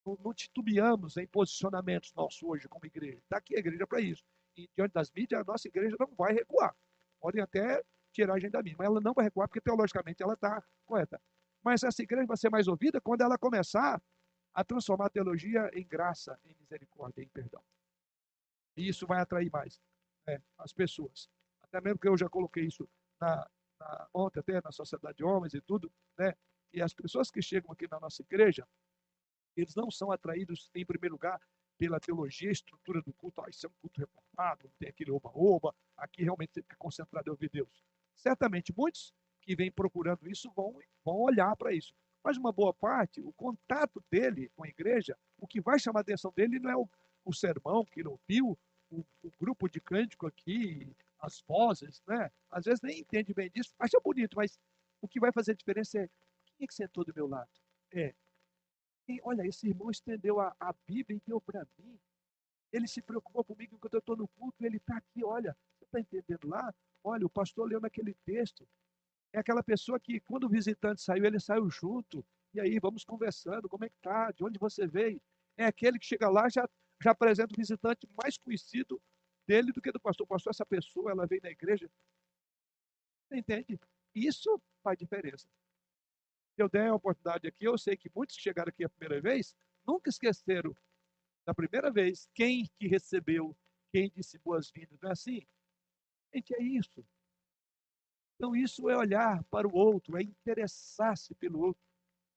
não, 0.04 0.18
não 0.22 0.34
titubeamos 0.34 1.16
em 1.16 1.26
posicionamentos 1.26 2.12
nossos 2.14 2.42
hoje 2.42 2.68
como 2.68 2.84
igreja. 2.84 3.18
Está 3.18 3.38
aqui 3.38 3.56
a 3.56 3.60
igreja 3.60 3.86
para 3.86 4.00
isso. 4.00 4.24
E 4.56 4.68
diante 4.76 4.92
das 4.92 5.10
mídias, 5.12 5.40
a 5.40 5.44
nossa 5.44 5.68
igreja 5.68 5.96
não 5.98 6.12
vai 6.16 6.32
recuar. 6.32 6.74
Podem 7.20 7.40
até 7.40 7.82
tirar 8.12 8.34
a 8.34 8.38
gente 8.38 8.52
da 8.52 8.62
mídia, 8.62 8.76
mas 8.78 8.86
ela 8.86 9.00
não 9.00 9.14
vai 9.14 9.24
recuar 9.24 9.48
porque 9.48 9.60
teologicamente 9.60 10.22
ela 10.22 10.34
está 10.34 10.62
correta. 10.84 11.20
Mas 11.62 11.84
essa 11.84 12.02
igreja 12.02 12.26
vai 12.26 12.36
ser 12.36 12.50
mais 12.50 12.66
ouvida 12.66 13.00
quando 13.00 13.20
ela 13.20 13.38
começar 13.38 14.02
a 14.52 14.64
transformar 14.64 15.06
a 15.06 15.10
teologia 15.10 15.70
em 15.72 15.86
graça, 15.86 16.38
em 16.44 16.54
misericórdia, 16.58 17.22
em 17.22 17.28
perdão. 17.28 17.62
E 18.76 18.88
isso 18.88 19.06
vai 19.06 19.20
atrair 19.20 19.50
mais 19.52 19.80
é, 20.26 20.40
as 20.58 20.72
pessoas. 20.72 21.28
Até 21.62 21.80
mesmo 21.80 21.98
que 21.98 22.08
eu 22.08 22.16
já 22.16 22.28
coloquei 22.28 22.64
isso 22.64 22.88
na, 23.20 23.48
na, 23.78 24.08
ontem 24.12 24.40
até 24.40 24.60
na 24.62 24.72
Sociedade 24.72 25.18
de 25.18 25.24
Homens 25.24 25.54
e 25.54 25.60
tudo, 25.60 25.92
né? 26.18 26.34
E 26.72 26.82
as 26.82 26.92
pessoas 26.92 27.30
que 27.30 27.40
chegam 27.40 27.72
aqui 27.72 27.88
na 27.90 27.98
nossa 27.98 28.22
igreja, 28.22 28.66
eles 29.56 29.74
não 29.74 29.90
são 29.90 30.12
atraídos, 30.12 30.70
em 30.74 30.84
primeiro 30.84 31.14
lugar, 31.14 31.40
pela 31.78 32.00
teologia, 32.00 32.50
estrutura 32.50 33.00
do 33.00 33.12
culto. 33.14 33.40
Ah, 33.40 33.48
isso 33.48 33.66
é 33.66 33.68
um 33.68 33.72
culto 33.80 34.00
reformado, 34.00 34.70
tem 34.78 34.88
aquele 34.88 35.10
oba-oba. 35.10 35.74
Aqui 35.96 36.24
realmente 36.24 36.52
você 36.52 36.62
fica 36.62 36.76
concentrado 36.76 37.28
em 37.28 37.30
ouvir 37.30 37.48
Deus. 37.50 37.84
Certamente, 38.14 38.74
muitos 38.76 39.14
que 39.40 39.54
vêm 39.54 39.70
procurando 39.70 40.28
isso 40.28 40.50
vão, 40.54 40.78
vão 41.04 41.20
olhar 41.20 41.56
para 41.56 41.72
isso. 41.72 41.94
Mas 42.22 42.36
uma 42.36 42.52
boa 42.52 42.74
parte, 42.74 43.20
o 43.20 43.32
contato 43.32 44.02
dele 44.10 44.50
com 44.54 44.64
a 44.64 44.68
igreja, 44.68 45.16
o 45.38 45.46
que 45.46 45.60
vai 45.60 45.78
chamar 45.78 46.00
a 46.00 46.02
atenção 46.02 46.32
dele 46.34 46.58
não 46.58 46.70
é 46.70 46.76
o, 46.76 46.88
o 47.24 47.32
sermão 47.32 47.84
que 47.84 48.00
ele 48.00 48.08
ouviu, 48.08 48.58
o, 48.90 49.04
o, 49.22 49.30
grupo 49.38 49.68
de 49.68 49.80
cântico 49.80 50.26
aqui, 50.26 50.94
as 51.20 51.40
vozes, 51.46 52.02
né? 52.06 52.30
Às 52.50 52.64
vezes 52.64 52.80
nem 52.82 53.00
entende 53.00 53.34
bem 53.34 53.50
disso, 53.50 53.74
acha 53.78 53.98
bonito, 54.00 54.36
mas 54.36 54.58
o 55.00 55.08
que 55.08 55.20
vai 55.20 55.32
fazer 55.32 55.54
diferença 55.54 55.98
é 55.98 56.08
quem 56.46 56.64
é 56.64 56.66
que 56.66 56.74
sentou 56.74 57.04
do 57.04 57.12
meu 57.14 57.26
lado? 57.26 57.50
É. 57.92 58.14
E, 59.08 59.20
olha, 59.22 59.46
esse 59.46 59.68
irmão 59.68 59.90
estendeu 59.90 60.40
a, 60.40 60.54
a 60.58 60.72
Bíblia 60.86 61.16
e 61.16 61.22
deu 61.26 61.40
para 61.40 61.66
mim. 61.78 61.98
Ele 62.72 62.86
se 62.86 63.00
preocupou 63.00 63.44
comigo 63.44 63.74
enquanto 63.74 63.94
eu 63.94 64.00
estou 64.00 64.16
no 64.16 64.28
culto, 64.28 64.64
ele 64.64 64.76
está 64.76 64.98
aqui, 64.98 65.24
olha, 65.24 65.56
você 65.78 65.84
está 65.84 66.00
entendendo 66.00 66.46
lá? 66.48 66.74
Olha, 67.02 67.24
o 67.24 67.30
pastor 67.30 67.68
leu 67.68 67.80
naquele 67.80 68.14
texto. 68.26 68.68
É 69.32 69.38
aquela 69.38 69.62
pessoa 69.62 69.98
que, 69.98 70.20
quando 70.20 70.44
o 70.44 70.48
visitante 70.48 71.00
saiu, 71.00 71.24
ele 71.24 71.40
saiu 71.40 71.70
junto. 71.70 72.24
E 72.52 72.60
aí, 72.60 72.78
vamos 72.78 73.04
conversando, 73.04 73.68
como 73.68 73.84
é 73.84 73.88
que 73.88 73.96
tá? 74.02 74.30
De 74.32 74.44
onde 74.44 74.58
você 74.58 74.86
veio? 74.86 75.20
É 75.56 75.64
aquele 75.64 75.98
que 75.98 76.06
chega 76.06 76.28
lá, 76.28 76.48
já 76.48 76.68
já 77.02 77.12
apresenta 77.12 77.52
o 77.52 77.56
visitante 77.56 78.08
mais 78.22 78.36
conhecido 78.36 79.00
dele 79.48 79.72
do 79.72 79.80
que 79.80 79.90
do 79.90 79.98
pastor. 79.98 80.24
O 80.24 80.28
pastor, 80.28 80.50
essa 80.50 80.66
pessoa, 80.66 81.10
ela 81.10 81.26
veio 81.26 81.40
na 81.42 81.50
igreja. 81.50 81.90
Você 83.26 83.38
entende? 83.38 83.80
Isso 84.14 84.60
faz 84.82 84.98
diferença. 84.98 85.48
Eu 86.56 86.68
dei 86.68 86.86
a 86.86 86.94
oportunidade 86.94 87.46
aqui, 87.46 87.64
eu 87.64 87.78
sei 87.78 87.96
que 87.96 88.10
muitos 88.14 88.36
que 88.36 88.42
chegaram 88.42 88.68
aqui 88.68 88.84
a 88.84 88.88
primeira 88.88 89.20
vez 89.22 89.56
nunca 89.86 90.10
esqueceram 90.10 90.76
da 91.46 91.54
primeira 91.54 91.90
vez 91.90 92.28
quem 92.34 92.68
que 92.78 92.86
recebeu, 92.86 93.56
quem 93.90 94.10
disse 94.10 94.38
boas-vindas. 94.38 94.98
Não 95.00 95.08
é 95.08 95.12
assim? 95.12 95.46
Gente, 96.34 96.54
é 96.54 96.62
isso. 96.62 97.02
Então, 98.34 98.54
isso 98.54 98.88
é 98.90 98.96
olhar 98.96 99.42
para 99.44 99.66
o 99.66 99.74
outro, 99.74 100.16
é 100.16 100.22
interessar-se 100.22 101.34
pelo 101.34 101.60
outro. 101.60 101.82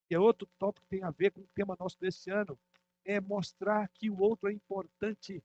E 0.09 0.16
é 0.16 0.20
outro 0.20 0.47
tópico 0.57 0.86
que 0.86 0.97
tem 0.97 1.03
a 1.03 1.12
ver 1.12 1.32
com 1.32 1.41
o 1.41 1.49
tema 1.53 1.76
nosso 1.80 1.99
desse 1.99 2.30
ano, 2.32 2.57
é 3.03 3.20
mostrar 3.20 3.88
que 3.89 4.09
o 4.09 4.20
outro 4.20 4.49
é 4.49 4.53
importante. 4.53 5.43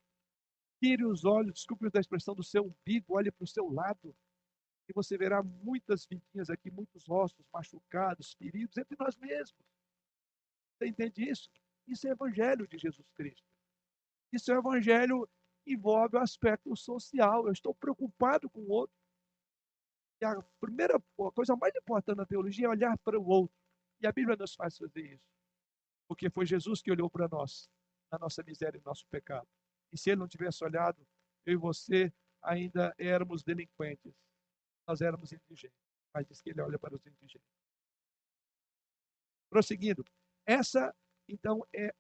Tire 0.81 1.05
os 1.05 1.25
olhos, 1.25 1.55
desculpe 1.55 1.87
a 1.93 2.01
expressão, 2.01 2.35
do 2.35 2.43
seu 2.43 2.65
umbigo, 2.65 3.15
olhe 3.17 3.31
para 3.31 3.45
o 3.45 3.49
seu 3.49 3.69
lado. 3.69 4.15
E 4.89 4.93
você 4.93 5.17
verá 5.17 5.43
muitas 5.43 6.07
vidinhas 6.07 6.51
aqui, 6.51 6.71
muitos 6.71 7.07
rostos 7.07 7.45
machucados, 7.53 8.35
feridos 8.35 8.77
entre 8.77 8.97
nós 8.99 9.17
mesmos. 9.17 9.65
Você 10.77 10.89
entende 10.89 11.29
isso? 11.29 11.51
Isso 11.87 12.07
é 12.07 12.11
evangelho 12.11 12.69
de 12.69 12.79
Jesus 12.79 13.07
Cristo. 13.15 13.47
Isso 14.33 14.53
é 14.53 14.57
evangelho 14.57 15.29
envolve 15.67 16.17
o 16.17 16.21
aspecto 16.21 16.77
social. 16.77 17.47
Eu 17.47 17.53
estou 17.53 17.75
preocupado 17.75 18.49
com 18.51 18.61
o 18.61 18.71
outro. 18.71 18.97
E 20.21 20.25
a 20.25 20.41
primeira 20.61 20.97
a 20.97 21.33
coisa 21.33 21.57
mais 21.57 21.75
importante 21.75 22.17
na 22.17 22.27
teologia 22.27 22.67
é 22.67 22.71
olhar 22.71 22.97
para 22.99 23.19
o 23.19 23.27
outro. 23.27 23.57
E 24.01 24.07
a 24.07 24.13
Bíblia 24.13 24.37
nos 24.37 24.55
faz 24.55 24.77
fazer 24.77 25.15
isso. 25.15 25.25
Porque 26.09 26.31
foi 26.31 26.47
Jesus 26.47 26.81
que 26.81 26.91
olhou 26.91 27.11
para 27.11 27.29
nós, 27.29 27.69
na 28.11 28.19
nossa 28.19 28.43
miséria 28.43 28.79
e 28.79 28.81
no 28.81 28.87
nosso 28.87 29.07
pecado. 29.09 29.49
E 29.93 29.99
se 29.99 30.11
ele 30.11 30.21
não 30.21 30.29
tivesse 30.29 30.65
olhado, 30.65 31.07
eu 31.45 31.55
e 31.55 31.57
você 31.57 32.13
ainda 32.43 32.95
éramos 32.99 33.43
delinquentes. 33.43 34.15
Nós 34.87 35.01
éramos 35.01 35.33
indigentes. 35.33 35.79
Mas 36.15 36.27
diz 36.27 36.41
que 36.41 36.51
ele 36.51 36.61
olha 36.61 36.79
para 36.79 36.95
os 36.95 37.07
indigentes. 37.07 37.49
Prosseguindo. 39.51 40.05
Essa, 40.47 40.95
então, 41.29 41.67
é 41.75 41.95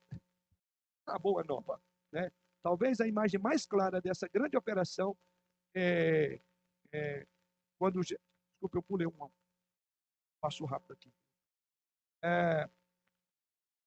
a 1.07 1.19
boa 1.19 1.43
nova. 1.45 1.81
Né? 2.13 2.31
Talvez 2.63 3.01
a 3.01 3.07
imagem 3.07 3.41
mais 3.41 3.67
clara 3.67 4.01
dessa 4.01 4.29
grande 4.29 4.57
operação 4.57 5.17
é, 5.75 6.41
é 6.93 7.27
quando. 7.79 8.01
Desculpa, 8.01 8.79
eu 8.79 8.83
pulei 8.83 9.07
um. 9.07 9.31
Passo 10.41 10.65
rápido 10.65 10.93
aqui. 10.93 11.13
É, 12.23 12.69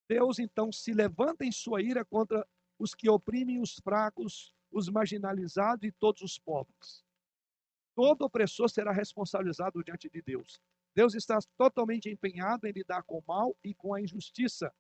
Deus 0.10 0.40
então 0.40 0.72
se 0.72 0.92
levanta 0.92 1.46
em 1.46 1.52
sua 1.52 1.82
ira 1.82 2.04
contra 2.04 2.48
os 2.80 2.96
que 2.96 3.10
oprimem 3.10 3.62
os 3.62 3.76
fracos, 3.76 4.56
os 4.72 4.90
marginalizados 4.90 5.88
e 5.88 5.92
todos 5.92 6.22
os 6.22 6.40
pobres. 6.40 7.04
Todo 7.94 8.24
opressor 8.24 8.70
será 8.70 8.94
responsabilizado 8.94 9.84
diante 9.84 10.10
de 10.10 10.22
Deus. 10.22 10.62
Deus 10.96 11.14
está 11.14 11.38
totalmente 11.58 12.10
empenhado 12.10 12.66
em 12.66 12.72
lidar 12.72 13.04
com 13.04 13.20
o 13.20 13.24
mal 13.28 13.56
e 13.64 13.76
com 13.76 13.94
a 13.94 14.02
injustiça. 14.02 14.74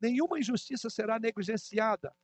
Nenhuma 0.00 0.38
injustiça 0.38 0.90
será 0.90 1.18
negligenciada, 1.18 2.14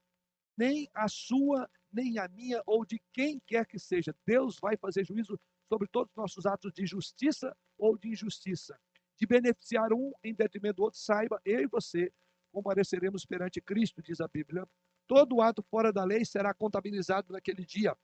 nem 0.57 0.89
a 0.95 1.09
sua, 1.09 1.69
nem 1.91 2.19
a 2.19 2.29
minha 2.29 2.63
ou 2.67 2.85
de 2.85 3.01
quem 3.13 3.41
quer 3.47 3.67
que 3.67 3.79
seja. 3.79 4.15
Deus 4.27 4.59
vai 4.61 4.77
fazer 4.77 5.05
juízo 5.05 5.41
sobre 5.69 5.89
todos 5.89 6.11
os 6.11 6.17
nossos 6.17 6.45
atos 6.45 6.73
de 6.75 6.87
justiça 6.87 7.57
ou 7.79 7.97
de 7.97 8.11
injustiça. 8.11 8.79
De 9.19 9.27
beneficiar 9.27 9.93
um 9.93 10.13
em 10.23 10.35
detrimento 10.35 10.77
do 10.77 10.83
outro, 10.85 11.01
saiba, 11.01 11.41
eu 11.45 11.61
e 11.61 11.67
você 11.67 12.13
compareceremos 12.53 13.25
perante 13.25 13.61
Cristo, 13.61 14.03
diz 14.03 14.21
a 14.21 14.29
Bíblia. 14.29 14.69
Todo 15.13 15.43
ato 15.43 15.63
fora 15.63 15.93
da 15.93 16.05
lei 16.05 16.25
será 16.25 16.55
contabilizado 16.55 17.35
naquele 17.35 17.67
dia. 17.67 17.95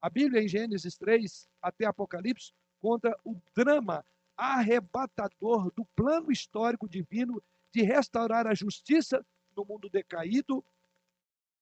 A 0.00 0.08
Bíblia, 0.08 0.42
em 0.42 0.48
Gênesis 0.48 0.96
3 0.96 1.46
até 1.60 1.84
Apocalipse, 1.84 2.54
conta 2.80 3.14
o 3.22 3.38
drama 3.54 4.02
arrebatador 4.34 5.70
do 5.72 5.84
plano 5.94 6.32
histórico 6.32 6.88
divino 6.88 7.42
de 7.70 7.82
restaurar 7.82 8.46
a 8.46 8.54
justiça 8.54 9.22
no 9.54 9.62
mundo 9.62 9.90
decaído, 9.90 10.64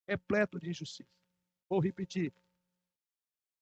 repleto 0.07 0.61
de 0.61 0.71
injustiça. 0.71 1.11
Vou 1.69 1.81
repetir 1.81 2.33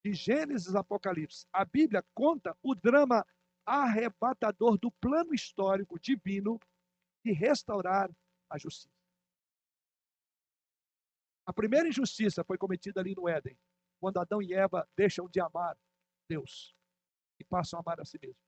de 0.05 0.13
Gênesis 0.13 0.75
Apocalipse, 0.75 1.47
a 1.51 1.65
Bíblia 1.65 2.05
conta 2.13 2.55
o 2.63 2.75
drama 2.75 3.27
arrebatador 3.65 4.77
do 4.77 4.91
plano 4.91 5.33
histórico 5.33 5.99
divino 5.99 6.61
de 7.25 7.33
restaurar 7.33 8.11
a 8.51 8.59
justiça. 8.59 9.00
A 11.47 11.53
primeira 11.53 11.89
injustiça 11.89 12.45
foi 12.45 12.57
cometida 12.57 13.01
ali 13.01 13.15
no 13.15 13.29
Éden, 13.29 13.59
quando 13.99 14.19
Adão 14.19 14.41
e 14.41 14.53
Eva 14.53 14.89
deixam 14.97 15.29
de 15.29 15.41
amar 15.41 15.77
Deus 16.29 16.75
e 17.39 17.45
passam 17.45 17.79
a 17.79 17.83
amar 17.83 18.01
a 18.01 18.05
si 18.05 18.19
mesmos. 18.21 18.39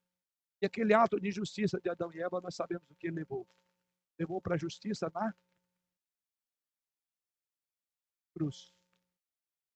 E 0.61 0.66
aquele 0.66 0.95
ato 0.95 1.20
de 1.20 1.28
injustiça 1.28 1.80
de 1.80 1.88
Adão 1.90 2.12
e 2.12 2.20
Eva, 2.20 2.40
nós 2.40 2.55
sabemos 2.55 2.88
o 2.90 2.95
que 2.95 3.09
ele 3.09 3.16
levou. 3.16 3.49
Levou 4.18 4.40
para 4.40 4.55
a 4.55 4.59
justiça 4.59 5.11
na 5.12 5.34
cruz 8.34 8.72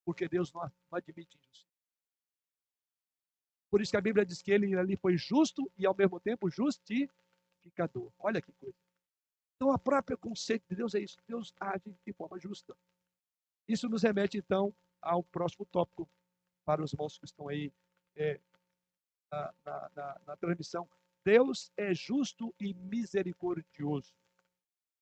porque 0.07 0.29
Deus 0.29 0.53
não 0.53 0.63
admite 0.93 1.37
injustiça. 1.37 1.67
Por 3.69 3.81
isso 3.81 3.91
que 3.91 3.97
a 3.97 4.01
Bíblia 4.01 4.25
diz 4.25 4.41
que 4.41 4.53
ele 4.53 4.79
ali 4.79 4.97
foi 4.97 5.19
justo 5.19 5.71
e 5.77 5.85
ao 5.85 5.97
mesmo 5.97 6.21
tempo 6.21 6.49
justificador. 6.49 8.13
Olha 8.17 8.41
que 8.41 8.53
coisa. 8.53 8.79
Então, 9.57 9.69
o 9.71 9.79
próprio 9.79 10.17
conceito 10.17 10.65
de 10.71 10.77
Deus 10.77 10.95
é 10.95 11.01
isso. 11.01 11.19
Deus 11.27 11.53
age 11.59 11.93
de 12.07 12.13
forma 12.13 12.39
justa. 12.39 12.77
Isso 13.69 13.89
nos 13.89 14.03
remete, 14.03 14.39
então, 14.39 14.75
ao 15.01 15.23
próximo 15.23 15.67
tópico 15.67 16.09
para 16.65 16.83
os 16.83 16.93
irmãos 16.93 17.19
que 17.19 17.25
estão 17.25 17.49
aí 17.49 17.73
é, 18.17 18.41
na, 19.31 19.55
na, 19.65 19.91
na, 19.95 20.21
na 20.27 20.37
transmissão. 20.37 20.89
Deus 21.25 21.73
é 21.77 21.93
justo 21.95 22.55
e 22.61 22.75
misericordioso. 22.75 24.13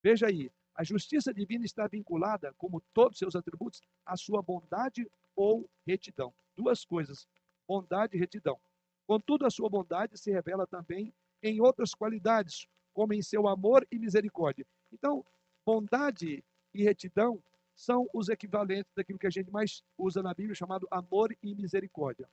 Veja 0.03 0.27
aí, 0.27 0.51
a 0.75 0.83
justiça 0.83 1.33
divina 1.33 1.65
está 1.65 1.87
vinculada, 1.87 2.53
como 2.55 2.83
todos 2.93 3.19
seus 3.19 3.37
atributos, 3.37 3.81
à 4.05 4.17
sua 4.17 4.43
bondade 4.43 5.09
ou 5.37 5.69
retidão. 5.87 6.35
Duas 6.57 6.85
coisas: 6.85 7.29
bondade 7.67 8.17
e 8.17 8.21
retidão. 8.21 8.59
Contudo, 9.07 9.47
a 9.47 9.51
sua 9.51 9.69
bondade 9.69 10.19
se 10.19 10.31
revela 10.31 10.67
também 10.67 11.13
em 11.43 11.61
outras 11.61 11.95
qualidades, 11.95 12.67
como 12.93 13.13
em 13.13 13.23
seu 13.23 13.47
amor 13.47 13.87
e 13.91 13.99
misericórdia. 13.99 14.67
Então, 14.93 15.25
bondade 15.65 16.43
e 16.73 16.83
retidão 16.83 17.43
são 17.75 18.09
os 18.15 18.29
equivalentes 18.29 18.93
daquilo 18.95 19.19
que 19.19 19.27
a 19.27 19.31
gente 19.31 19.51
mais 19.51 19.83
usa 19.99 20.23
na 20.23 20.33
Bíblia, 20.33 20.55
chamado 20.55 20.87
amor 20.91 21.37
e 21.43 21.55
misericórdia. 21.55 22.29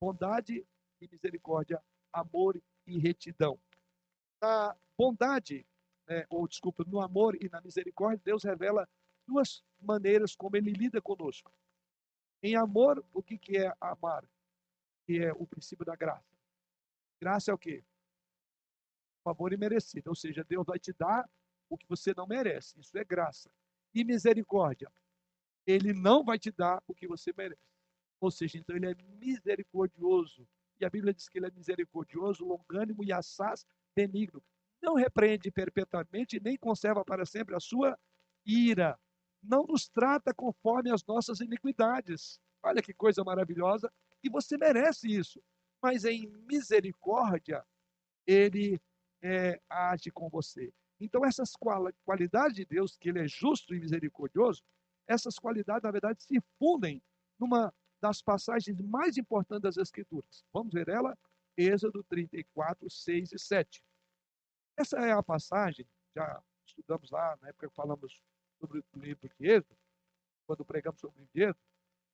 Bondade 0.00 0.66
e 1.00 1.08
misericórdia, 1.08 1.82
amor 2.12 2.60
e 2.86 2.98
retidão. 2.98 3.58
A 4.42 4.76
bondade 4.98 5.66
né, 6.06 6.24
ou 6.30 6.46
desculpa, 6.46 6.84
no 6.86 7.00
amor 7.00 7.36
e 7.42 7.48
na 7.48 7.60
misericórdia, 7.60 8.20
Deus 8.24 8.44
revela 8.44 8.88
duas 9.26 9.64
maneiras 9.80 10.36
como 10.36 10.56
ele 10.56 10.70
lida 10.70 11.00
conosco. 11.02 11.52
Em 12.42 12.54
amor, 12.54 13.04
o 13.12 13.22
que, 13.22 13.36
que 13.36 13.56
é 13.56 13.74
amar? 13.80 14.24
Que 15.04 15.24
é 15.24 15.32
o 15.32 15.46
princípio 15.46 15.84
da 15.84 15.96
graça. 15.96 16.36
Graça 17.20 17.50
é 17.50 17.54
o 17.54 17.58
quê? 17.58 17.82
Favor 19.24 19.52
imerecido, 19.52 20.10
ou 20.10 20.14
seja, 20.14 20.44
Deus 20.44 20.64
vai 20.64 20.78
te 20.78 20.92
dar 20.92 21.28
o 21.68 21.76
que 21.76 21.88
você 21.88 22.14
não 22.16 22.26
merece. 22.26 22.78
Isso 22.78 22.96
é 22.96 23.04
graça. 23.04 23.50
E 23.96 24.04
misericórdia, 24.04 24.88
ele 25.66 25.92
não 25.92 26.22
vai 26.22 26.38
te 26.38 26.52
dar 26.52 26.80
o 26.86 26.94
que 26.94 27.08
você 27.08 27.32
merece. 27.36 27.60
Ou 28.20 28.30
seja, 28.30 28.58
então 28.58 28.76
ele 28.76 28.90
é 28.90 28.94
misericordioso. 29.18 30.46
E 30.78 30.84
a 30.84 30.90
Bíblia 30.90 31.12
diz 31.12 31.28
que 31.28 31.38
ele 31.38 31.46
é 31.46 31.50
misericordioso, 31.50 32.44
longânimo 32.44 33.02
e 33.02 33.12
assaz 33.12 33.66
benigno 33.94 34.40
não 34.86 34.94
repreende 34.94 35.50
perpetuamente, 35.50 36.40
nem 36.40 36.56
conserva 36.56 37.04
para 37.04 37.26
sempre 37.26 37.54
a 37.54 37.60
sua 37.60 37.98
ira. 38.44 38.98
Não 39.42 39.64
nos 39.64 39.88
trata 39.88 40.32
conforme 40.32 40.90
as 40.90 41.04
nossas 41.04 41.40
iniquidades. 41.40 42.40
Olha 42.62 42.82
que 42.82 42.94
coisa 42.94 43.24
maravilhosa. 43.24 43.92
E 44.22 44.28
você 44.28 44.56
merece 44.56 45.08
isso. 45.08 45.42
Mas 45.82 46.04
em 46.04 46.26
misericórdia, 46.48 47.64
ele 48.26 48.80
é, 49.22 49.60
age 49.68 50.10
com 50.10 50.28
você. 50.28 50.72
Então, 51.00 51.24
essas 51.24 51.52
qualidades 52.04 52.56
de 52.56 52.64
Deus, 52.64 52.96
que 52.96 53.08
ele 53.08 53.20
é 53.20 53.28
justo 53.28 53.74
e 53.74 53.80
misericordioso, 53.80 54.62
essas 55.06 55.38
qualidades, 55.38 55.82
na 55.82 55.90
verdade, 55.90 56.22
se 56.22 56.40
fundem 56.58 57.02
numa 57.38 57.72
das 58.00 58.22
passagens 58.22 58.80
mais 58.80 59.16
importantes 59.16 59.62
das 59.62 59.76
Escrituras. 59.76 60.44
Vamos 60.52 60.72
ver 60.72 60.88
ela? 60.88 61.16
Êxodo 61.56 62.04
34, 62.04 62.90
6 62.90 63.32
e 63.32 63.38
7. 63.38 63.82
Essa 64.76 64.98
é 64.98 65.12
a 65.12 65.22
passagem, 65.22 65.88
já 66.14 66.42
estudamos 66.66 67.10
lá, 67.10 67.36
na 67.40 67.48
época 67.48 67.68
que 67.68 67.74
falamos 67.74 68.22
sobre 68.58 68.80
o 68.80 68.98
livro 68.98 69.28
de 69.38 69.46
Êxodo, 69.46 69.78
quando 70.46 70.64
pregamos 70.64 71.00
sobre 71.00 71.22
o 71.22 71.28
Êxodo, 71.34 71.58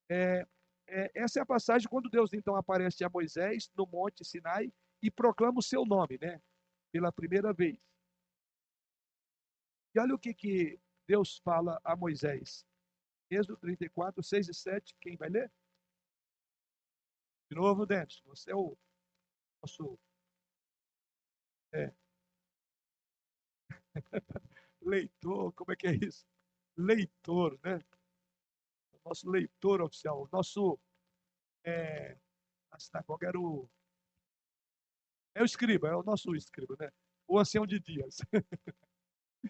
é, 0.09 0.47
é, 0.87 1.11
essa 1.14 1.41
é 1.41 1.43
a 1.43 1.47
passagem 1.47 1.89
quando 1.89 2.11
Deus 2.11 2.33
então 2.33 2.55
aparece 2.55 3.05
a 3.05 3.09
Moisés 3.09 3.70
no 3.76 3.87
Monte 3.87 4.24
Sinai 4.24 4.72
e 5.01 5.11
proclama 5.11 5.59
o 5.59 5.62
seu 5.62 5.85
nome, 5.85 6.18
né? 6.20 6.41
Pela 6.93 7.11
primeira 7.11 7.53
vez. 7.53 7.91
E 9.95 10.01
olha 10.01 10.14
o 10.14 10.18
que, 10.18 10.32
que 10.34 10.80
Deus 11.07 11.38
fala 11.38 11.80
a 11.84 11.95
Moisés. 11.95 12.66
Êxodo 13.30 13.57
34, 13.59 14.22
6 14.22 14.49
e 14.49 14.55
7. 14.55 14.97
Quem 15.01 15.16
vai 15.16 15.28
ler? 15.28 15.51
De 17.51 17.57
novo, 17.57 17.86
Dentes, 17.86 18.20
você 18.24 18.51
é 18.51 18.57
o 18.57 18.76
nosso 19.62 19.99
é, 21.74 21.93
leitor, 24.80 25.53
como 25.55 25.72
é 25.72 25.76
que 25.76 25.86
é 25.86 25.95
isso? 25.95 26.26
Leitor, 26.76 27.59
né? 27.62 27.78
O 28.93 29.09
nosso 29.09 29.30
leitor 29.30 29.80
oficial, 29.80 30.22
o 30.22 30.28
nosso. 30.30 30.78
É, 31.64 32.18
a 32.70 32.78
era 33.22 33.38
o. 33.38 33.68
É 35.34 35.43
o 35.43 35.45
escriba, 35.45 35.88
é 35.88 35.97
o 35.97 36.03
nosso 36.03 36.34
escriba, 36.34 36.76
né? 36.78 36.90
O 37.26 37.38
ancião 37.38 37.66
de 37.66 37.78
dias. 37.80 38.18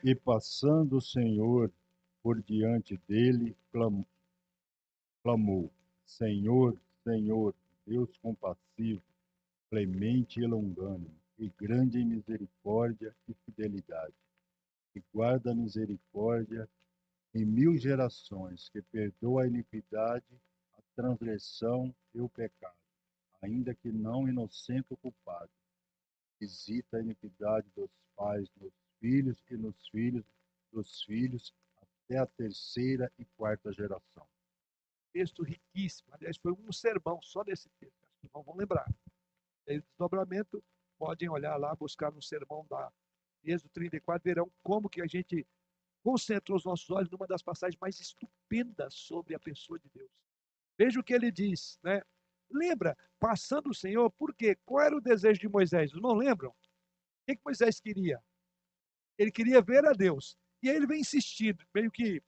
e 0.05 0.15
passando 0.15 0.97
o 0.97 1.01
Senhor 1.01 1.71
por 2.23 2.41
diante 2.43 2.97
dele, 3.09 3.57
clamou, 5.23 5.71
Senhor, 6.07 6.77
Senhor, 7.03 7.55
Deus 7.87 8.17
compassivo, 8.19 9.03
clemente 9.71 10.41
e 10.41 10.47
longânimo, 10.47 11.15
e 11.39 11.49
grande 11.59 11.99
em 11.99 12.07
misericórdia 12.07 13.15
e 13.29 13.35
fidelidade 13.45 14.15
que 14.93 15.03
guarda 15.13 15.53
a 15.53 15.55
misericórdia 15.55 16.69
em 17.35 17.47
mil 17.47 17.79
gerações, 17.79 18.69
que 18.69 18.83
perdoa 18.83 19.45
a 19.45 19.47
iniquidade 19.47 20.27
transgressão 20.95 21.95
e 22.15 22.21
o 22.21 22.29
pecado, 22.29 22.77
ainda 23.41 23.75
que 23.75 23.91
não 23.91 24.29
inocente 24.29 24.87
o 24.91 24.97
culpado. 24.99 25.51
Visita 26.39 26.99
a 26.99 27.01
iniquidade 27.01 27.67
dos 27.75 27.91
pais 28.15 28.47
nos 28.61 28.73
filhos 29.03 29.43
e 29.51 29.57
nos 29.57 29.89
filhos 29.89 30.25
dos 30.71 31.03
filhos 31.03 31.53
até 31.77 32.19
a 32.19 32.27
terceira 32.27 33.13
e 33.19 33.25
quarta 33.37 33.73
geração. 33.73 34.27
Texto 35.13 35.43
riquíssimo. 35.43 36.09
Aliás, 36.15 36.37
foi 36.39 36.53
um 36.53 36.73
sermão 36.73 37.21
só 37.21 37.43
desse 37.43 37.69
texto. 37.81 37.99
Acho 38.05 38.21
que 38.21 38.31
não 38.33 38.45
vão 38.45 38.57
lembrar. 38.57 38.89
Aí, 39.69 39.81
desdobramento, 39.81 40.65
podem 40.97 41.29
olhar 41.29 41.57
lá, 41.57 41.75
buscar 41.75 42.13
no 42.13 42.23
sermão 42.23 42.65
da 42.71 42.91
Êxodo 43.45 43.71
34, 43.71 44.23
verão 44.23 44.51
como 44.63 44.89
que 44.89 45.03
a 45.03 45.07
gente 45.07 45.45
concentrou 46.05 46.57
os 46.57 46.65
nossos 46.65 46.89
olhos 46.91 47.11
numa 47.11 47.27
das 47.27 47.43
passagens 47.43 47.79
mais 47.81 47.99
estupendas 47.99 48.95
sobre 48.95 49.35
a 49.35 49.41
pessoa 49.41 49.81
de 49.81 49.89
Deus. 49.93 50.11
Veja 50.79 51.01
o 51.01 51.05
que 51.05 51.13
ele 51.13 51.31
diz, 51.31 51.79
né? 51.83 52.03
Lembra, 52.51 52.97
passando 53.19 53.71
o 53.71 53.75
Senhor, 53.75 54.11
por 54.13 54.33
quê? 54.35 54.57
Qual 54.65 54.85
era 54.85 54.97
o 54.97 55.01
desejo 55.01 55.41
de 55.41 55.49
Moisés? 55.49 55.93
Não 55.93 56.15
lembram? 56.15 56.51
O 56.51 56.55
que, 57.27 57.37
que 57.37 57.43
Moisés 57.45 57.81
queria? 57.81 58.23
Ele 59.23 59.33
queria 59.33 59.63
ver 59.63 59.85
a 59.87 59.93
Deus. 59.93 60.37
E 60.63 60.69
aí 60.69 60.77
ele 60.77 60.87
vem 60.87 61.01
insistindo, 61.01 61.65
meio 61.75 61.91
que 61.91 62.23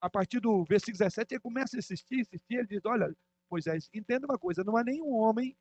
a 0.00 0.08
partir 0.08 0.40
do 0.40 0.64
versículo 0.64 0.98
17, 0.98 1.34
ele 1.34 1.40
começa 1.40 1.76
a 1.76 1.78
insistir, 1.78 2.20
insistir, 2.20 2.54
ele 2.54 2.66
diz: 2.66 2.84
Olha, 2.84 3.14
Moisés, 3.50 3.88
entenda 3.92 4.26
uma 4.26 4.38
coisa, 4.38 4.64
não 4.64 4.76
há 4.76 4.84
nenhum 4.84 5.12
homem 5.12 5.56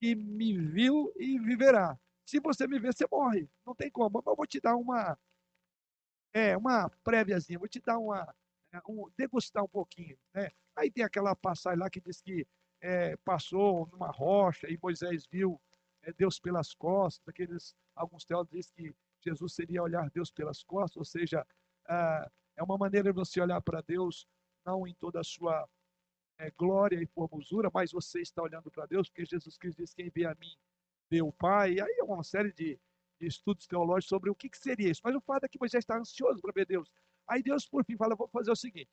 que 0.00 0.14
me 0.14 0.58
viu 0.58 1.12
e 1.16 1.38
viverá. 1.38 1.98
Se 2.26 2.40
você 2.40 2.66
me 2.66 2.78
ver, 2.78 2.94
você 2.94 3.06
morre. 3.10 3.48
Não 3.66 3.74
tem 3.74 3.90
como. 3.90 4.10
Mas 4.10 4.26
eu 4.26 4.36
vou 4.36 4.46
te 4.46 4.60
dar 4.60 4.76
uma 4.76 5.18
é, 6.34 6.56
uma 6.56 6.88
préviazinha, 7.04 7.58
vou 7.58 7.68
te 7.68 7.80
dar 7.80 7.98
uma 7.98 8.34
é, 8.72 8.80
um, 8.88 9.10
degustar 9.16 9.62
um 9.62 9.68
pouquinho, 9.68 10.16
né? 10.34 10.50
Aí 10.74 10.90
tem 10.90 11.04
aquela 11.04 11.36
passagem 11.36 11.78
lá 11.78 11.90
que 11.90 12.00
diz 12.00 12.22
que 12.22 12.46
é, 12.80 13.16
passou 13.18 13.86
numa 13.88 14.10
rocha 14.10 14.66
e 14.68 14.78
Moisés 14.82 15.26
viu 15.26 15.60
é, 16.02 16.12
Deus 16.12 16.40
pelas 16.40 16.74
costas. 16.74 17.22
Aqueles 17.28 17.74
alguns 17.94 18.24
teólogos 18.24 18.52
dizem 18.52 18.72
que 18.74 18.94
Jesus 19.30 19.54
seria 19.54 19.82
olhar 19.82 20.10
Deus 20.10 20.30
pelas 20.30 20.62
costas, 20.62 20.96
ou 20.96 21.04
seja, 21.04 21.46
ah, 21.86 22.30
é 22.56 22.62
uma 22.62 22.76
maneira 22.78 23.12
de 23.12 23.18
você 23.18 23.40
olhar 23.40 23.60
para 23.60 23.80
Deus 23.80 24.26
não 24.64 24.86
em 24.86 24.94
toda 24.94 25.20
a 25.20 25.24
sua 25.24 25.68
é, 26.38 26.50
glória 26.50 27.00
e 27.00 27.06
formosura, 27.06 27.70
mas 27.72 27.92
você 27.92 28.20
está 28.20 28.42
olhando 28.42 28.70
para 28.70 28.86
Deus, 28.86 29.08
porque 29.08 29.24
Jesus 29.24 29.56
Cristo 29.56 29.78
diz: 29.78 29.94
Quem 29.94 30.10
vê 30.10 30.24
a 30.26 30.34
mim, 30.34 30.56
vê 31.10 31.22
o 31.22 31.32
Pai. 31.32 31.74
E 31.74 31.80
aí 31.80 31.96
é 32.00 32.04
uma 32.04 32.22
série 32.22 32.52
de, 32.52 32.78
de 33.20 33.26
estudos 33.26 33.66
teológicos 33.66 34.08
sobre 34.08 34.30
o 34.30 34.34
que, 34.34 34.48
que, 34.48 34.58
seria 34.58 34.90
isso. 34.90 35.00
Mas 35.04 35.14
o 35.14 35.20
fato 35.20 35.44
é 35.44 35.48
que 35.48 35.58
Moisés 35.58 35.82
está 35.82 35.98
ansioso 35.98 36.40
para 36.40 36.52
ver 36.52 36.66
Deus. 36.66 36.90
Aí 37.26 37.42
Deus, 37.42 37.66
por 37.66 37.84
fim, 37.84 37.96
fala: 37.96 38.14
Vou 38.14 38.28
fazer 38.28 38.50
o 38.50 38.56
seguinte: 38.56 38.90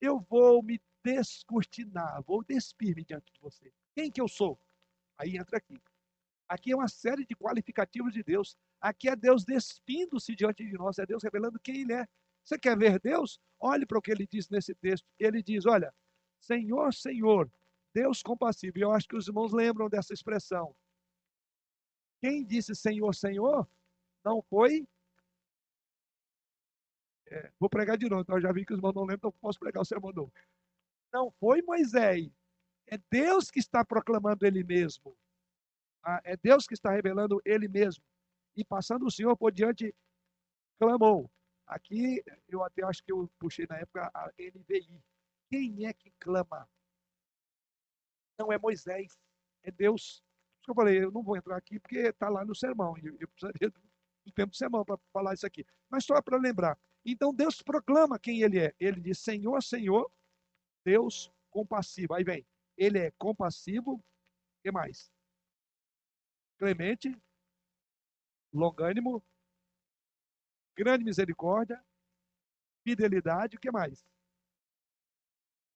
eu 0.00 0.20
vou 0.28 0.62
me 0.62 0.80
descortinar, 1.04 2.22
vou 2.22 2.44
despir-me 2.44 3.04
diante 3.04 3.32
de 3.32 3.40
você. 3.40 3.72
Quem 3.94 4.10
que 4.10 4.20
eu 4.20 4.28
sou? 4.28 4.58
Aí 5.16 5.36
entra 5.36 5.58
aqui. 5.58 5.80
Aqui 6.48 6.72
é 6.72 6.76
uma 6.76 6.88
série 6.88 7.24
de 7.24 7.34
qualificativos 7.34 8.12
de 8.12 8.22
Deus. 8.22 8.56
Aqui 8.82 9.08
é 9.08 9.16
Deus 9.16 9.44
despindo-se 9.44 10.34
diante 10.34 10.64
de 10.64 10.72
nós, 10.72 10.98
é 10.98 11.06
Deus 11.06 11.22
revelando 11.22 11.58
quem 11.60 11.82
Ele 11.82 11.94
é. 11.94 12.06
Você 12.44 12.58
quer 12.58 12.76
ver 12.76 12.98
Deus? 13.00 13.40
Olhe 13.60 13.86
para 13.86 13.98
o 13.98 14.02
que 14.02 14.10
ele 14.10 14.26
diz 14.26 14.48
nesse 14.48 14.74
texto. 14.74 15.06
Ele 15.18 15.42
diz: 15.42 15.64
Olha, 15.66 15.94
Senhor, 16.40 16.92
Senhor, 16.92 17.50
Deus 17.94 18.22
compassivo. 18.22 18.78
E 18.78 18.80
eu 18.80 18.90
acho 18.90 19.06
que 19.06 19.16
os 19.16 19.28
irmãos 19.28 19.52
lembram 19.52 19.88
dessa 19.88 20.12
expressão. 20.12 20.74
Quem 22.20 22.44
disse 22.44 22.74
Senhor, 22.74 23.14
Senhor, 23.14 23.68
não 24.24 24.42
foi. 24.42 24.86
É, 27.28 27.50
vou 27.58 27.70
pregar 27.70 27.96
de 27.96 28.08
novo, 28.08 28.22
então 28.22 28.36
eu 28.36 28.42
já 28.42 28.52
vi 28.52 28.66
que 28.66 28.72
os 28.72 28.78
irmãos 28.78 28.94
não 28.94 29.02
lembram, 29.02 29.30
então 29.30 29.34
posso 29.40 29.58
pregar 29.58 29.80
o 29.80 29.86
sermão 29.86 30.12
novo. 30.12 30.32
Não 31.12 31.30
foi 31.30 31.62
Moisés. 31.62 32.30
É 32.86 32.98
Deus 33.10 33.50
que 33.50 33.60
está 33.60 33.84
proclamando 33.84 34.44
Ele 34.44 34.62
mesmo. 34.64 35.16
Ah, 36.02 36.20
é 36.24 36.36
Deus 36.36 36.66
que 36.66 36.74
está 36.74 36.90
revelando 36.90 37.40
Ele 37.44 37.68
mesmo. 37.68 38.04
E 38.56 38.64
passando 38.64 39.06
o 39.06 39.10
Senhor 39.10 39.36
por 39.36 39.52
diante, 39.52 39.94
clamou: 40.78 41.30
Aqui, 41.66 42.22
eu 42.48 42.62
até 42.62 42.84
acho 42.84 43.02
que 43.02 43.12
eu 43.12 43.30
puxei 43.38 43.66
na 43.68 43.78
época 43.78 44.10
a 44.12 44.30
NVI. 44.38 45.02
Quem 45.48 45.86
é 45.86 45.92
que 45.92 46.10
clama? 46.18 46.68
Não 48.38 48.52
é 48.52 48.58
Moisés, 48.58 49.18
é 49.62 49.70
Deus. 49.70 50.22
Por 50.64 50.72
eu 50.72 50.74
falei, 50.74 51.04
eu 51.04 51.10
não 51.10 51.22
vou 51.22 51.36
entrar 51.36 51.56
aqui 51.56 51.80
porque 51.80 51.98
está 51.98 52.28
lá 52.28 52.44
no 52.44 52.54
sermão. 52.54 52.96
E 52.98 53.06
eu 53.06 53.28
precisaria 53.28 53.70
do 53.70 54.32
tempo 54.32 54.50
do 54.50 54.56
sermão 54.56 54.84
para 54.84 54.98
falar 55.12 55.34
isso 55.34 55.46
aqui. 55.46 55.64
Mas 55.90 56.04
só 56.04 56.20
para 56.20 56.38
lembrar. 56.38 56.78
Então 57.04 57.34
Deus 57.34 57.62
proclama 57.62 58.18
quem 58.18 58.42
ele 58.42 58.58
é. 58.58 58.74
Ele 58.78 59.00
diz: 59.00 59.18
Senhor, 59.18 59.62
Senhor, 59.62 60.10
Deus 60.84 61.32
compassivo. 61.50 62.14
Aí 62.14 62.24
vem. 62.24 62.46
Ele 62.76 62.98
é 62.98 63.10
compassivo. 63.12 63.94
O 63.94 64.02
que 64.62 64.70
mais? 64.70 65.10
Clemente, 66.58 67.16
longânimo, 68.52 69.24
grande 70.76 71.04
misericórdia, 71.04 71.82
fidelidade, 72.84 73.56
o 73.56 73.60
que 73.60 73.70
mais? 73.70 74.04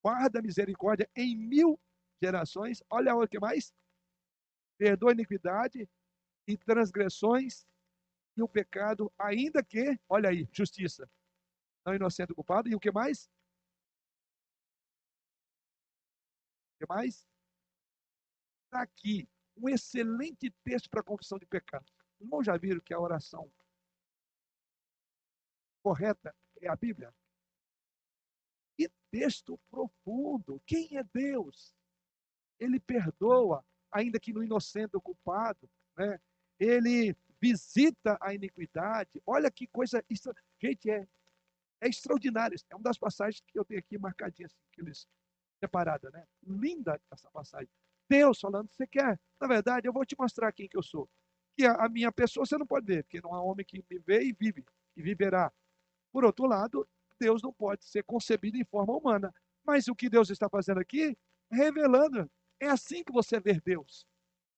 Guarda 0.04 0.42
misericórdia 0.42 1.08
em 1.16 1.36
mil 1.36 1.80
gerações. 2.22 2.82
Olha 2.90 3.14
o 3.14 3.26
que 3.26 3.40
mais? 3.40 3.74
Perdoa 4.78 5.12
iniquidade 5.12 5.88
e 6.46 6.56
transgressões 6.56 7.66
e 8.36 8.42
o 8.42 8.48
pecado, 8.48 9.12
ainda 9.18 9.64
que, 9.64 9.98
olha 10.08 10.28
aí, 10.28 10.48
justiça. 10.52 11.10
Não 11.84 11.94
inocente 11.94 12.34
culpado. 12.34 12.68
E 12.68 12.74
o 12.74 12.80
que 12.80 12.92
mais? 12.92 13.26
O 16.74 16.78
que 16.78 16.86
mais? 16.88 17.26
Está 18.66 18.82
aqui 18.82 19.26
um 19.56 19.68
excelente 19.68 20.50
texto 20.62 20.90
para 20.90 21.00
a 21.00 21.04
confissão 21.04 21.38
de 21.38 21.46
pecado. 21.46 21.90
Os 22.18 22.24
irmãos 22.24 22.44
já 22.44 22.56
viram 22.56 22.80
que 22.80 22.94
a 22.94 23.00
oração 23.00 23.50
correta 25.82 26.34
é 26.60 26.68
a 26.68 26.76
Bíblia. 26.76 27.14
Que 28.76 28.90
texto 29.10 29.58
profundo! 29.70 30.60
Quem 30.66 30.96
é 30.96 31.04
Deus? 31.04 31.74
Ele 32.58 32.80
perdoa, 32.80 33.64
ainda 33.90 34.18
que 34.18 34.32
no 34.32 34.42
inocente 34.42 34.96
o 34.96 35.00
culpado, 35.00 35.70
né? 35.96 36.20
Ele 36.58 37.14
visita 37.40 38.18
a 38.20 38.34
iniquidade. 38.34 39.22
Olha 39.26 39.50
que 39.50 39.66
coisa, 39.66 40.04
isso, 40.08 40.32
gente, 40.60 40.90
é, 40.90 41.06
é 41.80 41.88
extraordinário. 41.88 42.58
É 42.70 42.74
uma 42.74 42.82
das 42.82 42.98
passagens 42.98 43.40
que 43.46 43.58
eu 43.58 43.64
tenho 43.64 43.80
aqui 43.80 43.98
marcadinha, 43.98 44.46
assim, 44.46 44.56
aqueles, 44.72 45.06
separada, 45.60 46.10
né? 46.10 46.26
Linda 46.42 47.00
essa 47.10 47.30
passagem. 47.30 47.68
Deus 48.08 48.40
falando, 48.40 48.70
você 48.70 48.86
quer? 48.86 49.20
Na 49.40 49.46
verdade, 49.46 49.86
eu 49.86 49.92
vou 49.92 50.04
te 50.04 50.16
mostrar 50.18 50.52
quem 50.52 50.68
que 50.68 50.76
eu 50.76 50.82
sou. 50.82 51.08
Que 51.56 51.64
a, 51.64 51.88
minha 51.88 52.12
pessoa 52.12 52.44
você 52.44 52.58
não 52.58 52.66
pode 52.66 52.86
ver, 52.86 53.02
porque 53.04 53.20
não 53.20 53.34
há 53.34 53.42
homem 53.42 53.64
que 53.64 53.82
me 53.88 53.98
vê 53.98 54.22
e 54.22 54.32
vive, 54.32 54.64
e 54.96 55.02
viverá. 55.02 55.52
Por 56.12 56.24
outro 56.24 56.46
lado, 56.46 56.86
Deus 57.18 57.42
não 57.42 57.52
pode 57.52 57.84
ser 57.84 58.04
concebido 58.04 58.58
em 58.58 58.64
forma 58.64 58.94
humana. 58.94 59.34
Mas 59.64 59.88
o 59.88 59.94
que 59.94 60.08
Deus 60.08 60.30
está 60.30 60.48
fazendo 60.48 60.78
aqui? 60.78 61.16
Revelando. 61.50 62.30
É 62.60 62.68
assim 62.68 63.02
que 63.02 63.12
você 63.12 63.40
vê 63.40 63.60
Deus. 63.60 64.06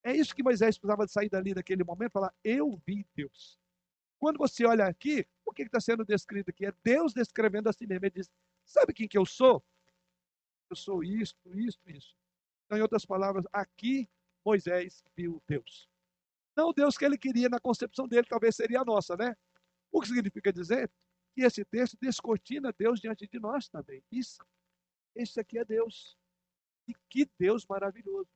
É 0.04 0.12
isso 0.12 0.34
que 0.34 0.42
Moisés 0.42 0.78
precisava 0.78 1.06
de 1.06 1.12
sair 1.12 1.28
dali 1.28 1.54
naquele 1.54 1.84
momento 1.84 2.12
falar: 2.12 2.34
Eu 2.44 2.80
vi 2.86 3.06
Deus. 3.14 3.58
Quando 4.18 4.38
você 4.38 4.64
olha 4.64 4.86
aqui, 4.86 5.26
o 5.44 5.52
que 5.52 5.62
está 5.62 5.80
sendo 5.80 6.04
descrito 6.04 6.50
aqui? 6.50 6.66
É 6.66 6.72
Deus 6.82 7.12
descrevendo 7.12 7.68
a 7.68 7.72
si 7.72 7.86
mesmo. 7.86 8.04
Ele 8.04 8.14
diz: 8.14 8.30
Sabe 8.64 8.92
quem 8.92 9.08
que 9.08 9.18
eu 9.18 9.24
sou? 9.24 9.64
Eu 10.70 10.76
sou 10.76 11.02
isto, 11.02 11.38
isto, 11.58 11.80
isso. 11.90 12.14
Então, 12.66 12.78
em 12.78 12.82
outras 12.82 13.04
palavras, 13.04 13.44
aqui 13.52 14.08
Moisés 14.44 15.02
viu 15.16 15.42
Deus. 15.46 15.88
Não 16.58 16.70
o 16.70 16.72
Deus 16.72 16.98
que 16.98 17.04
ele 17.04 17.16
queria 17.16 17.48
na 17.48 17.60
concepção 17.60 18.08
dele, 18.08 18.26
talvez 18.28 18.56
seria 18.56 18.80
a 18.80 18.84
nossa, 18.84 19.16
né? 19.16 19.36
O 19.92 20.00
que 20.00 20.08
significa 20.08 20.52
dizer? 20.52 20.90
E 21.36 21.44
esse 21.44 21.64
texto 21.64 21.96
descortina 22.02 22.74
Deus 22.76 22.98
diante 22.98 23.28
de 23.28 23.38
nós 23.38 23.68
também. 23.68 24.02
Isso, 24.10 24.44
esse 25.14 25.38
aqui 25.38 25.56
é 25.56 25.64
Deus. 25.64 26.18
E 26.88 26.94
que 27.08 27.30
Deus 27.38 27.64
maravilhoso. 27.64 28.28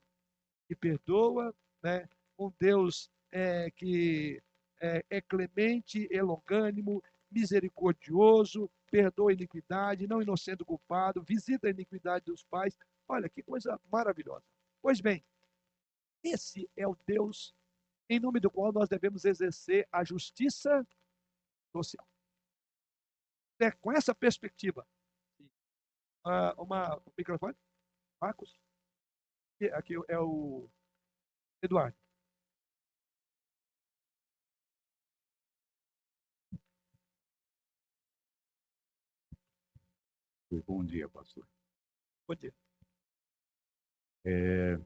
Que 0.68 0.76
perdoa, 0.76 1.52
né? 1.82 2.08
um 2.38 2.52
Deus 2.60 3.10
é, 3.32 3.72
que 3.72 4.40
é, 4.80 5.04
é 5.10 5.20
clemente, 5.20 6.06
é 6.12 6.22
longânimo, 6.22 7.02
misericordioso, 7.28 8.70
perdoa 8.88 9.32
a 9.32 9.34
iniquidade, 9.34 10.06
não 10.06 10.22
inocente 10.22 10.62
o 10.62 10.66
culpado, 10.66 11.24
visita 11.24 11.66
a 11.66 11.70
iniquidade 11.70 12.26
dos 12.26 12.44
pais. 12.44 12.78
Olha 13.08 13.28
que 13.28 13.42
coisa 13.42 13.80
maravilhosa. 13.90 14.44
Pois 14.80 15.00
bem, 15.00 15.24
esse 16.22 16.70
é 16.76 16.86
o 16.86 16.96
Deus 17.04 17.52
em 18.14 18.20
nome 18.20 18.40
do 18.40 18.50
qual 18.50 18.72
nós 18.72 18.88
devemos 18.88 19.24
exercer 19.24 19.88
a 19.90 20.04
justiça 20.04 20.86
social 21.74 22.06
é 23.62 23.70
com 23.70 23.92
essa 23.92 24.14
perspectiva. 24.14 24.86
Uh, 26.26 26.62
uma, 26.62 26.96
o 26.98 27.12
microfone? 27.16 27.56
Marcos? 28.20 28.60
Aqui 29.74 29.94
é 30.08 30.18
o 30.18 30.68
Eduardo. 31.62 31.96
Bom 40.66 40.84
dia, 40.84 41.08
pastor. 41.08 41.46
Bom 42.26 42.34
dia. 42.34 42.52
é, 44.24 44.78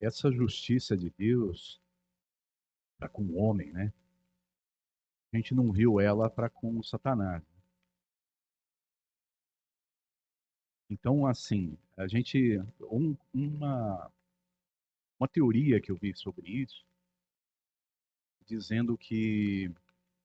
essa 0.00 0.30
justiça 0.30 0.96
de 0.96 1.10
Deus 1.10 1.80
para 3.00 3.08
com 3.08 3.22
o 3.22 3.36
homem, 3.36 3.72
né? 3.72 3.90
A 5.32 5.36
gente 5.38 5.54
não 5.54 5.72
viu 5.72 5.98
ela 5.98 6.28
para 6.28 6.50
com 6.50 6.82
Satanás. 6.82 7.42
Então, 10.90 11.26
assim, 11.26 11.78
a 11.96 12.06
gente 12.06 12.58
um, 12.82 13.16
uma 13.32 14.12
uma 15.18 15.28
teoria 15.28 15.80
que 15.80 15.90
eu 15.90 15.96
vi 15.96 16.14
sobre 16.14 16.50
isso, 16.50 16.84
dizendo 18.46 18.96
que 18.96 19.70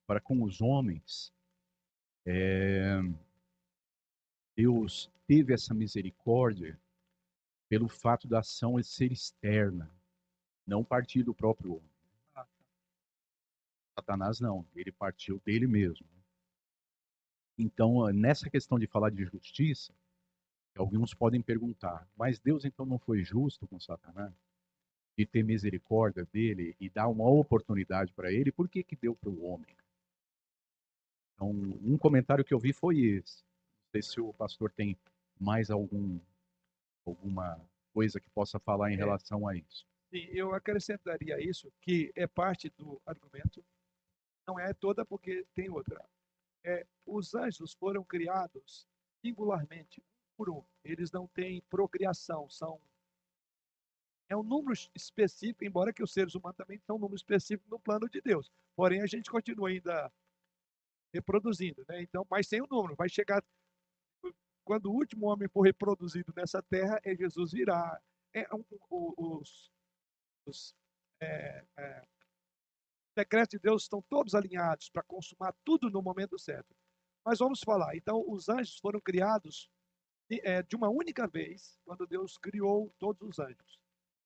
para 0.06 0.20
com 0.20 0.42
os 0.42 0.60
homens 0.60 1.32
é, 2.24 2.98
Deus 4.56 5.10
teve 5.26 5.52
essa 5.52 5.74
misericórdia 5.74 6.78
pelo 7.68 7.88
fato 7.88 8.26
da 8.26 8.38
ação 8.40 8.82
ser 8.82 9.12
externa, 9.12 9.90
não 10.66 10.82
partir 10.82 11.22
do 11.22 11.34
próprio 11.34 11.74
homem. 11.76 11.95
Satanás 13.98 14.40
não, 14.40 14.66
ele 14.74 14.92
partiu 14.92 15.40
dele 15.44 15.66
mesmo. 15.66 16.06
Então, 17.58 18.06
nessa 18.12 18.50
questão 18.50 18.78
de 18.78 18.86
falar 18.86 19.10
de 19.10 19.24
justiça, 19.24 19.94
alguns 20.76 21.14
podem 21.14 21.40
perguntar, 21.40 22.06
mas 22.14 22.38
Deus 22.38 22.66
então 22.66 22.84
não 22.84 22.98
foi 22.98 23.24
justo 23.24 23.66
com 23.66 23.80
Satanás? 23.80 24.34
De 25.16 25.24
ter 25.24 25.42
misericórdia 25.42 26.26
dele 26.26 26.76
e 26.78 26.90
dar 26.90 27.08
uma 27.08 27.26
oportunidade 27.26 28.12
para 28.12 28.30
ele, 28.30 28.52
por 28.52 28.68
que 28.68 28.82
que 28.82 28.94
deu 28.94 29.16
para 29.16 29.30
o 29.30 29.42
homem? 29.44 29.74
Então, 31.34 31.50
um 31.50 31.96
comentário 31.96 32.44
que 32.44 32.52
eu 32.52 32.58
vi 32.58 32.74
foi 32.74 32.98
esse. 32.98 33.42
Não 33.42 33.90
sei 33.92 34.02
se 34.02 34.20
o 34.20 34.32
pastor 34.34 34.70
tem 34.70 34.94
mais 35.40 35.70
algum 35.70 36.20
alguma 37.06 37.58
coisa 37.94 38.20
que 38.20 38.28
possa 38.30 38.58
falar 38.58 38.90
em 38.90 38.94
é. 38.94 38.98
relação 38.98 39.48
a 39.48 39.56
isso. 39.56 39.86
Sim, 40.10 40.26
eu 40.32 40.54
acrescentaria 40.54 41.40
isso, 41.40 41.72
que 41.80 42.12
é 42.14 42.26
parte 42.26 42.68
do 42.76 43.00
argumento, 43.06 43.64
não 44.46 44.58
é 44.58 44.72
toda 44.72 45.04
porque 45.04 45.46
tem 45.54 45.68
outra. 45.70 46.04
É, 46.64 46.86
os 47.04 47.34
anjos 47.34 47.74
foram 47.74 48.04
criados 48.04 48.86
singularmente, 49.20 50.02
por 50.36 50.50
um. 50.50 50.62
Eles 50.84 51.10
não 51.10 51.26
têm 51.26 51.62
procriação, 51.62 52.48
são 52.48 52.80
é 54.28 54.36
um 54.36 54.42
número 54.42 54.72
específico, 54.94 55.64
embora 55.64 55.92
que 55.92 56.02
os 56.02 56.12
seres 56.12 56.34
humanos 56.34 56.56
também 56.56 56.78
são 56.80 56.96
um 56.96 56.98
número 56.98 57.16
específico 57.16 57.68
no 57.70 57.78
plano 57.78 58.08
de 58.08 58.20
Deus. 58.20 58.50
Porém, 58.74 59.00
a 59.00 59.06
gente 59.06 59.30
continua 59.30 59.68
ainda 59.68 60.12
reproduzindo, 61.14 61.84
né? 61.88 62.02
Então, 62.02 62.26
mas 62.28 62.48
sem 62.48 62.60
o 62.60 62.66
número, 62.68 62.96
vai 62.96 63.08
chegar 63.08 63.42
quando 64.64 64.86
o 64.86 64.94
último 64.94 65.26
homem 65.26 65.48
for 65.48 65.62
reproduzido 65.62 66.32
nessa 66.36 66.60
terra, 66.60 67.00
é 67.04 67.14
Jesus 67.14 67.52
virá. 67.52 68.00
É, 68.34 68.46
um, 68.52 68.64
os, 68.90 69.72
os 70.44 70.74
é, 71.20 71.64
é, 71.78 72.08
decretos 73.16 73.52
de 73.52 73.58
Deus 73.58 73.82
estão 73.82 74.02
todos 74.02 74.34
alinhados 74.34 74.88
para 74.90 75.02
consumar 75.02 75.54
tudo 75.64 75.90
no 75.90 76.02
momento 76.02 76.38
certo. 76.38 76.74
Mas 77.24 77.38
vamos 77.38 77.60
falar. 77.60 77.96
Então, 77.96 78.24
os 78.28 78.48
anjos 78.48 78.78
foram 78.78 79.00
criados 79.00 79.68
de, 80.28 80.40
de 80.68 80.76
uma 80.76 80.88
única 80.88 81.26
vez, 81.26 81.78
quando 81.84 82.06
Deus 82.06 82.38
criou 82.38 82.94
todos 82.98 83.28
os 83.28 83.38
anjos. 83.38 83.80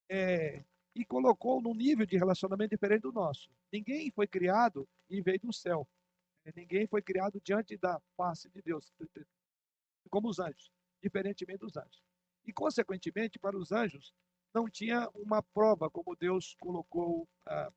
É, 0.08 0.64
e 0.94 1.04
colocou 1.04 1.62
num 1.62 1.74
nível 1.74 2.04
de 2.04 2.16
relacionamento 2.16 2.70
diferente 2.70 3.02
do 3.02 3.12
nosso. 3.12 3.48
Ninguém 3.72 4.10
foi 4.10 4.26
criado 4.26 4.88
e 5.08 5.22
veio 5.22 5.40
do 5.40 5.52
céu. 5.52 5.88
Ninguém 6.54 6.86
foi 6.86 7.00
criado 7.00 7.40
diante 7.40 7.76
da 7.76 8.00
face 8.16 8.48
de 8.50 8.60
Deus 8.60 8.92
como 10.10 10.28
os 10.28 10.40
anjos, 10.40 10.72
diferentemente 11.02 11.60
dos 11.60 11.76
anjos. 11.76 12.02
E, 12.44 12.52
consequentemente, 12.52 13.38
para 13.38 13.56
os 13.56 13.70
anjos, 13.70 14.12
não 14.52 14.68
tinha 14.68 15.08
uma 15.14 15.42
prova, 15.42 15.88
como 15.88 16.16
Deus 16.16 16.56
colocou. 16.58 17.28
Ah, 17.46 17.72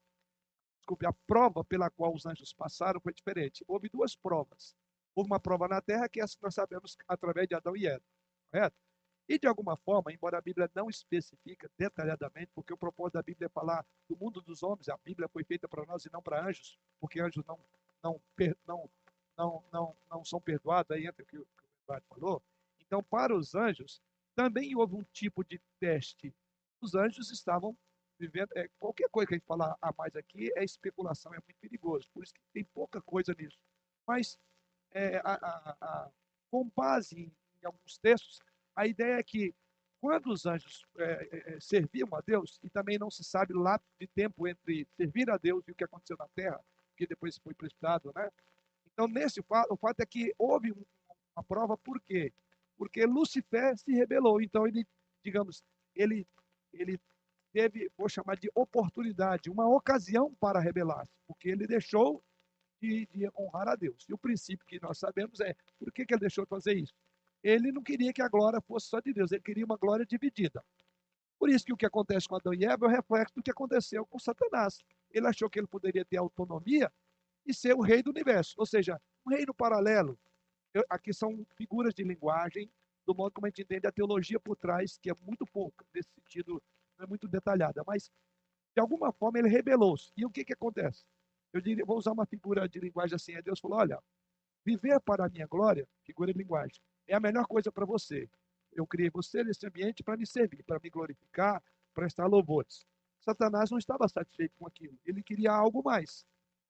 desculpe, 0.84 1.05
a 1.05 1.13
prova 1.25 1.63
pela 1.63 1.89
qual 1.89 2.13
os 2.13 2.25
anjos 2.25 2.53
passaram 2.53 2.99
foi 2.99 3.13
diferente. 3.13 3.63
Houve 3.67 3.89
duas 3.89 4.15
provas. 4.15 4.75
Houve 5.15 5.29
uma 5.29 5.39
prova 5.39 5.67
na 5.67 5.81
terra, 5.81 6.09
que 6.09 6.19
é 6.19 6.23
essa 6.23 6.36
que 6.36 6.43
nós 6.43 6.53
sabemos 6.53 6.97
através 7.07 7.47
de 7.47 7.55
Adão 7.55 7.75
e 7.75 7.88
Eva, 7.88 8.03
correto? 8.51 8.75
E, 9.29 9.39
de 9.39 9.47
alguma 9.47 9.77
forma, 9.77 10.11
embora 10.11 10.38
a 10.38 10.41
Bíblia 10.41 10.69
não 10.75 10.89
especifica 10.89 11.71
detalhadamente, 11.77 12.51
porque 12.53 12.73
o 12.73 12.77
propósito 12.77 13.13
da 13.13 13.23
Bíblia 13.23 13.45
é 13.45 13.49
falar 13.49 13.86
do 14.09 14.17
mundo 14.17 14.41
dos 14.41 14.61
homens, 14.63 14.89
a 14.89 14.97
Bíblia 14.97 15.29
foi 15.29 15.45
feita 15.45 15.67
para 15.67 15.86
nós 15.86 16.03
e 16.03 16.11
não 16.11 16.21
para 16.21 16.45
anjos, 16.45 16.77
porque 16.99 17.21
anjos 17.21 17.45
não, 17.45 17.57
não, 18.03 18.21
não, 18.67 18.89
não, 19.38 19.63
não, 19.71 19.97
não 20.09 20.25
são 20.25 20.41
perdoados, 20.41 20.91
aí 20.91 21.07
entra 21.07 21.23
o 21.23 21.25
que 21.25 21.41
falou. 22.09 22.43
Então, 22.81 23.01
para 23.01 23.34
os 23.34 23.55
anjos, 23.55 24.01
também 24.36 24.75
houve 24.75 24.95
um 24.95 25.03
tipo 25.13 25.41
de 25.45 25.61
teste. 25.79 26.36
Os 26.81 26.93
anjos 26.93 27.31
estavam 27.31 27.77
vivendo. 28.28 28.49
É, 28.55 28.67
qualquer 28.80 29.09
coisa 29.09 29.28
que 29.28 29.34
a 29.34 29.38
gente 29.38 29.47
falar 29.47 29.78
a 29.82 29.93
mais 29.97 30.15
aqui 30.15 30.51
é 30.55 30.63
especulação, 30.63 31.34
é 31.34 31.38
muito 31.38 31.57
perigoso. 31.59 32.07
Por 32.13 32.24
isso 32.24 32.34
que 32.34 32.41
tem 32.53 32.63
pouca 32.63 33.01
coisa 33.01 33.36
nisso. 33.38 33.57
Mas, 34.07 34.38
é, 34.91 35.17
a, 35.17 35.34
a, 35.34 35.78
a, 35.82 36.11
com 36.51 36.69
base 36.76 37.15
em, 37.15 37.36
em, 37.61 37.65
alguns 37.65 37.97
textos, 37.97 38.39
a 38.76 38.86
ideia 38.88 39.15
é 39.15 39.24
que 39.24 39.53
quando 39.99 40.28
os 40.32 40.45
anjos 40.45 40.86
é, 40.97 41.03
é, 41.03 41.55
é 41.55 41.59
serviam 41.59 42.09
a 42.13 42.21
Deus, 42.21 42.59
e 42.61 42.69
também 42.69 42.97
não 42.97 43.09
se 43.09 43.24
sabe 43.24 43.53
lá 43.53 43.80
de 43.99 44.07
tempo 44.07 44.47
entre 44.47 44.86
servir 44.97 45.30
a 45.30 45.38
Deus 45.38 45.63
e 45.67 45.71
o 45.71 45.76
que 45.76 45.84
aconteceu 45.84 46.17
na 46.17 46.28
terra, 46.36 46.59
que 46.97 47.07
depois 47.07 47.38
foi 47.38 47.53
precipitado, 47.53 48.11
né? 48.13 48.30
Então, 48.91 49.07
nesse 49.07 49.41
fato, 49.41 49.74
o 49.74 49.78
fato 49.78 50.01
é 50.01 50.05
que 50.05 50.34
houve 50.38 50.71
um 50.71 50.84
a 51.36 51.43
prova 51.43 51.78
por 51.78 51.99
quê? 52.01 52.32
Porque 52.78 53.05
Lucifer 53.05 53.78
se 53.78 53.91
rebelou. 53.91 54.41
Então 54.41 54.67
ele, 54.67 54.86
digamos, 55.24 55.63
ele 55.95 56.28
ele 56.74 56.99
teve, 57.54 57.89
vou 57.95 58.10
chamar 58.10 58.36
de 58.36 58.49
oportunidade, 58.56 59.49
uma 59.49 59.70
ocasião 59.70 60.34
para 60.36 60.60
rebelar-se, 60.60 61.14
porque 61.28 61.49
ele 61.49 61.68
deixou 61.68 62.24
de, 62.82 63.06
de, 63.06 63.30
honrar 63.38 63.70
a 63.70 63.76
Deus. 63.76 64.06
E 64.10 64.14
o 64.14 64.18
princípio 64.18 64.66
que 64.66 64.82
nós 64.82 64.97
sabemos 64.97 65.39
é, 65.39 65.56
por 65.80 65.93
que, 65.93 66.06
que 66.06 66.14
ele 66.14 66.22
deixou 66.22 66.43
de 66.43 66.49
fazer 66.49 66.76
isso? 66.76 66.93
Ele 67.43 67.72
não 67.72 67.84
queria 67.84 68.12
que 68.12 68.22
a 68.22 68.28
glória 68.28 68.60
fosse 68.60 68.88
só 68.88 68.99
de 68.99 69.14
Deus, 69.14 69.32
ele 69.32 69.41
queria 69.41 69.66
uma 69.66 69.78
glória 69.78 70.06
dividida. 70.06 70.64
Por 71.38 71.49
isso 71.49 71.66
que 71.66 71.74
o 71.74 71.78
que 71.78 71.86
acontece 71.86 72.28
com 72.28 72.36
Adão 72.36 72.54
e 72.54 72.66
Eva 72.66 72.86
é 72.86 72.89
o 72.89 72.91
reflexo 72.91 73.36
do 73.36 73.43
que 73.43 73.51
aconteceu 73.51 74.06
com 74.06 74.18
Satanás. 74.18 74.80
Ele 75.12 75.28
achou 75.28 75.49
que 75.49 75.60
ele 75.60 75.68
poderia 75.68 76.04
ter 76.04 76.18
autonomia 76.18 76.91
e 77.45 77.54
ser 77.54 77.76
o 77.76 77.82
rei 77.82 78.01
do 78.01 78.10
universo, 78.10 78.56
ou 78.58 78.66
seja, 78.66 78.99
um 79.26 79.30
reino 79.30 79.54
paralelo, 79.54 80.18
eu, 80.74 80.84
aqui 80.89 81.14
são 81.14 81.45
figuras 81.56 81.93
de 81.93 82.04
linguagem, 82.04 82.70
do 83.06 83.14
modo 83.14 83.34
como 83.34 83.45
a 83.45 83.49
gente 83.49 83.62
entende 83.62 83.86
a 83.86 83.91
teologia 83.91 84.39
por 84.39 84.56
trás, 84.56 84.97
que 84.97 85.10
é 85.10 85.14
muito 85.22 85.45
pouco, 85.45 85.86
nesse 85.93 86.10
sentido, 86.14 86.62
é 86.99 87.05
muito 87.05 87.27
detalhada, 87.27 87.83
mas 87.85 88.11
de 88.75 88.81
alguma 88.81 89.11
forma 89.11 89.39
ele 89.39 89.49
rebelou-se. 89.49 90.11
E 90.17 90.25
o 90.25 90.29
que, 90.29 90.43
que 90.43 90.53
acontece? 90.53 91.05
Eu 91.51 91.61
diria, 91.61 91.85
vou 91.85 91.97
usar 91.97 92.11
uma 92.11 92.25
figura 92.25 92.67
de 92.67 92.79
linguagem 92.79 93.15
assim, 93.15 93.33
é 93.33 93.41
Deus 93.41 93.59
falou, 93.59 93.77
olha, 93.79 94.01
viver 94.65 94.99
para 95.01 95.25
a 95.25 95.29
minha 95.29 95.45
glória, 95.45 95.87
figura 96.03 96.31
de 96.33 96.39
linguagem, 96.39 96.81
é 97.07 97.15
a 97.15 97.19
melhor 97.19 97.45
coisa 97.45 97.71
para 97.71 97.85
você. 97.85 98.29
Eu 98.71 98.87
criei 98.87 99.09
você 99.09 99.43
nesse 99.43 99.65
ambiente 99.67 100.03
para 100.03 100.17
me 100.17 100.25
servir, 100.25 100.63
para 100.63 100.79
me 100.79 100.89
glorificar, 100.89 101.61
para 101.93 102.07
estar 102.07 102.25
louvores. 102.25 102.85
Satanás 103.19 103.69
não 103.69 103.77
estava 103.77 104.07
satisfeito 104.07 104.55
com 104.57 104.67
aquilo. 104.67 104.97
Ele 105.05 105.21
queria 105.21 105.51
algo 105.51 105.83
mais. 105.83 106.25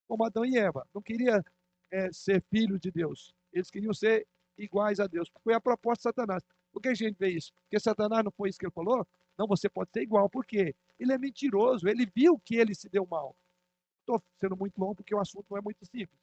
Como 0.07 0.25
Adão 0.25 0.45
e 0.45 0.57
Eva. 0.57 0.85
Não 0.93 1.01
queria 1.01 1.43
é, 1.89 2.11
ser 2.11 2.43
filho 2.49 2.77
de 2.77 2.91
Deus. 2.91 3.33
Eles 3.51 3.71
queriam 3.71 3.93
ser 3.93 4.27
iguais 4.57 4.99
a 4.99 5.07
Deus. 5.07 5.31
Foi 5.43 5.53
a 5.53 5.61
proposta 5.61 6.09
de 6.09 6.15
Satanás. 6.15 6.43
Por 6.71 6.81
que 6.81 6.89
a 6.89 6.93
gente 6.93 7.17
vê 7.17 7.29
isso? 7.29 7.53
Porque 7.63 7.79
Satanás 7.79 8.23
não 8.23 8.31
foi 8.31 8.49
isso 8.49 8.59
que 8.59 8.65
ele 8.65 8.73
falou? 8.73 9.07
Não, 9.37 9.47
você 9.47 9.69
pode 9.69 9.91
ser 9.91 10.01
igual. 10.01 10.29
Por 10.29 10.45
quê? 10.45 10.75
Ele 10.99 11.13
é 11.13 11.17
mentiroso. 11.17 11.87
Ele 11.87 12.05
viu 12.15 12.39
que 12.39 12.55
ele 12.55 12.75
se 12.75 12.89
deu 12.89 13.05
mal. 13.05 13.35
Estou 14.01 14.21
sendo 14.39 14.55
muito 14.57 14.77
longo 14.79 14.95
porque 14.95 15.15
o 15.15 15.19
assunto 15.19 15.45
não 15.49 15.57
é 15.57 15.61
muito 15.61 15.85
simples. 15.85 16.19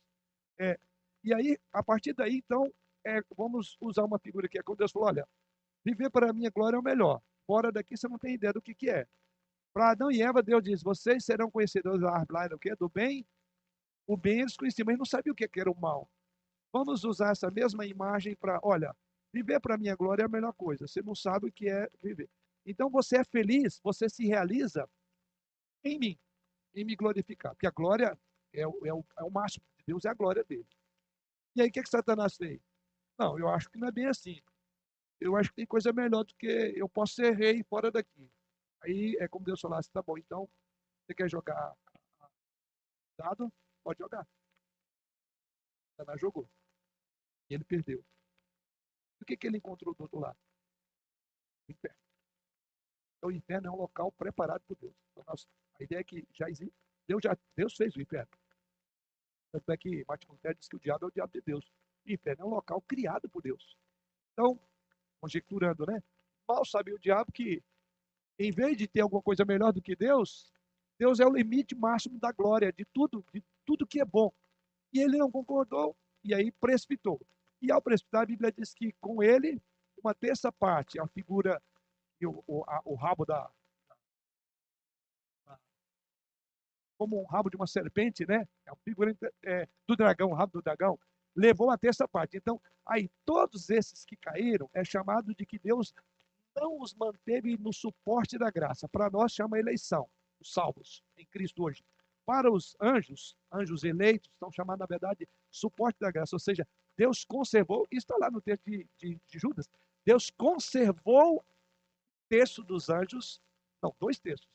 É, 0.59 0.79
e 1.25 1.35
aí, 1.35 1.59
a 1.73 1.83
partir 1.83 2.13
daí, 2.13 2.37
então, 2.37 2.73
é, 3.07 3.21
vamos 3.37 3.77
usar 3.81 4.05
uma 4.05 4.19
figura 4.19 4.49
que 4.49 4.59
é 4.59 4.63
quando 4.63 4.79
Deus 4.79 4.93
falou: 4.93 5.09
olha, 5.09 5.27
viver 5.85 6.11
para 6.11 6.31
a 6.31 6.33
minha 6.33 6.51
glória 6.51 6.77
é 6.77 6.79
o 6.79 6.83
melhor. 6.83 7.21
Fora 7.47 7.73
daqui 7.73 7.97
você 7.97 8.09
não 8.09 8.19
tem 8.19 8.35
ideia 8.35 8.53
do 8.53 8.63
que, 8.63 8.75
que 8.75 8.91
é. 8.91 9.07
Para 9.73 9.91
Adão 9.91 10.11
e 10.11 10.23
Eva, 10.23 10.43
Deus 10.43 10.63
diz: 10.63 10.83
vocês 10.83 11.25
serão 11.25 11.51
conhecedores 11.51 12.01
da 12.01 12.11
árvore 12.11 12.49
do? 12.49 12.77
Do 12.77 12.89
bem. 12.89 13.27
O 14.07 14.17
bem 14.17 14.41
eles 14.41 14.57
conheciam, 14.57 14.87
mas 14.87 14.99
não 14.99 15.05
sabiam 15.05 15.33
o 15.33 15.37
que 15.37 15.49
era 15.61 15.71
o 15.71 15.81
mal. 15.81 16.11
Vamos 16.73 17.05
usar 17.05 17.31
essa 17.31 17.51
mesma 17.51 17.87
imagem 17.87 18.37
para, 18.37 18.61
olha, 18.63 18.95
viver 19.33 19.61
para 19.61 19.75
a 19.75 19.79
minha 19.79 19.95
glória 19.95 20.23
é 20.23 20.27
a 20.27 20.29
melhor 20.29 20.53
coisa. 20.53 20.87
Você 20.87 21.03
não 21.03 21.15
sabe 21.15 21.49
o 21.49 21.53
que 21.53 21.69
é 21.69 21.89
viver. 22.03 22.29
Então 22.65 22.91
você 22.91 23.19
é 23.19 23.25
feliz, 23.25 23.81
você 23.83 24.09
se 24.09 24.27
realiza 24.27 24.89
em 25.85 25.99
mim, 25.99 26.19
em 26.75 26.85
me 26.85 26.95
glorificar. 26.95 27.53
Porque 27.55 27.67
a 27.67 27.71
glória 27.71 28.19
é 28.53 28.67
o, 28.67 28.87
é 28.87 28.93
o, 28.93 29.05
é 29.19 29.25
o 29.25 29.31
máximo 29.31 29.65
de 29.79 29.85
Deus, 29.87 30.05
é 30.05 30.09
a 30.09 30.15
glória 30.15 30.45
dele. 30.45 30.69
E 31.57 31.63
aí 31.63 31.69
o 31.69 31.73
que, 31.73 31.83
que 31.83 31.89
Satanás 31.89 32.37
fez? 32.37 32.61
Não, 33.19 33.39
eu 33.39 33.49
acho 33.49 33.69
que 33.71 33.79
não 33.79 33.89
é 33.89 33.93
bem 33.93 34.07
assim. 34.07 34.41
Eu 35.21 35.37
acho 35.37 35.51
que 35.51 35.57
tem 35.57 35.67
coisa 35.67 35.93
melhor 35.93 36.25
do 36.25 36.35
que 36.37 36.47
eu 36.77 36.89
posso 36.89 37.15
ser 37.15 37.35
rei 37.35 37.63
fora 37.65 37.91
daqui. 37.91 38.31
Aí 38.83 39.17
é 39.21 39.29
como 39.29 39.45
Deus 39.45 39.61
falasse, 39.61 39.91
tá 39.91 40.03
bom, 40.03 40.17
então 40.17 40.49
você 41.05 41.15
quer 41.15 41.29
jogar 41.29 41.77
dado? 43.19 43.53
Pode 43.83 43.99
jogar. 43.99 44.27
Satanás 45.97 46.21
jogou. 46.21 46.49
E 47.49 47.55
ele 47.55 47.65
perdeu. 47.65 48.03
E 49.21 49.23
o 49.23 49.27
que, 49.27 49.37
que 49.37 49.47
ele 49.47 49.59
encontrou 49.59 49.95
do 49.95 50.03
outro 50.03 50.19
lado? 50.19 50.39
O 51.69 51.73
inferno. 51.73 52.00
Então, 53.21 53.29
o 53.29 53.33
inferno 53.33 53.69
é 53.69 53.71
um 53.71 53.77
local 53.77 54.11
preparado 54.13 54.63
por 54.67 54.77
Deus. 54.79 54.95
Então, 55.13 55.23
nós, 55.27 55.47
a 55.79 55.85
ideia 55.85 56.01
é 56.01 56.05
que 56.05 56.27
já 56.33 56.49
existe, 56.49 56.75
Deus, 57.07 57.21
já, 57.23 57.37
Deus 57.55 57.77
fez 57.77 57.95
o 57.95 58.01
inferno. 58.01 58.31
Tanto 59.53 59.71
é 59.71 59.77
que 59.77 60.05
Martin 60.09 60.29
Lutero 60.31 60.55
diz 60.55 60.69
que 60.69 60.77
o 60.77 60.81
diabo 60.81 61.05
é 61.05 61.09
o 61.09 61.13
diabo 61.13 61.33
de 61.33 61.43
Deus. 61.43 61.71
O 62.07 62.11
inferno 62.11 62.45
é 62.45 62.47
um 62.47 62.51
local 62.51 62.81
criado 62.81 63.29
por 63.29 63.43
Deus. 63.43 63.77
Então, 64.33 64.59
conjecturando, 65.21 65.85
né? 65.85 66.03
Mal 66.49 66.65
sabia 66.65 66.95
o 66.95 66.99
diabo 66.99 67.31
que, 67.31 67.63
em 68.39 68.51
vez 68.51 68.79
de 68.79 68.89
ter 68.89 69.03
alguma 69.03 69.21
coisa 69.21 69.45
melhor 69.45 69.71
do 69.71 69.83
que 69.83 69.95
Deus, 69.95 70.51
Deus 70.99 71.21
é 71.21 71.27
o 71.27 71.33
limite 71.33 71.75
máximo 71.75 72.19
da 72.19 72.33
glória, 72.33 72.73
de 72.73 72.87
tudo, 72.87 73.23
de 73.35 73.45
tudo 73.67 73.87
que 73.87 74.01
é 74.01 74.05
bom. 74.05 74.33
E 74.95 75.01
ele 75.01 75.19
não 75.19 75.31
concordou, 75.31 75.95
e 76.25 76.33
aí 76.33 76.51
precipitou. 76.53 77.21
E 77.61 77.71
ao 77.71 77.83
precipitar, 77.83 78.23
a 78.23 78.27
Bíblia 78.27 78.51
diz 78.51 78.73
que 78.73 78.93
com 78.95 79.23
ele, 79.23 79.61
uma 80.03 80.15
terça 80.15 80.51
parte, 80.51 80.99
a 80.99 81.07
figura 81.07 81.61
e 82.21 82.27
o, 82.27 82.43
o, 82.47 82.63
a, 82.67 82.81
o 82.85 82.95
rabo 82.95 83.25
da. 83.25 83.51
Como 86.99 87.21
um 87.21 87.25
rabo 87.25 87.49
de 87.49 87.57
uma 87.57 87.67
serpente, 87.67 88.27
né? 88.27 88.47
É 88.67 88.71
a 88.71 88.77
figura 88.77 89.17
é, 89.43 89.67
do 89.87 89.97
dragão, 89.97 90.31
o 90.31 90.35
rabo 90.35 90.53
do 90.53 90.63
dragão, 90.63 90.99
levou 91.35 91.71
a 91.71 91.79
terça 91.79 92.07
parte. 92.07 92.37
Então, 92.37 92.61
aí, 92.85 93.11
todos 93.25 93.71
esses 93.71 94.05
que 94.05 94.17
caíram, 94.17 94.69
é 94.75 94.85
chamado 94.85 95.35
de 95.35 95.47
que 95.47 95.59
Deus 95.59 95.95
não 96.55 96.81
os 96.81 96.95
manteve 96.95 97.57
no 97.57 97.73
suporte 97.73 98.37
da 98.37 98.51
graça. 98.51 98.87
Para 98.89 99.09
nós, 99.09 99.33
chama 99.33 99.59
eleição, 99.59 100.09
os 100.39 100.53
salvos 100.53 101.03
em 101.17 101.25
Cristo 101.27 101.63
hoje. 101.63 101.83
Para 102.27 102.53
os 102.53 102.77
anjos, 102.81 103.35
anjos 103.51 103.83
eleitos, 103.83 104.31
estão 104.33 104.53
chamados, 104.53 104.81
na 104.81 104.87
verdade, 104.87 105.27
suporte 105.51 105.99
da 105.99 106.11
graça. 106.11 106.37
Ou 106.37 106.41
seja, 106.41 106.69
Deus 106.97 107.25
conservou, 107.25 107.87
isso 107.91 108.05
está 108.05 108.17
lá 108.19 108.31
no 108.31 108.43
texto 108.43 108.63
de, 108.67 108.87
de, 108.99 109.19
de 109.27 109.39
Judas, 109.39 109.69
Deus 110.05 110.31
conservou 110.31 111.45
terço 112.31 112.63
dos 112.63 112.89
anjos, 112.89 113.43
não, 113.83 113.95
dois 113.99 114.21
terços. 114.21 114.49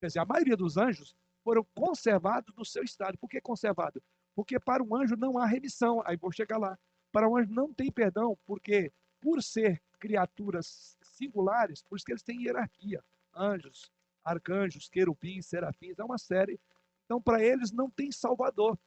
Quer 0.00 0.06
dizer, 0.06 0.20
a 0.20 0.24
maioria 0.24 0.56
dos 0.56 0.78
anjos 0.78 1.14
foram 1.44 1.64
conservados 1.74 2.54
no 2.56 2.64
seu 2.64 2.82
estado. 2.82 3.18
Por 3.18 3.28
que 3.28 3.40
conservado? 3.40 4.02
Porque 4.34 4.58
para 4.58 4.82
um 4.82 4.96
anjo 4.96 5.14
não 5.14 5.38
há 5.38 5.46
remissão. 5.46 6.02
Aí 6.06 6.16
vou 6.16 6.32
chegar 6.32 6.56
lá. 6.58 6.78
Para 7.12 7.28
um 7.28 7.36
anjo 7.36 7.52
não 7.52 7.72
tem 7.74 7.92
perdão, 7.92 8.38
porque 8.46 8.90
por 9.20 9.42
ser 9.42 9.82
criaturas 10.00 10.96
singulares, 11.02 11.82
por 11.82 11.96
isso 11.96 12.06
que 12.06 12.12
eles 12.12 12.22
têm 12.22 12.42
hierarquia. 12.42 13.04
Anjos, 13.34 13.92
arcanjos, 14.24 14.88
querubins, 14.88 15.46
serafins, 15.46 15.98
é 15.98 16.04
uma 16.04 16.18
série. 16.18 16.58
Então, 17.04 17.20
para 17.20 17.44
eles 17.44 17.70
não 17.70 17.90
tem 17.90 18.10
salvador. 18.10 18.78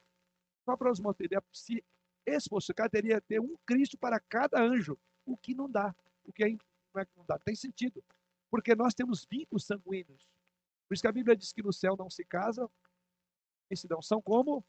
Só 0.66 0.76
para 0.76 0.92
os 0.92 1.00
uma 1.00 1.16
ideia, 1.20 1.44
se 1.54 1.86
esse 2.26 2.50
fosse 2.50 2.72
o 2.72 2.90
teria 2.90 3.22
ter 3.22 3.40
um 3.40 3.56
Cristo 3.66 3.98
para 3.98 4.20
cada 4.20 4.60
anjo, 4.60 4.98
o 5.24 5.38
que 5.38 5.54
não 5.54 5.70
dá. 5.70 5.96
O 6.24 6.34
que 6.34 6.44
é 6.44 6.50
como 6.96 7.02
é 7.02 7.06
que 7.06 7.18
não 7.18 7.26
dá? 7.26 7.38
Tem 7.38 7.54
sentido. 7.54 8.02
Porque 8.50 8.74
nós 8.74 8.94
temos 8.94 9.26
vínculos 9.30 9.66
sanguíneos. 9.66 10.26
Por 10.88 10.94
isso 10.94 11.02
que 11.02 11.08
a 11.08 11.12
Bíblia 11.12 11.36
diz 11.36 11.52
que 11.52 11.62
no 11.62 11.74
céu 11.74 11.98
não 11.98 12.10
se 12.10 12.24
casa, 12.24 12.70
se 13.76 13.90
não 13.90 14.02
são 14.02 14.22
como 14.22 14.64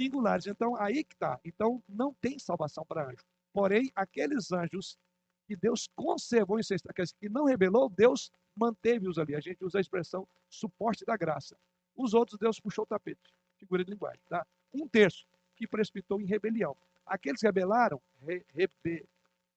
singulares. 0.00 0.46
Então, 0.46 0.74
aí 0.76 1.04
que 1.04 1.14
está. 1.14 1.38
Então, 1.44 1.82
não 1.86 2.14
tem 2.14 2.38
salvação 2.38 2.86
para 2.86 3.06
anjo. 3.06 3.22
Porém, 3.52 3.92
aqueles 3.94 4.50
anjos 4.50 4.98
que 5.46 5.54
Deus 5.54 5.88
conservou 5.94 6.58
em 6.58 6.62
seu 6.62 6.74
estado, 6.74 6.94
que 7.20 7.28
não 7.28 7.44
rebelou, 7.44 7.90
Deus 7.90 8.32
manteve-os 8.54 9.18
ali. 9.18 9.34
A 9.34 9.40
gente 9.40 9.62
usa 9.62 9.78
a 9.78 9.80
expressão 9.80 10.26
suporte 10.48 11.04
da 11.04 11.18
graça. 11.18 11.56
Os 11.94 12.14
outros, 12.14 12.38
Deus 12.38 12.58
puxou 12.58 12.84
o 12.84 12.86
tapete. 12.86 13.34
Figura 13.58 13.84
de 13.84 13.90
linguagem. 13.90 14.20
Tá? 14.28 14.46
Um 14.72 14.88
terço 14.88 15.26
que 15.54 15.66
precipitou 15.66 16.18
em 16.20 16.24
rebelião. 16.24 16.74
Aqueles 17.04 17.40
que 17.40 17.46
rebelaram, 17.46 18.00
re, 18.22 18.44
rebe, 18.54 19.06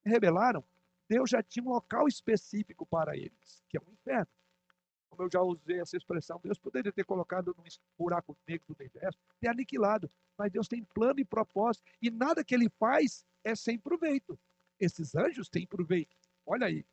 rebelaram, 0.04 0.64
Deus 1.10 1.32
já 1.32 1.42
tinha 1.42 1.66
um 1.66 1.70
local 1.70 2.08
específico 2.08 2.86
para 2.86 3.18
eles, 3.18 3.64
que 3.68 3.78
é 3.78 3.82
o 3.82 3.92
inferno. 3.92 4.28
Como 5.10 5.24
eu 5.24 5.30
já 5.32 5.42
usei 5.42 5.82
essa 5.82 5.98
expressão, 5.98 6.40
Deus 6.44 6.60
poderia 6.60 6.92
ter 6.92 7.04
colocado 7.04 7.56
num 7.58 7.64
buraco 7.98 8.38
negro 8.48 8.68
do 8.68 8.76
universo, 8.80 9.18
ter 9.40 9.48
aniquilado, 9.48 10.10
mas 10.38 10.52
Deus 10.52 10.68
tem 10.68 10.84
plano 10.84 11.20
e 11.20 11.26
propósito, 11.26 11.84
e 12.00 12.12
nada 12.12 12.44
que 12.44 12.54
ele 12.54 12.70
faz 12.70 13.26
é 13.44 13.56
sem 13.56 13.80
proveito. 13.80 14.40
Esses 14.80 15.16
anjos 15.16 15.50
têm 15.50 15.66
proveito. 15.66 16.16
Olha 16.46 16.68
aí, 16.68 16.86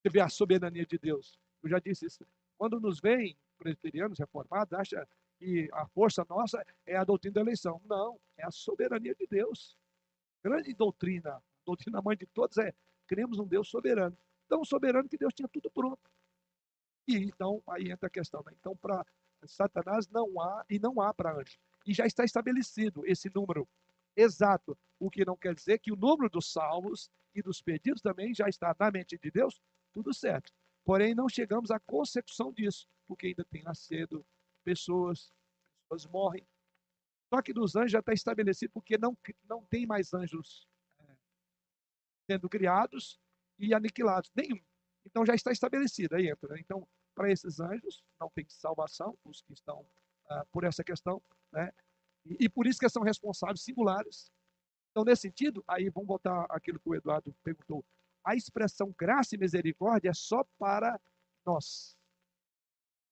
você 0.00 0.08
vê 0.08 0.20
a 0.20 0.30
soberania 0.30 0.86
de 0.86 0.98
Deus. 0.98 1.38
Eu 1.62 1.68
já 1.68 1.78
disse 1.78 2.06
isso. 2.06 2.26
Quando 2.56 2.80
nos 2.80 3.00
veem 3.00 3.36
presbiterianos 3.58 4.18
reformados, 4.18 4.72
acha 4.72 5.06
que 5.38 5.68
a 5.72 5.86
força 5.86 6.26
nossa 6.28 6.64
é 6.86 6.96
a 6.96 7.04
doutrina 7.04 7.34
da 7.34 7.40
eleição. 7.42 7.80
Não, 7.84 8.18
é 8.36 8.44
a 8.44 8.50
soberania 8.50 9.14
de 9.14 9.26
Deus. 9.26 9.76
Grande 10.42 10.72
doutrina, 10.74 11.40
doutrina 11.64 12.00
mãe 12.02 12.16
de 12.16 12.26
todos 12.26 12.56
é 12.58 12.74
cremos 13.06 13.38
um 13.38 13.46
Deus 13.46 13.68
soberano. 13.68 14.16
Tão 14.48 14.64
soberano 14.64 15.08
que 15.08 15.16
Deus 15.16 15.32
tinha 15.34 15.48
tudo 15.48 15.70
pronto. 15.70 16.10
E 17.06 17.16
então, 17.16 17.62
aí 17.68 17.90
entra 17.90 18.06
a 18.06 18.10
questão. 18.10 18.42
Né? 18.46 18.52
Então, 18.58 18.76
para 18.76 19.04
Satanás 19.44 20.08
não 20.08 20.40
há 20.40 20.64
e 20.68 20.78
não 20.78 21.00
há 21.00 21.12
para 21.12 21.34
anjo. 21.34 21.58
E 21.86 21.92
já 21.92 22.06
está 22.06 22.24
estabelecido 22.24 23.04
esse 23.06 23.30
número 23.34 23.68
exato, 24.16 24.78
o 24.98 25.10
que 25.10 25.24
não 25.24 25.36
quer 25.36 25.54
dizer 25.54 25.78
que 25.78 25.90
o 25.90 25.96
número 25.96 26.28
dos 26.28 26.52
salvos 26.52 27.10
e 27.34 27.42
dos 27.42 27.62
pedidos 27.62 28.02
também 28.02 28.34
já 28.34 28.48
está 28.48 28.74
na 28.78 28.90
mente 28.90 29.18
de 29.18 29.30
Deus, 29.30 29.60
tudo 29.92 30.12
certo. 30.12 30.52
Porém, 30.84 31.14
não 31.14 31.28
chegamos 31.28 31.70
à 31.70 31.80
consecução 31.80 32.52
disso, 32.52 32.86
porque 33.06 33.28
ainda 33.28 33.44
tem 33.44 33.62
nascido 33.62 34.24
pessoas, 34.64 35.32
pessoas 35.88 36.06
morrem. 36.12 36.46
Só 37.32 37.40
que 37.40 37.52
dos 37.52 37.74
anjos 37.74 37.92
já 37.92 38.00
está 38.00 38.12
estabelecido, 38.12 38.72
porque 38.72 38.98
não, 38.98 39.16
não 39.48 39.64
tem 39.64 39.86
mais 39.86 40.12
anjos 40.12 40.68
sendo 42.32 42.48
criados 42.48 43.20
e 43.58 43.74
aniquilados. 43.74 44.30
Nenhum. 44.34 44.60
Então 45.04 45.26
já 45.26 45.34
está 45.34 45.52
estabelecido 45.52 46.16
aí 46.16 46.28
entra. 46.28 46.54
Né? 46.54 46.60
Então, 46.60 46.88
para 47.14 47.30
esses 47.30 47.60
anjos, 47.60 48.02
não 48.18 48.30
tem 48.30 48.46
salvação, 48.48 49.18
os 49.24 49.42
que 49.42 49.52
estão 49.52 49.86
ah, 50.30 50.46
por 50.50 50.64
essa 50.64 50.82
questão, 50.82 51.22
né? 51.52 51.72
E, 52.24 52.44
e, 52.44 52.48
por 52.48 52.66
isso 52.66 52.78
que 52.78 52.88
são 52.88 53.02
responsáveis 53.02 53.62
singulares. 53.62 54.32
Então, 54.90 55.04
nesse 55.04 55.22
sentido, 55.22 55.62
aí 55.66 55.90
vamos 55.90 56.08
voltar 56.08 56.46
aquilo 56.48 56.78
que 56.78 56.88
o 56.88 56.94
Eduardo 56.94 57.34
perguntou. 57.42 57.84
A 58.24 58.34
expressão 58.34 58.94
graça 58.96 59.34
e 59.34 59.38
misericórdia 59.38 60.10
é 60.10 60.14
só 60.14 60.44
para 60.58 60.98
nós. 61.44 61.98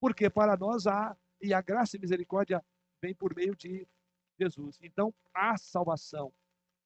Porque 0.00 0.30
para 0.30 0.56
nós 0.56 0.86
há, 0.86 1.16
e 1.42 1.52
a 1.52 1.60
graça 1.60 1.96
e 1.96 2.00
misericórdia 2.00 2.64
vem 3.02 3.14
por 3.14 3.34
meio 3.34 3.56
de 3.56 3.86
Jesus. 4.38 4.78
Então, 4.80 5.12
há 5.34 5.58
salvação, 5.58 6.32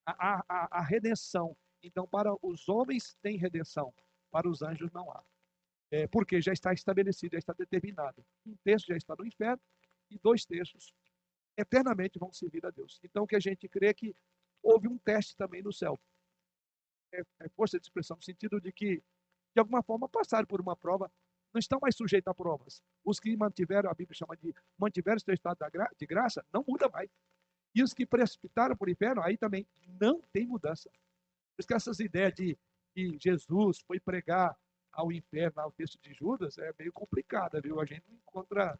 a, 0.07 0.43
a, 0.49 0.79
a 0.79 0.81
redenção, 0.81 1.57
então, 1.87 2.07
para 2.07 2.35
os 2.43 2.69
homens 2.69 3.15
tem 3.23 3.37
redenção, 3.37 3.93
para 4.31 4.49
os 4.49 4.63
anjos 4.63 4.91
não 4.93 5.11
há. 5.11 5.23
É, 5.91 6.07
porque 6.09 6.41
já 6.41 6.53
está 6.53 6.73
estabelecido, 6.73 7.33
já 7.33 7.39
está 7.39 7.53
determinado. 7.53 8.25
Um 8.45 8.57
terço 8.65 8.87
já 8.87 8.97
está 8.97 9.15
no 9.17 9.27
inferno 9.27 9.61
e 10.11 10.19
dois 10.19 10.45
terços 10.45 10.93
eternamente 11.57 12.19
vão 12.19 12.33
servir 12.33 12.65
a 12.67 12.71
Deus. 12.71 12.99
Então, 13.05 13.25
o 13.25 13.27
que 13.27 13.37
a 13.37 13.41
gente 13.41 13.69
crê 13.69 13.89
é 13.89 13.95
que 13.95 14.17
houve 14.63 14.89
um 14.89 14.99
teste 14.99 15.37
também 15.37 15.63
no 15.63 15.73
céu. 15.73 16.01
É, 17.13 17.23
é 17.41 17.49
força 17.51 17.79
de 17.79 17.87
expressão, 17.87 18.17
no 18.17 18.23
sentido 18.23 18.61
de 18.61 18.73
que, 18.73 18.97
de 19.55 19.61
alguma 19.61 19.83
forma, 19.83 20.09
passaram 20.09 20.47
por 20.47 20.61
uma 20.61 20.75
prova, 20.75 21.13
não 21.53 21.61
estão 21.61 21.79
mais 21.81 21.95
sujeitos 21.95 22.29
a 22.29 22.35
provas. 22.35 22.83
Os 23.05 23.21
que 23.21 23.37
mantiveram, 23.37 23.89
a 23.89 23.95
Bíblia 23.95 24.17
chama 24.17 24.37
de 24.37 24.53
mantiveram 24.77 25.19
o 25.19 25.21
seu 25.21 25.35
estado 25.35 25.59
de 25.97 26.07
graça, 26.07 26.45
não 26.53 26.65
muda 26.67 26.89
mais. 26.89 27.09
E 27.75 27.83
os 27.83 27.93
que 27.93 28.05
precipitaram 28.05 28.77
por 28.77 28.89
inferno, 28.89 29.23
aí 29.23 29.37
também 29.37 29.67
não 30.01 30.21
tem 30.33 30.47
mudança. 30.47 30.91
Por 31.55 31.61
isso 31.61 31.69
que 31.69 31.75
essas 31.75 32.01
ideias 32.01 32.35
de 32.35 32.59
que 32.95 33.17
Jesus 33.19 33.81
foi 33.81 34.01
pregar 34.01 34.57
ao 34.93 35.11
inferno, 35.11 35.61
ao 35.61 35.73
texto 35.73 36.01
de 36.01 36.13
Judas, 36.15 36.59
é 36.59 36.73
meio 36.79 36.93
complicada, 36.93 37.61
viu? 37.61 37.81
A 37.81 37.85
gente 37.85 38.05
não 38.09 38.17
encontra? 38.17 38.79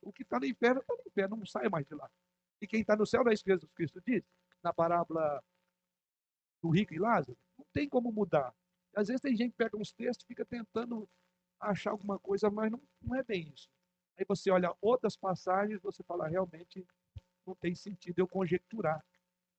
O 0.00 0.12
que 0.12 0.22
está 0.22 0.38
no 0.38 0.46
inferno, 0.46 0.80
está 0.80 0.94
no 0.94 1.02
inferno, 1.06 1.36
não 1.36 1.46
sai 1.46 1.68
mais 1.68 1.86
de 1.86 1.94
lá. 1.94 2.10
E 2.60 2.66
quem 2.66 2.80
está 2.80 2.96
no 2.96 3.06
céu, 3.06 3.22
não 3.22 3.30
é 3.30 3.34
isso 3.34 3.44
que 3.44 3.50
Jesus 3.50 3.70
Cristo 3.72 4.00
diz, 4.00 4.24
na 4.62 4.72
parábola 4.72 5.42
do 6.62 6.70
rico 6.70 6.94
e 6.94 6.98
Lázaro, 6.98 7.36
não 7.58 7.66
tem 7.72 7.88
como 7.88 8.10
mudar. 8.10 8.54
Às 8.94 9.08
vezes 9.08 9.20
tem 9.20 9.36
gente 9.36 9.52
que 9.52 9.58
pega 9.58 9.76
uns 9.76 9.92
textos 9.92 10.24
e 10.24 10.28
fica 10.28 10.44
tentando 10.44 11.08
achar 11.60 11.90
alguma 11.90 12.18
coisa, 12.18 12.50
mas 12.50 12.70
não, 12.70 12.82
não 13.02 13.14
é 13.14 13.22
bem 13.22 13.52
isso. 13.54 13.68
Aí 14.18 14.24
você 14.26 14.50
olha 14.50 14.74
outras 14.80 15.16
passagens, 15.16 15.80
você 15.80 16.02
fala, 16.02 16.26
realmente 16.26 16.86
não 17.46 17.54
tem 17.54 17.74
sentido 17.74 18.18
eu 18.18 18.28
conjecturar 18.28 19.04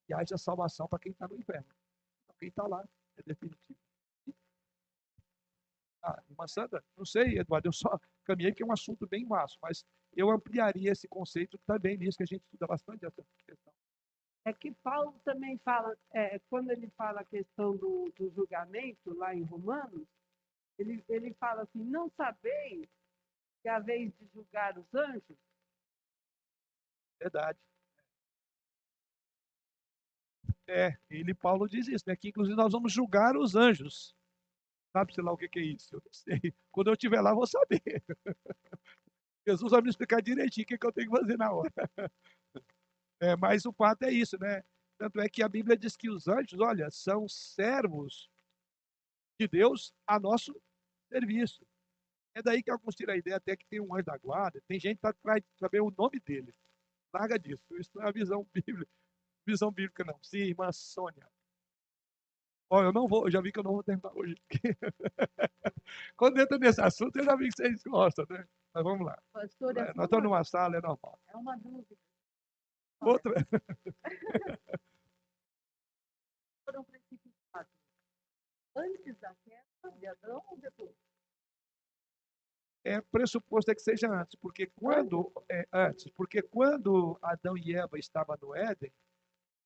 que 0.06 0.14
haja 0.14 0.38
salvação 0.38 0.88
para 0.88 1.00
quem 1.00 1.12
está 1.12 1.28
no 1.28 1.36
inferno 1.36 1.68
quem 2.42 2.50
está 2.50 2.66
lá 2.66 2.84
é 3.18 3.22
definitivo. 3.24 3.80
Ah, 6.04 6.20
irmã 6.28 6.48
Sandra, 6.48 6.84
não 6.98 7.06
sei, 7.06 7.38
Eduardo, 7.38 7.68
eu 7.68 7.72
só 7.72 8.00
caminhei 8.26 8.52
que 8.52 8.64
é 8.64 8.66
um 8.66 8.72
assunto 8.72 9.06
bem 9.08 9.24
vasto, 9.28 9.60
mas 9.62 9.86
eu 10.14 10.32
ampliaria 10.32 10.92
esse 10.92 11.08
conceito 11.08 11.60
também 11.60 11.96
nisso, 11.96 12.18
que 12.18 12.24
a 12.24 12.26
gente 12.26 12.42
estuda 12.42 12.66
bastante 12.66 13.06
essa 13.06 13.24
questão. 13.46 13.72
É 14.44 14.52
que 14.52 14.72
Paulo 14.72 15.20
também 15.24 15.60
fala, 15.60 15.96
é, 16.12 16.40
quando 16.50 16.72
ele 16.72 16.90
fala 16.98 17.22
a 17.22 17.26
questão 17.26 17.78
do, 17.78 18.12
do 18.18 18.32
julgamento, 18.32 19.14
lá 19.14 19.36
em 19.36 19.44
Romanos, 19.44 20.08
ele, 20.80 21.06
ele 21.08 21.36
fala 21.36 21.62
assim: 21.62 21.84
não 21.84 22.10
sabeis 22.10 22.90
que 23.62 23.70
a 23.70 23.78
vez 23.78 24.12
de 24.18 24.26
julgar 24.34 24.80
os 24.80 24.92
anjos? 24.96 25.38
Verdade. 27.20 27.60
É, 30.68 30.98
ele, 31.10 31.34
Paulo, 31.34 31.68
diz 31.68 31.88
isso, 31.88 32.06
né? 32.08 32.16
Que 32.16 32.30
inclusive 32.30 32.56
nós 32.56 32.72
vamos 32.72 32.92
julgar 32.92 33.36
os 33.36 33.56
anjos. 33.56 34.16
Sabe, 34.94 35.14
sei 35.14 35.24
lá 35.24 35.32
o 35.32 35.38
que, 35.38 35.48
é 35.60 35.64
isso? 35.64 35.96
Eu 35.96 36.02
não 36.04 36.14
sei. 36.14 36.54
Quando 36.72 36.88
eu 36.88 36.94
estiver 36.94 37.22
lá, 37.22 37.32
eu 37.32 37.36
vou 37.36 37.48
saber. 37.48 37.82
Jesus 39.48 39.72
vai 39.72 39.82
me 39.82 39.90
explicar 39.90 40.22
direitinho 40.22 40.64
o 40.64 40.68
que, 40.68 40.78
que 40.78 40.86
eu 40.86 40.92
tenho 40.92 41.10
que 41.10 41.18
fazer 41.18 41.38
na 41.38 41.52
hora. 41.52 41.72
É, 43.24 43.36
mas 43.36 43.68
o 43.68 43.72
fato 43.72 44.02
é 44.02 44.12
isso, 44.12 44.36
né? 44.40 44.64
Tanto 44.98 45.20
é 45.20 45.30
que 45.30 45.44
a 45.44 45.48
Bíblia 45.48 45.78
diz 45.78 45.96
que 45.96 46.10
os 46.10 46.28
anjos, 46.28 46.60
olha, 46.60 46.90
são 46.90 47.30
servos 47.30 48.32
de 49.40 49.48
Deus 49.48 49.94
a 50.08 50.20
nosso 50.20 50.60
serviço. 51.08 51.64
É 52.34 52.42
daí 52.42 52.64
que 52.64 52.72
alguns 52.72 52.96
tiram 52.96 53.14
a 53.14 53.18
ideia 53.18 53.38
até 53.38 53.56
que 53.56 53.68
tem 53.68 53.80
um 53.80 53.94
anjo 53.94 54.06
da 54.06 54.18
guarda, 54.18 54.60
tem 54.68 54.80
gente 54.80 55.00
que 55.00 55.06
atrás 55.06 55.42
de 55.42 55.48
saber 55.60 55.82
o 55.82 55.94
nome 55.96 56.20
dele. 56.20 56.52
Larga 57.14 57.38
disso. 57.38 57.64
Isso 57.78 57.92
não 57.94 58.04
é 58.04 58.10
a 58.10 58.12
visão 58.12 58.48
bíblica, 58.54 58.92
visão 59.46 59.72
bíblica, 59.72 60.04
não. 60.04 60.18
Sim, 60.24 60.38
irmã 60.40 60.72
Sônia. 60.72 61.28
Ó, 62.70 62.82
eu 62.84 62.94
não 62.94 63.08
vou, 63.08 63.26
eu 63.26 63.32
já 63.32 63.42
vi 63.42 63.52
que 63.52 63.60
eu 63.60 63.64
não 63.64 63.74
vou 63.74 63.84
tentar 63.84 64.12
hoje. 64.16 64.36
Quando 66.16 66.40
entra 66.40 66.58
nesse 66.58 66.80
assunto, 66.82 67.18
eu 67.18 67.26
já 67.26 67.36
vi 67.36 67.50
que 67.50 67.56
vocês 67.58 67.84
gostam, 67.84 68.26
né? 68.30 68.48
Mas 68.74 68.84
vamos 68.84 69.06
lá. 69.06 69.22
Pastor, 69.34 69.76
é 69.78 69.82
É, 69.82 69.94
nós 69.94 70.06
estamos 70.06 70.26
uma- 70.26 70.38
numa 70.38 70.44
sala, 70.46 70.78
é 70.78 70.82
normal. 70.82 71.20
é 71.28 71.36
uma 71.36 71.58
dúvida. 71.58 71.98
Outra. 73.02 73.34
Foram 76.66 76.84
precipitados 76.86 77.72
antes 78.76 79.18
da 79.20 79.36
queda 79.44 79.92
de 79.98 80.08
Adão 80.08 80.42
ou 80.48 80.58
depois? 80.58 80.96
é 82.84 83.00
pressuposto 83.00 83.70
é 83.70 83.76
que 83.76 83.82
seja 83.82 84.08
antes, 84.10 84.34
porque 84.36 84.66
quando 84.68 85.32
é, 85.52 85.68
antes, 85.72 86.10
porque 86.14 86.42
quando 86.42 87.16
Adão 87.22 87.56
e 87.56 87.76
Eva 87.76 88.00
estavam 88.00 88.36
no 88.42 88.56
Éden, 88.56 88.92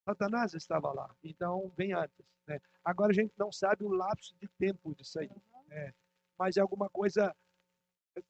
Satanás 0.09 0.53
estava 0.53 0.93
lá. 0.93 1.13
Então 1.23 1.69
vem 1.75 1.93
antes, 1.93 2.25
né? 2.47 2.61
Agora 2.83 3.11
a 3.11 3.15
gente 3.15 3.33
não 3.37 3.51
sabe 3.51 3.83
o 3.83 3.89
lapso 3.89 4.35
de 4.37 4.47
tempo 4.49 4.93
disso 4.95 5.19
aí, 5.19 5.27
Uhum. 5.29 5.91
mas 6.37 6.55
é 6.57 6.61
alguma 6.61 6.89
coisa 6.89 7.35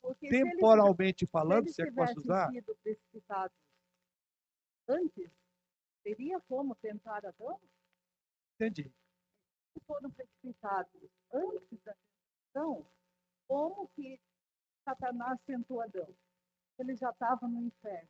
Porque 0.01 0.29
se 0.29 0.35
eles- 0.35 0.51
temporalmente 0.53 1.25
se 1.25 1.31
falando, 1.31 1.65
eles 1.65 1.75
se 1.75 1.81
é 1.81 1.85
que 1.85 1.91
posso 1.91 2.19
usar, 2.19 2.49
sido 2.49 2.75
precipitados 2.77 3.57
antes, 4.87 5.29
teria 6.03 6.39
como 6.41 6.73
tentar 6.75 7.25
Adão? 7.25 7.59
entendi. 8.55 8.91
Se 9.73 9.79
foram 9.85 10.09
precipitados 10.11 11.01
antes 11.33 11.83
da 11.83 11.93
tentação, 12.53 12.87
como 13.47 13.89
que 13.89 14.19
Satanás 14.85 15.37
tentou 15.45 15.81
Adão? 15.81 16.15
Ele 16.79 16.95
já 16.95 17.09
estava 17.09 17.47
no 17.47 17.61
inferno. 17.61 18.09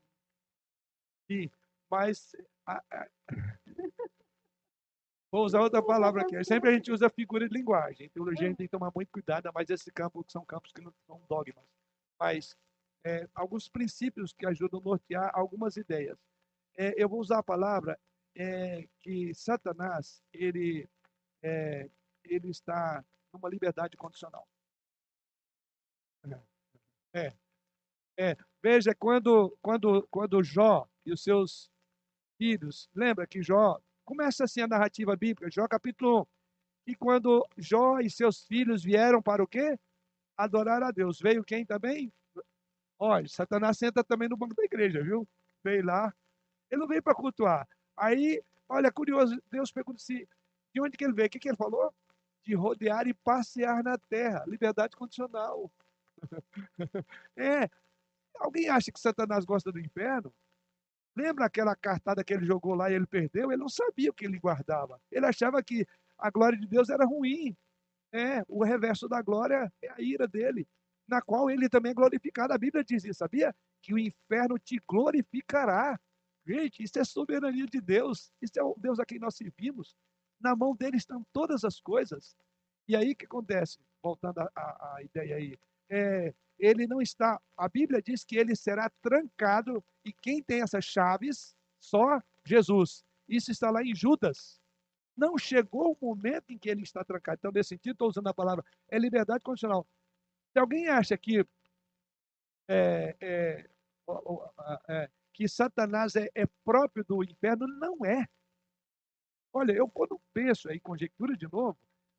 Mas 1.90 2.36
vou 5.32 5.46
usar 5.46 5.62
outra 5.62 5.84
palavra 5.84 6.22
aqui. 6.22 6.44
Sempre 6.44 6.70
a 6.70 6.74
gente 6.74 6.92
usa 6.92 7.10
figura 7.10 7.48
de 7.48 7.54
linguagem. 7.54 8.08
Em 8.08 8.10
teologia 8.10 8.46
a 8.46 8.50
gente 8.50 8.58
tem 8.58 8.68
que 8.68 8.72
tomar 8.72 8.92
muito 8.94 9.12
cuidado, 9.12 9.50
mas 9.54 9.70
esses 9.70 9.92
campos 9.94 10.26
são 10.30 10.46
campos 10.46 10.72
que 10.72 10.82
não 10.82 10.94
são 11.06 11.22
dogmas. 11.28 11.66
Mas 12.20 12.58
é, 13.06 13.30
alguns 13.36 13.70
princípios 13.70 14.34
que 14.34 14.46
ajudam 14.46 14.80
a 14.80 14.84
nortear 14.84 15.32
algumas 15.34 15.78
ideias. 15.78 16.18
É, 16.78 17.02
eu 17.02 17.08
vou 17.08 17.20
usar 17.20 17.40
a 17.40 17.44
palavra 17.44 18.00
é, 18.36 18.88
que 19.00 19.34
Satanás 19.34 20.22
ele 20.34 20.90
é, 21.42 21.90
ele 22.24 22.50
está 22.50 23.06
numa 23.32 23.50
liberdade 23.50 23.96
condicional. 23.96 24.48
É, 27.14 27.34
é. 28.18 28.38
Veja 28.62 28.94
quando 28.96 29.58
quando 29.62 30.08
quando 30.10 30.44
Jó 30.44 30.90
e 31.06 31.14
os 31.14 31.24
seus 31.24 31.70
filhos, 32.38 32.90
lembra 32.94 33.28
que 33.28 33.42
Jó 33.42 33.80
começa 34.04 34.44
assim 34.44 34.62
a 34.62 34.68
narrativa 34.68 35.16
bíblica, 35.16 35.50
Jó 35.50 35.68
capítulo 35.68 36.22
1. 36.22 36.26
E 36.88 36.96
quando 36.96 37.46
Jó 37.58 38.00
e 38.00 38.10
seus 38.10 38.44
filhos 38.46 38.84
vieram 38.84 39.22
para 39.22 39.44
o 39.44 39.48
quê? 39.48 39.78
Adorar 40.38 40.84
a 40.84 40.92
Deus. 40.92 41.20
Veio 41.20 41.44
quem 41.44 41.66
também? 41.66 42.14
Olha, 43.00 43.28
Satanás 43.28 43.78
senta 43.78 44.04
também 44.04 44.30
no 44.30 44.38
banco 44.38 44.56
da 44.56 44.64
igreja, 44.64 45.04
viu? 45.04 45.28
Veio 45.64 45.84
lá. 45.84 46.14
Ele 46.70 46.82
não 46.82 46.88
veio 46.88 47.02
para 47.02 47.16
cultuar. 47.16 47.68
Aí, 47.98 48.42
olha, 48.70 48.92
curioso, 48.92 49.42
Deus 49.50 49.72
pergunta 49.72 50.00
se 50.00 50.28
de 50.74 50.82
onde 50.82 50.98
que 50.98 51.04
ele 51.04 51.14
veio? 51.14 51.28
O 51.28 51.30
que, 51.30 51.40
que 51.40 51.50
ele 51.50 51.58
falou? 51.58 51.94
De 52.44 52.54
rodear 52.54 53.08
e 53.08 53.14
passear 53.14 53.84
na 53.84 53.98
terra. 53.98 54.44
Liberdade 54.46 54.96
condicional. 54.96 55.72
é. 57.36 57.70
Alguém 58.38 58.68
acha 58.68 58.92
que 58.92 59.00
Satanás 59.00 59.46
gosta 59.46 59.72
do 59.72 59.80
inferno? 59.80 60.34
Lembra 61.16 61.46
aquela 61.46 61.76
cartada 61.76 62.24
que 62.24 62.34
ele 62.34 62.46
jogou 62.46 62.76
lá 62.76 62.92
e 62.92 62.96
ele 62.96 63.08
perdeu? 63.08 63.52
Ele 63.52 63.62
não 63.62 63.70
sabia 63.70 64.12
o 64.12 64.14
que 64.14 64.26
ele 64.26 64.38
guardava. 64.38 65.00
Ele 65.12 65.26
achava 65.26 65.64
que 65.64 65.86
a 66.18 66.30
glória 66.30 66.58
de 66.60 66.68
Deus 66.68 66.90
era 66.90 67.06
ruim. 67.06 67.56
É, 68.12 68.44
o 68.48 68.64
reverso 68.64 69.08
da 69.08 69.22
glória 69.22 69.72
é 69.82 69.90
a 69.92 70.02
ira 70.02 70.28
dele, 70.28 70.68
na 71.08 71.22
qual 71.22 71.50
ele 71.50 71.68
também 71.70 71.92
é 71.92 71.96
glorificado. 71.96 72.54
A 72.54 72.58
Bíblia 72.58 72.84
diz 72.84 73.04
isso, 73.04 73.20
sabia? 73.20 73.54
Que 73.82 73.94
o 73.94 74.00
inferno 74.00 74.58
te 74.58 74.80
glorificará. 74.88 76.00
Gente, 76.46 76.84
isso 76.84 76.98
é 77.00 77.04
soberania 77.04 77.66
de 77.66 77.82
Deus. 77.82 78.32
Isso 78.42 78.60
é 78.60 78.64
o 78.64 78.76
Deus 78.78 79.00
a 79.00 79.06
quem 79.06 79.20
nós 79.20 79.36
servimos. 79.36 79.96
Na 80.40 80.56
mão 80.56 80.76
dele 80.76 80.98
estão 80.98 81.26
todas 81.34 81.64
as 81.64 81.80
coisas. 81.80 82.36
E 82.88 82.96
aí 82.96 83.12
o 83.12 83.16
que 83.16 83.26
acontece? 83.26 83.80
Voltando 84.02 84.40
à- 84.40 84.98
ideia 85.02 85.38
aí. 85.38 85.58
É, 85.90 86.34
ele 86.58 86.88
não 86.88 87.02
está. 87.02 87.40
A 87.58 87.68
Bíblia 87.68 88.02
diz 88.02 88.24
que 88.24 88.38
ele 88.38 88.56
será 88.56 88.90
trancado 89.02 89.84
e 90.04 90.14
quem 90.14 90.42
tem 90.42 90.62
essas 90.62 90.86
chaves? 90.86 91.56
Só 91.80 92.22
Jesus. 92.46 93.04
Isso 93.28 93.52
está 93.52 93.70
lá 93.70 93.84
em 93.84 93.96
Judas. 93.96 94.60
Não 95.18 95.38
chegou 95.38 95.92
o 95.92 96.06
momento 96.06 96.52
em 96.52 96.58
que 96.58 96.70
ele 96.70 96.84
está 96.84 97.04
trancado. 97.04 97.38
Então, 97.40 97.52
nesse 97.52 97.70
sentido, 97.70 97.94
estou 97.94 98.10
usando 98.10 98.28
a 98.28 98.34
palavra 98.34 98.64
é 98.90 98.98
liberdade 99.00 99.44
condicional. 99.44 99.88
Se 100.52 100.60
alguém 100.60 100.88
acha 100.88 101.18
que 101.18 101.46
é, 102.68 103.16
é, 103.20 103.70
é, 104.88 105.10
que 105.34 105.48
Satanás 105.48 106.16
é, 106.16 106.30
é 106.34 106.46
próprio 106.64 107.04
do 107.04 107.24
inferno, 107.24 107.68
não 107.68 108.06
é. 108.06 108.26
Olha, 109.54 109.72
eu 109.72 109.88
quando 109.90 110.20
penso 110.34 110.70
aí, 110.70 110.80
conjectura 110.80 111.36
de 111.38 111.50
novo, 111.52 111.78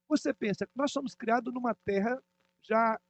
você 0.08 0.32
pensa 0.32 0.66
que 0.66 0.72
nós 0.76 0.92
somos 0.92 1.14
criados 1.14 1.52
numa 1.52 1.74
terra 1.74 2.22
já 2.66 3.00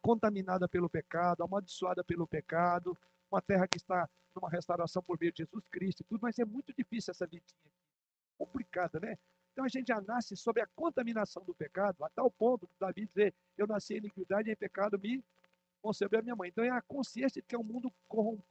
contaminada 0.00 0.68
pelo 0.68 0.88
pecado, 0.88 1.42
amaldiçoada 1.42 2.02
pelo 2.02 2.26
pecado, 2.26 2.96
uma 3.30 3.40
terra 3.40 3.68
que 3.68 3.76
está 3.76 4.08
numa 4.34 4.48
restauração 4.48 5.02
por 5.02 5.18
meio 5.20 5.32
de 5.32 5.38
Jesus 5.38 5.68
Cristo 5.68 6.00
e 6.00 6.04
tudo, 6.04 6.20
mas 6.22 6.38
é 6.38 6.44
muito 6.44 6.72
difícil 6.72 7.10
essa 7.10 7.26
vidinha 7.26 7.54
aqui. 7.60 7.70
Complicada, 8.38 8.98
né? 8.98 9.18
Então 9.52 9.64
a 9.64 9.68
gente 9.68 9.88
já 9.88 10.00
nasce 10.00 10.34
sob 10.36 10.60
a 10.60 10.66
contaminação 10.74 11.44
do 11.44 11.54
pecado, 11.54 12.02
a 12.02 12.08
tal 12.08 12.30
ponto 12.30 12.66
que 12.66 12.74
Davi 12.78 13.06
dizer, 13.06 13.34
eu 13.56 13.66
nasci 13.66 13.94
em 13.94 13.98
iniquidade 13.98 14.48
e 14.48 14.52
em 14.52 14.56
pecado 14.56 14.98
me 14.98 15.22
concebeu 15.82 16.20
a 16.20 16.22
minha 16.22 16.36
mãe. 16.36 16.48
Então 16.48 16.64
é 16.64 16.70
a 16.70 16.80
consciência 16.80 17.42
de 17.42 17.46
que 17.46 17.54
é 17.54 17.58
um 17.58 17.64
mundo 17.64 17.92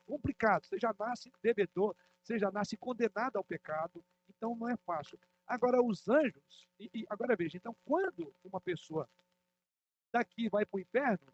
complicado. 0.06 0.66
Você 0.66 0.78
já 0.80 0.94
nasce 1.00 1.32
devedor, 1.42 1.96
você 2.22 2.38
já 2.38 2.52
nasce 2.52 2.78
condenado 2.78 3.38
ao 3.38 3.44
pecado, 3.44 4.04
então 4.30 4.56
não 4.56 4.70
é 4.70 4.78
fácil. 4.78 5.18
Agora, 5.48 5.82
os 5.82 6.08
anjos, 6.08 6.68
e, 6.80 6.90
e 6.94 7.06
agora 7.10 7.36
veja, 7.36 7.58
então, 7.58 7.76
quando 7.84 8.34
uma 8.44 8.62
pessoa 8.62 9.10
daqui 10.12 10.50
vai 10.50 10.66
para 10.66 10.78
o 10.78 10.82
inferno, 10.82 11.34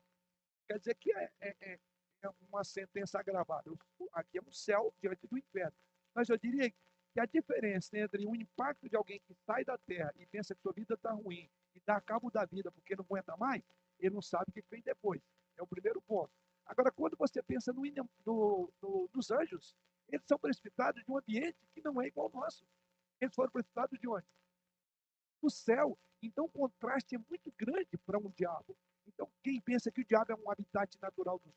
quer 0.67 0.79
dizer 0.79 0.95
que 0.95 1.11
é, 1.11 1.31
é- 1.39 1.55
é- 1.61 1.79
é 2.23 2.29
uma 2.49 2.63
sentença 2.63 3.19
agravada. 3.19 3.71
Aqui 4.13 4.37
é 4.37 4.41
um 4.41 4.51
céu 4.51 4.93
diante 5.01 5.27
do 5.27 5.37
inferno. 5.37 5.75
Mas 6.13 6.29
eu 6.29 6.37
diria 6.37 6.69
que 7.13 7.19
a 7.19 7.25
diferença 7.25 7.97
entre 7.97 8.25
o 8.25 8.35
impacto 8.35 8.89
de 8.89 8.95
alguém 8.95 9.19
que 9.19 9.33
sai 9.45 9.63
da 9.63 9.77
terra 9.77 10.13
e 10.17 10.25
pensa 10.25 10.55
que 10.55 10.61
sua 10.61 10.73
vida 10.73 10.95
está 10.95 11.11
ruim 11.11 11.49
e 11.75 11.81
dá 11.85 12.01
cabo 12.01 12.29
da 12.31 12.45
vida 12.45 12.71
porque 12.71 12.95
não 12.95 13.03
aguenta 13.03 13.35
mais, 13.37 13.63
ele 13.99 14.13
não 14.15 14.21
sabe 14.21 14.45
o 14.49 14.53
que 14.53 14.63
vem 14.69 14.81
depois. 14.81 15.21
É 15.55 15.61
o 15.63 15.67
primeiro 15.67 16.01
ponto. 16.01 16.31
Agora, 16.65 16.91
quando 16.91 17.15
você 17.17 17.41
pensa 17.41 17.71
no, 17.71 17.81
no- 18.25 18.73
no- 18.81 19.09
nos 19.13 19.31
anjos, 19.31 19.75
eles 20.09 20.25
são 20.27 20.37
precipitados 20.37 21.03
de 21.03 21.11
um 21.11 21.17
ambiente 21.17 21.57
que 21.73 21.81
não 21.81 22.01
é 22.01 22.07
igual 22.07 22.27
ao 22.33 22.41
nosso. 22.41 22.65
Eles 23.21 23.33
foram 23.33 23.51
precipitados 23.51 23.97
de 23.99 24.07
onde? 24.07 24.25
Do 25.41 25.49
céu. 25.49 25.97
Então, 26.21 26.45
o 26.45 26.49
contraste 26.49 27.15
é 27.15 27.19
muito 27.19 27.51
grande 27.57 27.97
para 28.05 28.17
um 28.17 28.29
diabo. 28.31 28.75
Então, 29.05 29.31
quem 29.43 29.61
pensa 29.61 29.91
que 29.91 30.01
o 30.01 30.05
diabo 30.05 30.31
é 30.31 30.35
um 30.35 30.49
habitat 30.51 30.97
natural 31.01 31.39
dos. 31.39 31.53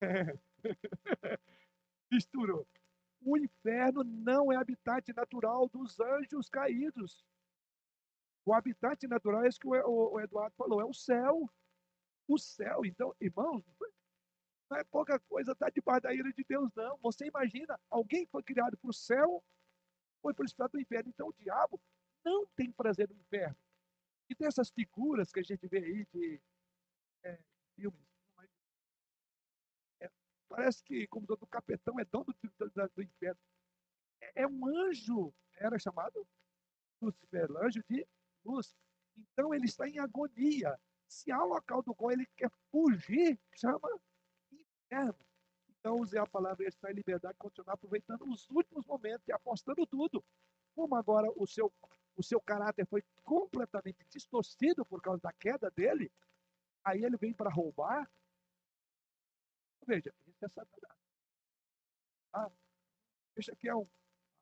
Misturou. 2.10 2.66
O 3.20 3.36
inferno 3.36 4.04
não 4.04 4.52
é 4.52 4.56
habitat 4.56 5.12
natural 5.12 5.68
dos 5.68 5.98
anjos 6.00 6.48
caídos. 6.48 7.24
O 8.44 8.54
habitat 8.54 9.06
natural 9.06 9.44
é 9.44 9.48
isso 9.48 9.60
que 9.60 9.68
o 9.68 10.20
Eduardo 10.20 10.54
falou, 10.56 10.80
é 10.80 10.84
o 10.84 10.94
céu. 10.94 11.50
O 12.26 12.38
céu. 12.38 12.84
Então, 12.84 13.14
irmãos, 13.20 13.64
não 14.70 14.78
é 14.78 14.84
pouca 14.84 15.18
coisa 15.20 15.52
estar 15.52 15.70
debaixo 15.70 16.02
da 16.02 16.14
ira 16.14 16.32
de 16.32 16.44
Deus, 16.44 16.70
não. 16.74 16.98
Você 16.98 17.26
imagina, 17.26 17.78
alguém 17.90 18.26
foi 18.26 18.42
criado 18.42 18.76
para 18.76 18.90
o 18.90 18.92
céu, 18.92 19.42
foi 20.22 20.34
precipitado 20.34 20.72
do 20.72 20.80
inferno. 20.80 21.10
Então, 21.10 21.28
o 21.28 21.34
diabo 21.34 21.80
não 22.24 22.46
tem 22.56 22.70
prazer 22.70 23.08
no 23.08 23.16
inferno. 23.16 23.56
E 24.28 24.34
tem 24.34 24.46
essas 24.46 24.70
figuras 24.70 25.32
que 25.32 25.40
a 25.40 25.42
gente 25.42 25.66
vê 25.66 25.78
aí 25.78 26.06
de 26.12 26.40
é, 27.24 27.38
filmes. 27.74 28.06
É, 30.00 30.10
parece 30.48 30.82
que, 30.84 31.06
como 31.06 31.26
o 31.28 31.46
capetão 31.46 31.98
é 31.98 32.04
dono 32.04 32.26
do, 32.42 32.70
do, 32.70 32.88
do 32.94 33.02
inferno. 33.02 33.40
É, 34.20 34.42
é 34.42 34.46
um 34.46 34.66
anjo, 34.66 35.32
era 35.54 35.78
chamado 35.78 36.26
Lucifer, 37.00 37.50
anjo 37.56 37.82
de 37.88 38.06
luz. 38.44 38.74
Então 39.16 39.54
ele 39.54 39.66
está 39.66 39.88
em 39.88 39.98
agonia. 39.98 40.78
Se 41.08 41.32
há 41.32 41.42
um 41.42 41.48
local 41.48 41.82
do 41.82 41.94
qual 41.94 42.12
ele 42.12 42.26
quer 42.36 42.50
fugir, 42.70 43.38
chama 43.54 43.88
inferno. 44.52 45.27
Então 45.88 46.00
usei 46.00 46.20
a 46.20 46.26
palavra 46.26 46.66
em 46.66 46.92
liberdade, 46.92 47.38
continuar 47.38 47.72
aproveitando 47.72 48.30
os 48.30 48.46
últimos 48.50 48.84
momentos 48.84 49.26
e 49.26 49.32
apostando 49.32 49.86
tudo. 49.86 50.22
Como 50.74 50.94
agora 50.94 51.32
o 51.34 51.46
seu, 51.46 51.72
o 52.14 52.22
seu 52.22 52.38
caráter 52.42 52.86
foi 52.86 53.02
completamente 53.24 54.04
distorcido 54.10 54.84
por 54.84 55.00
causa 55.00 55.22
da 55.22 55.32
queda 55.32 55.70
dele, 55.70 56.12
aí 56.84 57.02
ele 57.02 57.16
vem 57.16 57.32
para 57.32 57.48
roubar. 57.48 58.06
Veja, 59.86 60.14
isso 60.26 60.44
é 60.44 60.48
Satanás. 60.50 60.98
Ah, 62.34 62.50
deixa 63.34 63.56
que 63.56 63.66
é 63.66 63.74
um. 63.74 63.88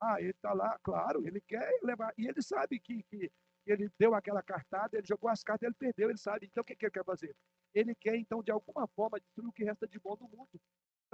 Ah, 0.00 0.20
ele 0.20 0.30
está 0.30 0.52
lá, 0.52 0.76
claro, 0.82 1.24
ele 1.28 1.40
quer 1.40 1.78
levar. 1.80 2.12
E 2.18 2.26
ele 2.26 2.42
sabe 2.42 2.80
que, 2.80 3.04
que 3.04 3.30
ele 3.64 3.88
deu 3.96 4.16
aquela 4.16 4.42
cartada, 4.42 4.98
ele 4.98 5.06
jogou 5.06 5.30
as 5.30 5.44
cartas, 5.44 5.68
ele 5.68 5.76
perdeu, 5.78 6.10
ele 6.10 6.18
sabe. 6.18 6.46
Então 6.46 6.62
o 6.62 6.64
que, 6.64 6.74
que 6.74 6.86
ele 6.86 6.92
quer 6.92 7.04
fazer? 7.04 7.36
Ele 7.72 7.94
quer, 7.94 8.16
então, 8.16 8.42
de 8.42 8.50
alguma 8.50 8.88
forma, 8.88 9.20
destruir 9.20 9.48
o 9.48 9.52
que 9.52 9.62
resta 9.62 9.86
de 9.86 10.00
bom 10.00 10.16
do 10.16 10.26
mundo. 10.26 10.60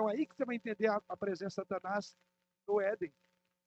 Então 0.03 0.09
aí 0.09 0.27
que 0.27 0.35
você 0.35 0.45
vai 0.45 0.57
entender 0.57 0.89
a, 0.89 1.01
a 1.09 1.17
presença 1.17 1.63
de 1.63 1.69
Satanás 1.69 2.17
no 2.67 2.81
Éden. 2.81 3.15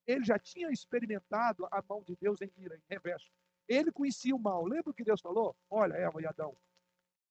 Ele 0.06 0.26
já 0.26 0.38
tinha 0.38 0.70
experimentado 0.70 1.66
a 1.72 1.82
mão 1.82 2.04
de 2.04 2.14
Deus 2.18 2.42
em 2.42 2.52
ira, 2.58 2.76
em 2.76 2.84
reverso. 2.90 3.32
Ele 3.70 3.90
conhecia 3.90 4.36
o 4.36 4.40
mal. 4.40 4.66
Lembra 4.66 4.92
o 4.92 4.94
que 4.94 5.06
Deus 5.06 5.22
falou? 5.22 5.56
Olha, 5.70 5.94
Eva 5.94 6.22
e 6.22 6.26
Adão, 6.26 6.58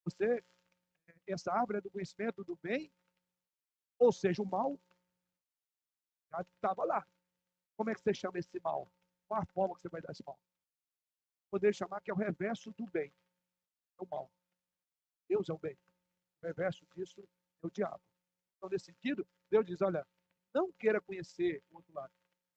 você, 0.05 0.43
essa 1.27 1.53
árvore 1.53 1.79
é 1.79 1.81
do 1.83 1.91
conhecimento 1.91 2.43
do 2.45 2.57
bem, 2.57 2.91
ou 3.99 4.11
seja, 4.11 4.41
o 4.41 4.47
mal 4.47 4.81
já 6.31 6.41
estava 6.41 6.85
lá. 6.85 7.07
Como 7.77 7.91
é 7.91 7.95
que 7.95 8.01
você 8.01 8.15
chama 8.15 8.39
esse 8.39 8.59
mal? 8.61 8.91
Qual 9.29 9.43
a 9.43 9.47
forma 9.47 9.75
que 9.75 9.83
você 9.83 9.91
vai 9.91 10.01
dar 10.01 10.13
esse 10.13 10.25
mal? 10.25 10.41
Poder 11.51 11.75
chamar 11.75 12.01
que 12.01 12.11
é 12.11 12.15
o 12.15 12.17
reverso 12.17 12.73
do 12.73 12.87
bem. 12.87 13.13
É 13.99 14.03
o 14.03 14.07
mal. 14.07 14.33
Deus 15.29 15.51
é 15.51 15.53
o 15.53 15.59
bem. 15.59 15.79
O 16.41 16.47
reverso 16.47 16.87
disso 16.95 17.21
é 17.63 17.67
o 17.67 17.71
diabo. 17.71 18.03
Então, 18.65 18.71
nesse 18.71 18.87
sentido, 18.87 19.27
Deus 19.51 19.67
diz: 19.67 19.83
olha, 19.83 20.07
não 20.55 20.73
queira 20.73 20.99
conhecer 20.99 21.63
o 21.71 21.77
outro 21.77 21.93
lado. 21.93 22.11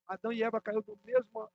Adão 0.08 0.32
e 0.32 0.42
Eva 0.42 0.62
caiu 0.62 0.82
do 0.82 0.98
mesmo. 1.04 1.52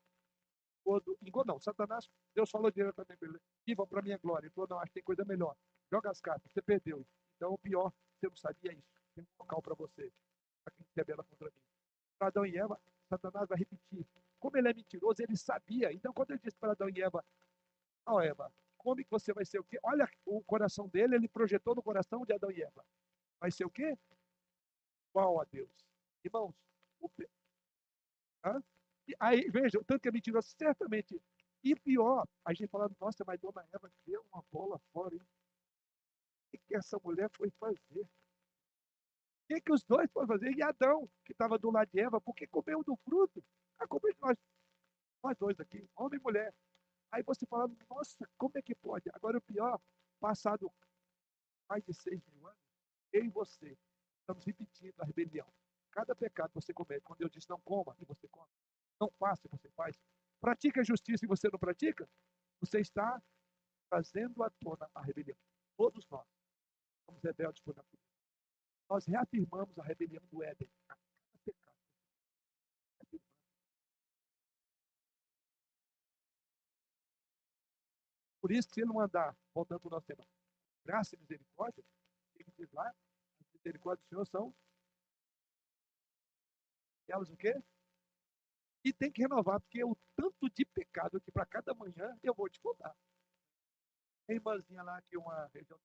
Engodo 1.22 1.46
não, 1.46 1.58
Satanás, 1.58 2.06
Deus 2.34 2.50
falou 2.50 2.70
diretamente 2.70 3.18
para 3.18 3.28
ele: 3.28 3.38
viva 3.66 3.86
para 3.86 4.02
minha 4.02 4.18
glória. 4.18 4.46
Ele 4.46 4.54
falou: 4.54 4.68
não, 4.68 4.78
acho 4.78 4.88
que 4.88 4.94
tem 4.94 5.02
coisa 5.02 5.24
melhor. 5.24 5.56
Joga 5.90 6.10
as 6.10 6.20
cartas, 6.20 6.52
você 6.52 6.60
perdeu. 6.60 7.06
Então, 7.36 7.54
o 7.54 7.58
pior, 7.58 7.90
você 8.20 8.28
não 8.28 8.36
sabia 8.36 8.74
isso. 8.74 8.92
Tem 9.14 9.24
um 9.24 9.26
local 9.40 9.62
para 9.62 9.74
você, 9.74 10.12
para 10.62 10.74
quem 10.74 10.84
se 10.84 10.92
rebela 10.94 11.24
contra 11.24 11.46
mim. 11.46 11.62
Para 12.18 12.28
Adão 12.28 12.44
e 12.44 12.58
Eva, 12.58 12.78
Satanás 13.08 13.48
vai 13.48 13.58
repetir. 13.58 14.06
Como 14.38 14.56
ele 14.58 14.68
é 14.68 14.74
mentiroso, 14.74 15.22
ele 15.22 15.36
sabia. 15.36 15.92
Então, 15.94 16.12
quando 16.12 16.32
ele 16.32 16.40
disse 16.40 16.58
para 16.58 16.72
Adão 16.72 16.90
e 16.90 17.00
Eva: 17.00 17.24
Ó, 18.04 18.16
oh, 18.16 18.20
Eva, 18.20 18.52
como 18.76 18.96
que 18.96 19.10
você 19.10 19.32
vai 19.32 19.46
ser 19.46 19.60
o 19.60 19.64
quê? 19.64 19.78
Olha 19.82 20.06
o 20.26 20.44
coração 20.44 20.88
dele, 20.88 21.14
ele 21.14 21.28
projetou 21.28 21.74
no 21.74 21.82
coração 21.82 22.26
de 22.26 22.34
Adão 22.34 22.50
e 22.50 22.62
Eva. 22.62 22.84
Vai 23.40 23.50
ser 23.50 23.64
o 23.64 23.70
quê? 23.70 23.96
Igual 25.12 25.40
a 25.42 25.44
Deus. 25.44 25.70
Irmãos, 26.24 26.54
o... 26.98 27.08
Hã? 28.44 28.62
E 29.06 29.14
aí, 29.20 29.50
veja, 29.50 29.78
o 29.78 29.84
tanto 29.84 30.00
que 30.00 30.08
é 30.08 30.12
mentiroso, 30.12 30.48
certamente. 30.56 31.20
E 31.62 31.76
pior, 31.76 32.26
a 32.44 32.54
gente 32.54 32.70
falando, 32.70 32.96
nossa, 32.98 33.24
mas 33.26 33.38
dona 33.40 33.66
Eva 33.72 33.92
deu 34.06 34.24
uma 34.32 34.42
bola 34.50 34.80
fora, 34.92 35.14
hein? 35.14 35.22
O 36.54 36.58
que 36.58 36.76
essa 36.76 36.98
mulher 37.04 37.30
foi 37.36 37.50
fazer? 37.58 38.02
O 38.02 38.08
que, 39.48 39.60
que 39.60 39.72
os 39.72 39.84
dois 39.84 40.10
foram 40.10 40.28
fazer? 40.28 40.50
E 40.56 40.62
Adão, 40.62 41.08
que 41.24 41.32
estava 41.32 41.58
do 41.58 41.70
lado 41.70 41.90
de 41.90 42.00
Eva, 42.00 42.20
porque 42.20 42.46
comeu 42.46 42.82
do 42.82 42.96
fruto? 42.96 43.44
A 43.78 43.86
culpa 43.86 44.08
é 44.08 44.12
de 44.12 44.20
nós, 44.20 44.38
nós 45.22 45.36
dois 45.36 45.60
aqui, 45.60 45.88
homem 45.94 46.18
e 46.18 46.22
mulher. 46.22 46.54
Aí 47.10 47.22
você 47.22 47.46
fala, 47.46 47.68
nossa, 47.90 48.28
como 48.38 48.52
é 48.56 48.62
que 48.62 48.74
pode? 48.74 49.10
Agora 49.12 49.38
o 49.38 49.42
pior, 49.42 49.78
passado 50.18 50.72
mais 51.68 51.84
de 51.84 51.92
seis 51.92 52.20
mil 52.28 52.46
anos, 52.46 52.58
eu 53.12 53.24
e 53.24 53.28
você 53.28 53.76
estamos 54.22 54.44
repetindo 54.44 55.00
a 55.00 55.04
rebelião. 55.04 55.46
Cada 55.90 56.14
pecado 56.14 56.48
que 56.50 56.54
você 56.54 56.72
comete, 56.72 57.02
quando 57.02 57.18
Deus 57.18 57.30
diz 57.30 57.46
não 57.46 57.60
coma, 57.60 57.94
e 58.00 58.04
você 58.04 58.26
come. 58.28 58.50
Não 59.00 59.10
faça, 59.18 59.46
e 59.46 59.50
você 59.50 59.68
faz. 59.70 59.96
Pratica 60.40 60.80
a 60.80 60.84
justiça 60.84 61.24
e 61.24 61.28
você 61.28 61.48
não 61.50 61.58
pratica, 61.58 62.08
você 62.60 62.80
está 62.80 63.22
trazendo 63.90 64.42
à 64.42 64.50
tona 64.50 64.90
a 64.94 65.02
rebelião. 65.02 65.36
Todos 65.76 66.08
nós 66.08 66.26
somos 67.04 67.22
rebeldes 67.22 67.62
por 67.62 67.76
natureza. 67.76 68.02
Nós 68.88 69.06
reafirmamos 69.06 69.78
a 69.78 69.82
rebelião 69.82 70.24
do 70.26 70.42
Éden 70.42 70.68
a 70.88 70.94
cada 70.94 71.00
pecado. 71.44 71.76
Por 78.40 78.50
isso, 78.50 78.70
se 78.70 78.80
ele 78.80 78.88
não 78.88 79.00
andar, 79.00 79.36
voltando 79.54 79.80
para 79.80 79.88
o 79.88 79.90
nosso 79.90 80.06
tema, 80.06 80.26
graça 80.84 81.14
e 81.14 81.18
misericórdia, 81.18 81.84
ele 82.34 82.50
diz 82.56 82.70
lá, 82.72 82.92
as 83.62 83.64
misericórdias 83.64 84.04
do 84.04 84.08
Senhor 84.08 84.26
são 84.26 84.54
elas 87.08 87.28
o 87.30 87.36
quê? 87.36 87.54
E 88.84 88.92
tem 88.92 89.12
que 89.12 89.22
renovar, 89.22 89.60
porque 89.60 89.84
o 89.84 89.96
tanto 90.16 90.48
de 90.50 90.64
pecado 90.64 91.20
que 91.20 91.30
para 91.30 91.46
cada 91.46 91.74
manhã 91.74 92.18
eu 92.22 92.34
vou 92.34 92.48
te 92.48 92.58
contar. 92.58 92.96
Tem 94.26 94.36
irmãzinha 94.36 94.82
lá 94.82 95.00
que 95.02 95.16
uma 95.16 95.46
região 95.52 95.78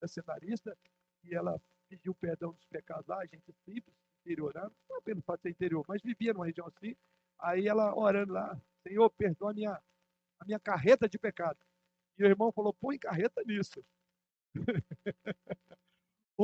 da 0.00 0.08
cenarista, 0.08 0.76
e 1.22 1.34
ela 1.34 1.60
pediu 1.88 2.14
perdão 2.14 2.52
dos 2.52 2.66
pecados 2.66 3.06
lá, 3.06 3.20
a 3.20 3.26
gente 3.26 3.52
simples, 3.64 3.96
interiorando, 4.20 4.74
não 4.88 4.98
é 4.98 5.20
fato 5.22 5.38
de 5.38 5.42
ser 5.42 5.50
interior, 5.50 5.84
mas 5.88 6.02
vivia 6.02 6.32
numa 6.32 6.46
região 6.46 6.66
assim, 6.66 6.96
aí 7.38 7.68
ela 7.68 7.96
orando 7.96 8.32
lá, 8.32 8.60
Senhor, 8.82 9.08
perdoa 9.10 9.52
a 9.52 9.54
minha, 9.54 9.82
a 10.38 10.44
minha 10.44 10.58
carreta 10.60 11.08
de 11.08 11.18
pecado. 11.18 11.58
E 12.18 12.24
o 12.24 12.26
irmão 12.26 12.52
falou, 12.52 12.74
põe 12.74 12.98
carreta 12.98 13.42
nisso. 13.44 13.84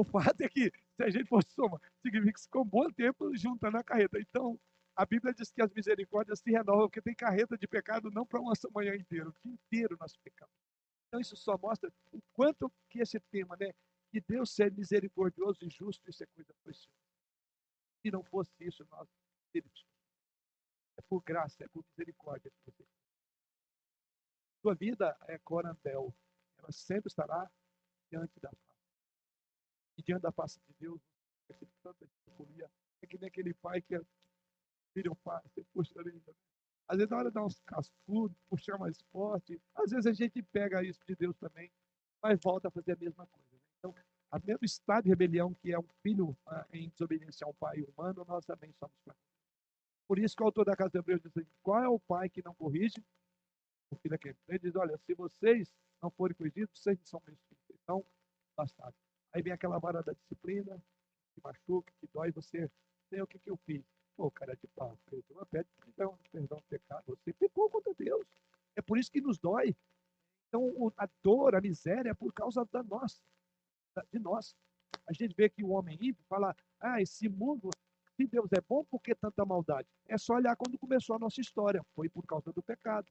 o 0.00 0.04
fato 0.04 0.40
é 0.42 0.48
que, 0.48 0.70
se 0.94 1.02
a 1.02 1.08
gente 1.08 1.26
for 1.26 1.42
somar, 1.44 1.80
significa 2.02 2.34
que 2.34 2.42
ficou 2.42 2.62
um 2.62 2.68
bom 2.68 2.90
tempo 2.90 3.34
juntando 3.34 3.78
a 3.78 3.84
carreta. 3.84 4.18
Então, 4.20 4.60
a 4.94 5.06
Bíblia 5.06 5.32
diz 5.32 5.50
que 5.50 5.62
as 5.62 5.72
misericórdias 5.72 6.40
se 6.40 6.50
renovam, 6.50 6.86
porque 6.86 7.00
tem 7.00 7.14
carreta 7.14 7.56
de 7.56 7.66
pecado 7.66 8.10
não 8.10 8.26
para 8.26 8.40
uma 8.40 8.52
manhã 8.74 8.94
inteira, 8.94 9.28
o 9.28 9.32
dia 9.32 9.52
inteiro 9.52 9.96
nós 9.98 10.14
pecamos. 10.18 10.54
Então, 11.08 11.20
isso 11.20 11.34
só 11.36 11.56
mostra 11.56 11.90
o 12.12 12.20
quanto 12.34 12.70
que 12.90 13.00
esse 13.00 13.18
tema, 13.30 13.56
né? 13.58 13.72
Que 14.10 14.20
Deus 14.20 14.50
ser 14.50 14.70
misericordioso 14.72 15.58
e 15.62 15.70
justo, 15.70 16.08
isso 16.10 16.22
é 16.22 16.26
coisa 16.26 16.54
preciosa. 16.62 16.90
Se 18.02 18.10
não 18.10 18.22
fosse 18.22 18.52
isso, 18.60 18.86
nós 18.90 19.08
teríamos. 19.52 19.86
É 20.98 21.02
por 21.02 21.22
graça, 21.22 21.64
é 21.64 21.68
por 21.68 21.84
misericórdia 21.90 22.50
que 22.50 22.70
você 22.70 22.84
Sua 24.60 24.74
vida 24.74 25.16
é 25.28 25.38
corandel. 25.38 26.14
Ela 26.58 26.72
sempre 26.72 27.08
estará 27.08 27.50
diante 28.10 28.38
da. 28.40 28.50
E 29.96 30.02
diante 30.02 30.22
da 30.22 30.32
face 30.32 30.60
de 30.66 30.74
Deus, 30.78 31.00
você 31.48 31.66
tanta 31.82 32.08
euforia. 32.28 32.70
É 33.02 33.06
que 33.06 33.18
nem 33.18 33.28
aquele 33.28 33.54
pai 33.54 33.80
que 33.80 34.00
vira 34.94 35.10
o 35.10 35.16
pai, 35.16 35.42
você 35.44 35.62
puxa 35.72 35.98
ali. 36.00 36.22
Às 36.88 36.96
vezes 36.98 37.10
na 37.10 37.16
hora 37.18 37.28
de 37.28 37.34
dar 37.34 37.44
uns 37.44 37.60
cascudos, 37.60 38.36
puxar 38.48 38.78
mais 38.78 39.00
forte. 39.12 39.60
Às 39.74 39.90
vezes 39.90 40.06
a 40.06 40.12
gente 40.12 40.42
pega 40.42 40.82
isso 40.82 41.00
de 41.06 41.14
Deus 41.16 41.36
também, 41.36 41.70
mas 42.22 42.38
volta 42.42 42.68
a 42.68 42.70
fazer 42.70 42.92
a 42.92 42.96
mesma 42.96 43.26
coisa. 43.26 43.48
Né? 43.52 43.60
Então, 43.78 43.94
a 44.30 44.38
mesmo 44.38 44.64
estado 44.64 45.04
de 45.04 45.10
rebelião 45.10 45.54
que 45.54 45.72
é 45.72 45.78
um 45.78 45.88
filho 46.02 46.36
ah, 46.46 46.66
em 46.72 46.88
desobediência 46.90 47.46
a 47.46 47.50
um 47.50 47.54
pai 47.54 47.82
humano, 47.82 48.24
nós 48.26 48.44
também 48.44 48.72
somos 48.72 48.94
para 49.04 49.14
Por 50.06 50.18
isso 50.18 50.36
que 50.36 50.42
o 50.42 50.46
autor 50.46 50.64
da 50.64 50.76
Casa 50.76 50.90
de 50.90 50.98
Hebreus 50.98 51.22
diz 51.22 51.36
assim, 51.36 51.46
qual 51.62 51.82
é 51.82 51.88
o 51.88 51.98
pai 51.98 52.28
que 52.28 52.42
não 52.44 52.54
corrige? 52.54 53.04
O 53.90 53.96
filho 53.96 54.14
é 54.14 54.18
quem? 54.18 54.36
Ele 54.48 54.58
diz, 54.58 54.74
olha, 54.74 54.96
se 54.98 55.14
vocês 55.14 55.72
não 56.02 56.10
forem 56.10 56.34
corrigidos, 56.34 56.78
vocês 56.78 56.98
não 56.98 57.06
são 57.06 57.22
meus 57.26 57.38
filhos. 57.48 57.80
Então, 57.82 58.04
bastado. 58.56 58.94
Aí 59.36 59.42
vem 59.42 59.52
aquela 59.52 59.78
vara 59.78 60.02
da 60.02 60.14
disciplina, 60.14 60.82
que 61.34 61.42
machuca, 61.44 61.92
que 62.00 62.08
dói, 62.10 62.32
você 62.32 62.70
tem 63.10 63.20
o 63.20 63.26
que, 63.26 63.38
que 63.38 63.50
eu 63.50 63.56
fiz. 63.66 63.84
Pô, 64.16 64.30
cara 64.30 64.56
de 64.56 64.66
pau, 64.68 64.98
perdoa, 65.04 65.44
pede 65.44 65.68
perdão, 65.78 66.18
perdão 66.32 66.56
do 66.56 66.64
pecado. 66.64 67.04
Você 67.06 67.34
pecou 67.34 67.68
contra 67.68 67.92
Deus. 67.92 68.26
É 68.74 68.80
por 68.80 68.96
isso 68.96 69.12
que 69.12 69.20
nos 69.20 69.38
dói. 69.38 69.76
Então, 70.48 70.90
a 70.96 71.06
dor, 71.22 71.54
a 71.54 71.60
miséria 71.60 72.12
é 72.12 72.14
por 72.14 72.32
causa 72.32 72.64
da 72.72 72.82
nossa, 72.82 73.20
de 74.10 74.18
nós. 74.18 74.56
A 75.06 75.12
gente 75.12 75.34
vê 75.36 75.50
que 75.50 75.62
o 75.62 75.68
homem 75.68 75.98
ímpio 76.00 76.24
fala, 76.30 76.56
ah, 76.80 77.02
esse 77.02 77.28
mundo, 77.28 77.68
se 78.16 78.26
Deus 78.26 78.50
é 78.52 78.60
bom, 78.66 78.86
por 78.86 79.02
que 79.02 79.14
tanta 79.14 79.44
maldade? 79.44 79.86
É 80.08 80.16
só 80.16 80.36
olhar 80.36 80.56
quando 80.56 80.78
começou 80.78 81.14
a 81.14 81.18
nossa 81.18 81.42
história, 81.42 81.84
foi 81.94 82.08
por 82.08 82.24
causa 82.24 82.50
do 82.54 82.62
pecado. 82.62 83.06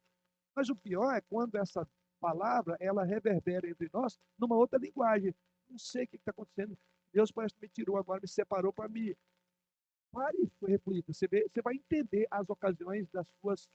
Mas 0.56 0.70
o 0.70 0.76
pior 0.76 1.14
é 1.14 1.22
quando 1.22 1.54
essa 1.54 1.88
palavra, 2.20 2.76
ela 2.80 3.04
reverbera 3.04 3.70
entre 3.70 3.88
nós 3.94 4.18
numa 4.40 4.56
outra 4.56 4.80
linguagem. 4.80 5.32
Não 5.70 5.78
sei 5.78 6.06
o 6.06 6.08
que 6.08 6.16
está 6.18 6.32
acontecendo. 6.32 6.78
Deus 7.14 7.32
parece 7.32 7.56
que 7.56 7.62
me 7.62 7.70
tirou 7.70 7.98
agora, 7.98 8.20
me 8.22 8.28
separou 8.28 8.74
para 8.74 8.90
me 8.90 9.16
Pare 10.12 10.38
e 10.38 10.66
reflita. 10.66 11.12
Você, 11.12 11.28
vê, 11.28 11.46
você 11.50 11.62
vai 11.62 11.76
entender 11.76 12.26
as 12.32 12.50
ocasiões 12.50 13.10
das 13.10 13.28
suas, 13.42 13.70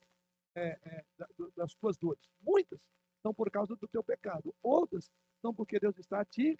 é, 0.54 0.78
é, 0.82 1.04
das 1.54 1.72
suas 1.72 1.98
dores. 1.98 2.22
Muitas 2.40 2.80
são 3.20 3.34
por 3.34 3.50
causa 3.50 3.76
do 3.76 3.86
teu 3.86 4.02
pecado. 4.02 4.54
Outras 4.62 5.10
são 5.42 5.54
porque 5.54 5.78
Deus 5.78 5.98
está 5.98 6.24
te 6.24 6.58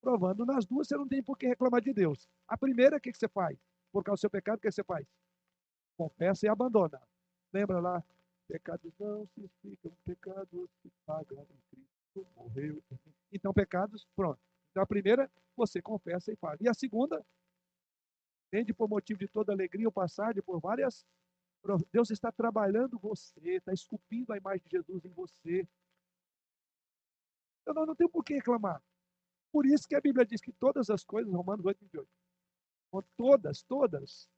provando. 0.00 0.46
Nas 0.46 0.64
duas 0.64 0.86
você 0.86 0.96
não 0.96 1.08
tem 1.08 1.20
por 1.20 1.36
que 1.36 1.48
reclamar 1.48 1.80
de 1.80 1.92
Deus. 1.92 2.28
A 2.46 2.56
primeira, 2.56 2.96
o 2.96 3.00
que, 3.00 3.12
você 3.12 3.28
faz? 3.28 3.58
Por 3.90 4.04
causa 4.04 4.18
do 4.18 4.20
seu 4.20 4.30
pecado, 4.30 4.58
o 4.58 4.60
que 4.60 4.70
você 4.70 4.84
faz? 4.84 5.04
Confessa 5.96 6.46
e 6.46 6.48
abandona. 6.48 7.02
Lembra 7.52 7.80
lá? 7.80 8.04
pecados 8.48 8.92
não 8.98 9.26
se 9.28 9.44
explicam, 9.44 9.92
pecados 10.04 10.70
se 10.82 10.90
pagam 11.06 11.46
em 11.50 11.60
Cristo, 11.70 11.91
morreu. 12.36 12.82
Então, 13.30 13.52
pecados, 13.52 14.06
pronto. 14.14 14.40
Então, 14.70 14.82
a 14.82 14.86
primeira, 14.86 15.30
você 15.56 15.80
confessa 15.80 16.32
e 16.32 16.36
paga. 16.36 16.58
E 16.62 16.68
a 16.68 16.74
segunda, 16.74 17.24
tende 18.50 18.72
por 18.74 18.88
motivo 18.88 19.18
de 19.18 19.28
toda 19.28 19.52
alegria 19.52 19.88
o 19.88 19.92
passagem 19.92 20.42
por 20.42 20.60
várias. 20.60 21.06
Deus 21.92 22.10
está 22.10 22.32
trabalhando 22.32 22.98
você, 22.98 23.56
está 23.56 23.72
esculpindo 23.72 24.32
a 24.32 24.36
imagem 24.36 24.62
de 24.64 24.70
Jesus 24.70 25.04
em 25.04 25.12
você. 25.12 25.66
Eu 27.64 27.74
não, 27.74 27.86
não 27.86 27.94
tenho 27.94 28.10
por 28.10 28.24
que 28.24 28.34
reclamar. 28.34 28.82
Por 29.52 29.66
isso 29.66 29.86
que 29.86 29.94
a 29.94 30.00
Bíblia 30.00 30.26
diz 30.26 30.40
que 30.40 30.52
todas 30.52 30.90
as 30.90 31.04
coisas, 31.04 31.32
Romanos 31.32 31.64
8, 31.64 31.78
28, 31.80 32.08
todas, 33.16 33.62
todas, 33.62 34.28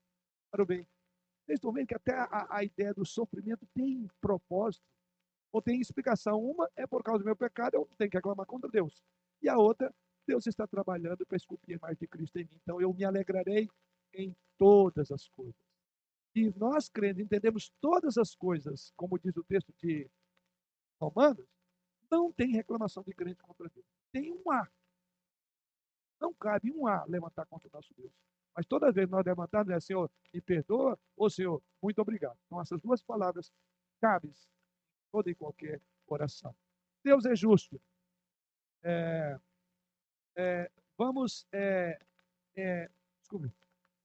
para 0.50 0.62
o 0.62 0.66
bem. 0.66 0.86
Vocês 1.44 1.56
estão 1.56 1.72
vendo 1.72 1.86
que 1.86 1.94
até 1.94 2.14
a, 2.14 2.56
a 2.56 2.64
ideia 2.64 2.94
do 2.94 3.04
sofrimento 3.04 3.66
tem 3.74 4.08
propósito, 4.20 4.84
ou 5.54 5.62
tem 5.62 5.80
explicação. 5.80 6.42
Uma 6.42 6.68
é 6.74 6.84
por 6.84 7.04
causa 7.04 7.20
do 7.20 7.24
meu 7.24 7.36
pecado, 7.36 7.74
eu 7.76 7.88
tenho 7.96 8.10
que 8.10 8.16
reclamar 8.16 8.44
contra 8.44 8.68
Deus. 8.68 9.00
E 9.40 9.48
a 9.48 9.56
outra, 9.56 9.94
Deus 10.26 10.48
está 10.48 10.66
trabalhando 10.66 11.24
para 11.24 11.36
esculpir 11.36 11.78
mais 11.80 11.96
de 11.96 12.08
Cristo 12.08 12.36
em 12.38 12.44
mim. 12.44 12.58
Então 12.60 12.80
eu 12.80 12.92
me 12.92 13.04
alegrarei 13.04 13.68
em 14.12 14.34
todas 14.58 15.12
as 15.12 15.28
coisas. 15.28 15.54
E 16.34 16.52
nós, 16.56 16.88
crendo, 16.88 17.20
entendemos 17.20 17.70
todas 17.80 18.18
as 18.18 18.34
coisas, 18.34 18.92
como 18.96 19.16
diz 19.16 19.36
o 19.36 19.44
texto 19.44 19.72
de 19.80 20.10
Romanos, 21.00 21.46
não 22.10 22.32
tem 22.32 22.50
reclamação 22.50 23.04
de 23.04 23.14
crente 23.14 23.40
contra 23.40 23.68
Deus. 23.68 23.86
Tem 24.10 24.32
um 24.32 24.50
A. 24.50 24.68
Não 26.20 26.34
cabe 26.34 26.72
um 26.72 26.88
A 26.88 27.04
levantar 27.04 27.46
contra 27.46 27.68
o 27.68 27.72
nosso 27.72 27.94
Deus. 27.94 28.12
Mas 28.56 28.66
toda 28.66 28.90
vez 28.90 29.06
que 29.06 29.12
nós 29.12 29.24
levantarmos, 29.24 29.72
é 29.72 29.78
Senhor, 29.78 30.10
me 30.32 30.40
perdoa, 30.40 30.98
ou 31.16 31.30
Senhor, 31.30 31.62
muito 31.80 32.00
obrigado. 32.02 32.36
Então, 32.46 32.60
essas 32.60 32.80
duas 32.80 33.00
palavras 33.02 33.52
cabem 34.00 34.32
em 34.32 34.53
toda 35.14 35.30
e 35.30 35.34
qualquer 35.36 35.80
oração. 36.08 36.52
Deus 37.04 37.24
é 37.24 37.36
justo. 37.36 37.80
É, 38.82 39.38
é, 40.36 40.70
vamos. 40.98 41.46
É, 41.52 41.96
é, 42.56 42.90
desculpe, 43.20 43.48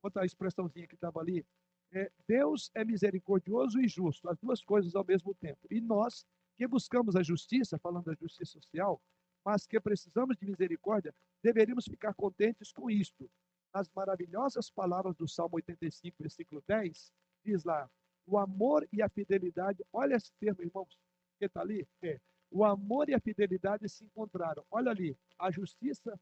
outra 0.03 0.23
expressãozinha 0.23 0.86
que 0.86 0.94
estava 0.94 1.19
ali. 1.19 1.44
É, 1.91 2.11
Deus 2.27 2.69
é 2.76 2.86
misericordioso 2.86 3.81
e 3.81 3.88
justo, 3.88 4.30
as 4.30 4.38
duas 4.38 4.61
coisas 4.61 4.95
ao 4.95 5.03
mesmo 5.03 5.34
tempo. 5.34 5.65
E 5.72 5.81
nós, 5.81 6.23
que 6.56 6.68
buscamos 6.68 7.15
a 7.15 7.23
justiça, 7.23 7.80
falando 7.80 8.06
da 8.06 8.14
justiça 8.14 8.52
social, 8.52 9.02
mas 9.44 9.65
que 9.65 9.80
precisamos 9.80 10.38
de 10.38 10.45
misericórdia, 10.45 11.11
deveríamos 11.41 11.86
ficar 11.86 12.14
contentes 12.14 12.72
com 12.72 12.88
isto. 12.88 13.27
Nas 13.73 13.90
maravilhosas 13.95 14.69
palavras 14.69 15.15
do 15.15 15.27
Salmo 15.27 15.56
85, 15.56 16.18
versículo 16.19 16.64
10, 16.68 17.11
diz 17.44 17.64
lá: 17.64 17.90
o 18.30 18.38
amor 18.38 18.88
e 18.93 19.01
a 19.01 19.10
fidelidade, 19.10 19.84
olha 19.91 20.15
esse 20.15 20.31
termo, 20.39 20.61
irmãos, 20.61 20.95
que 21.39 21.45
está 21.45 21.61
ali, 21.61 21.88
é, 22.03 22.19
o 22.51 22.64
amor 22.64 23.10
e 23.10 23.15
a 23.15 23.19
fidelidade 23.19 23.89
se 23.89 24.06
encontraram. 24.06 24.64
Olha 24.69 24.91
ali, 24.91 25.18
a 25.39 25.49
justiça, 25.49 26.19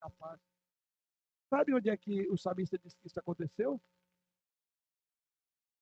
a 0.00 0.10
paz. 0.10 0.40
Sabe 1.50 1.74
onde 1.74 1.90
é 1.90 1.96
que 1.96 2.28
o 2.30 2.36
salmista 2.36 2.78
diz 2.78 2.94
que 2.94 3.06
isso 3.08 3.18
aconteceu? 3.18 3.80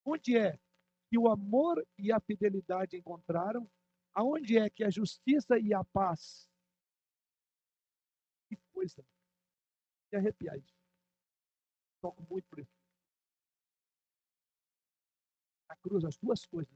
Onde 0.03 0.35
é 0.35 0.59
que 1.09 1.17
o 1.17 1.29
amor 1.29 1.85
e 1.97 2.11
a 2.11 2.19
fidelidade 2.19 2.97
encontraram? 2.97 3.69
Aonde 4.13 4.57
é 4.57 4.69
que 4.69 4.83
a 4.83 4.89
justiça 4.89 5.59
e 5.59 5.73
a 5.73 5.83
paz? 5.83 6.49
Que 8.49 8.57
coisa. 8.73 9.05
De 10.11 10.17
arrepiar 10.17 10.57
isso. 10.57 10.75
Toco 12.01 12.25
muito 12.29 12.47
por 12.49 12.59
isso. 12.59 12.80
Cruz, 15.81 16.03
as 16.05 16.17
duas 16.17 16.45
coisas. 16.45 16.73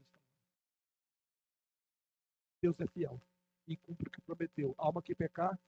Deus 2.62 2.78
é 2.80 2.86
fiel 2.86 3.20
e 3.66 3.76
cumpre 3.76 4.08
o 4.08 4.10
que 4.10 4.20
prometeu. 4.20 4.74
Alma 4.78 5.02
que 5.02 5.14
pecar, 5.14 5.58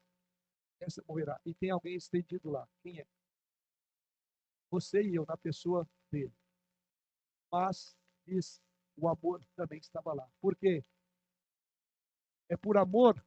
essa 0.79 1.03
morrerá. 1.07 1.39
E 1.45 1.53
tem 1.53 1.69
alguém 1.69 1.95
estendido 1.95 2.49
lá. 2.49 2.67
Quem 2.81 2.99
é? 2.99 3.07
Você 4.71 5.01
e 5.01 5.15
eu, 5.15 5.25
na 5.25 5.37
pessoa 5.37 5.87
dele. 6.11 6.33
Mas, 7.51 7.97
diz, 8.25 8.61
o 8.95 9.07
amor 9.07 9.43
também 9.55 9.79
estava 9.79 10.13
lá. 10.13 10.29
Por 10.39 10.55
quê? 10.55 10.83
É 12.47 12.57
por 12.57 12.77
amor 12.77 13.23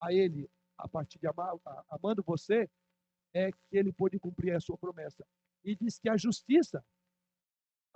a 0.00 0.12
ele, 0.12 0.50
a 0.76 0.88
partir 0.88 1.18
de 1.18 1.26
amar, 1.26 1.54
amando 1.88 2.22
você, 2.22 2.70
é 3.32 3.50
que 3.50 3.76
ele 3.76 3.92
pôde 3.92 4.18
cumprir 4.18 4.54
a 4.54 4.60
sua 4.60 4.78
promessa. 4.78 5.26
E 5.64 5.74
diz 5.74 5.98
que 5.98 6.08
a 6.08 6.16
justiça, 6.16 6.84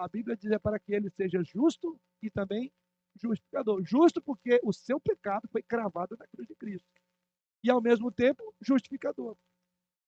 a 0.03 0.09
Bíblia 0.09 0.37
diz 0.37 0.51
é 0.51 0.59
para 0.59 0.79
que 0.79 0.93
ele 0.93 1.11
seja 1.11 1.43
justo 1.45 1.99
e 2.20 2.29
também 2.31 2.73
justificador. 3.16 3.83
Justo 3.85 4.20
porque 4.20 4.61
o 4.65 4.73
seu 4.73 5.01
pecado 5.01 5.49
foi 5.49 5.62
cravado 5.62 6.16
na 6.19 6.27
cruz 6.27 6.49
de 6.49 6.55
Cristo. 6.57 6.89
E 7.62 7.70
ao 7.70 7.81
mesmo 7.81 8.11
tempo, 8.11 8.55
justificador. 8.61 9.37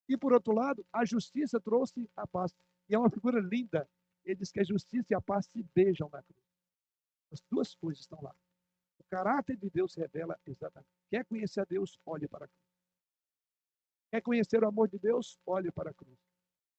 E 0.08 0.16
por 0.16 0.32
outro 0.32 0.52
lado, 0.52 0.84
a 0.92 1.04
justiça 1.04 1.60
trouxe 1.60 2.10
a 2.16 2.26
paz. 2.26 2.52
E 2.88 2.94
é 2.94 2.98
uma 2.98 3.10
figura 3.10 3.40
linda. 3.40 3.88
Ele 4.24 4.36
diz 4.36 4.50
que 4.50 4.60
a 4.60 4.64
justiça 4.64 5.12
e 5.12 5.14
a 5.14 5.20
paz 5.20 5.46
se 5.46 5.62
beijam 5.74 6.08
na 6.10 6.22
cruz. 6.22 6.44
As 7.30 7.40
duas 7.50 7.74
coisas 7.74 8.00
estão 8.00 8.20
lá. 8.20 8.34
O 8.98 9.04
caráter 9.04 9.56
de 9.56 9.70
Deus 9.70 9.94
revela 9.94 10.38
exatamente. 10.44 10.90
Quer 11.10 11.24
conhecer 11.24 11.60
a 11.60 11.64
Deus? 11.64 11.98
Olhe 12.04 12.26
para 12.26 12.46
a 12.46 12.48
cruz. 12.48 12.64
Quer 14.10 14.20
conhecer 14.22 14.62
o 14.62 14.68
amor 14.68 14.88
de 14.88 14.98
Deus? 14.98 15.38
Olhe 15.46 15.70
para 15.70 15.90
a 15.90 15.94
cruz. 15.94 16.18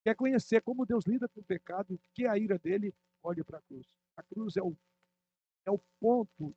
Quer 0.05 0.15
conhecer 0.15 0.61
como 0.61 0.85
Deus 0.85 1.03
lida 1.05 1.27
com 1.27 1.41
o 1.41 1.43
pecado, 1.43 1.95
o 1.95 1.99
que 2.13 2.25
é 2.25 2.29
a 2.29 2.37
ira 2.37 2.57
dele? 2.57 2.93
Olhe 3.21 3.43
para 3.43 3.57
a 3.57 3.61
cruz. 3.61 3.85
A 4.15 4.23
cruz 4.23 4.55
é 4.55 4.61
o, 4.61 4.77
é 5.65 5.71
o 5.71 5.79
ponto 5.99 6.55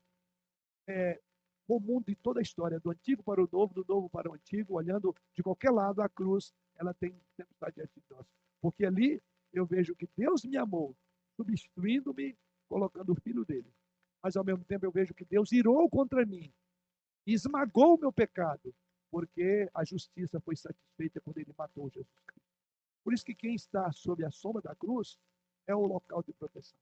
é, 0.87 1.21
comum 1.67 2.01
de 2.01 2.15
toda 2.15 2.39
a 2.39 2.43
história, 2.43 2.79
do 2.79 2.91
antigo 2.91 3.25
para 3.25 3.43
o 3.43 3.49
novo, 3.51 3.75
do 3.75 3.85
novo 3.89 4.09
para 4.09 4.31
o 4.31 4.35
antigo, 4.35 4.75
olhando 4.75 5.13
de 5.35 5.43
qualquer 5.43 5.71
lado, 5.71 6.01
a 6.01 6.09
cruz, 6.09 6.55
ela 6.77 6.95
tem 6.95 7.11
sempre 7.35 7.55
estar 7.55 7.71
diante 7.73 7.93
de 7.97 8.05
nós. 8.11 8.27
Porque 8.61 8.85
ali 8.85 9.21
eu 9.53 9.67
vejo 9.67 9.97
que 9.97 10.09
Deus 10.17 10.45
me 10.45 10.57
amou, 10.57 10.95
substituindo-me, 11.35 12.37
colocando 12.69 13.13
o 13.13 13.21
filho 13.21 13.45
dele 13.45 13.73
mas 14.23 14.37
ao 14.37 14.45
mesmo 14.45 14.65
tempo 14.65 14.85
eu 14.85 14.91
vejo 14.91 15.15
que 15.15 15.25
Deus 15.25 15.53
irou 15.53 15.89
contra 15.89 16.25
mim, 16.27 16.53
esmagou 17.27 17.95
o 17.95 17.99
meu 17.99 18.13
pecado, 18.13 18.75
porque 19.11 19.69
a 19.73 19.85
justiça 19.85 20.41
foi 20.41 20.57
satisfeita 20.57 21.21
quando 21.21 21.39
ele 21.39 21.55
matou 21.57 21.89
Jesus 21.89 22.21
Cristo. 22.27 22.48
Por 23.09 23.15
isso 23.15 23.25
que 23.25 23.35
quem 23.35 23.55
está 23.55 23.91
sob 23.91 24.23
a 24.23 24.31
sombra 24.31 24.61
da 24.61 24.77
cruz 24.77 25.19
é 25.67 25.75
o 25.75 25.87
local 25.87 26.23
de 26.23 26.31
proteção. 26.35 26.79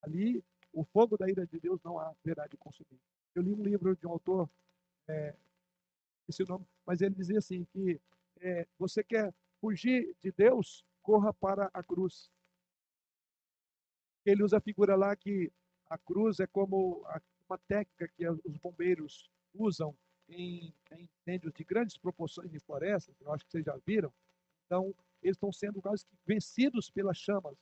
Ali, 0.00 0.42
o 0.72 0.82
fogo 0.82 1.18
da 1.18 1.28
ira 1.28 1.46
de 1.46 1.60
Deus 1.60 1.78
não 1.82 1.98
há 1.98 2.14
verá 2.24 2.46
de 2.46 2.56
consumir. 2.56 2.98
Eu 3.34 3.42
li 3.42 3.52
um 3.52 3.62
livro 3.62 3.94
de 3.94 4.06
um 4.06 4.12
autor, 4.12 4.48
é, 5.06 5.36
esse 6.26 6.42
nome, 6.48 6.66
mas 6.86 7.02
ele 7.02 7.14
dizia 7.14 7.36
assim 7.36 7.66
que 7.66 8.00
é, 8.40 8.66
você 8.78 9.04
quer 9.04 9.34
fugir 9.60 10.16
de 10.22 10.32
Deus, 10.32 10.86
corra 11.02 11.34
para 11.34 11.70
a 11.74 11.82
cruz. 11.82 12.30
Ele 14.24 14.42
usa 14.42 14.56
a 14.56 14.62
figura 14.62 14.96
lá 14.96 15.14
que 15.14 15.52
a 15.90 15.98
cruz 15.98 16.40
é 16.40 16.46
como 16.46 17.06
uma 17.46 17.58
técnica 17.68 18.08
que 18.08 18.26
os 18.26 18.56
bombeiros 18.56 19.30
usam 19.52 19.94
em, 20.30 20.72
em 20.92 21.02
incêndios 21.02 21.52
de 21.52 21.62
grandes 21.62 21.98
proporções 21.98 22.54
em 22.54 22.58
florestas, 22.58 23.14
eu 23.20 23.30
acho 23.34 23.44
que 23.44 23.50
vocês 23.52 23.66
já 23.66 23.76
viram. 23.86 24.10
Então, 24.66 24.94
eles 25.22 25.36
estão 25.36 25.52
sendo 25.52 25.80
quase 25.80 26.04
que 26.04 26.16
vencidos 26.26 26.90
pelas 26.90 27.16
chamas. 27.16 27.56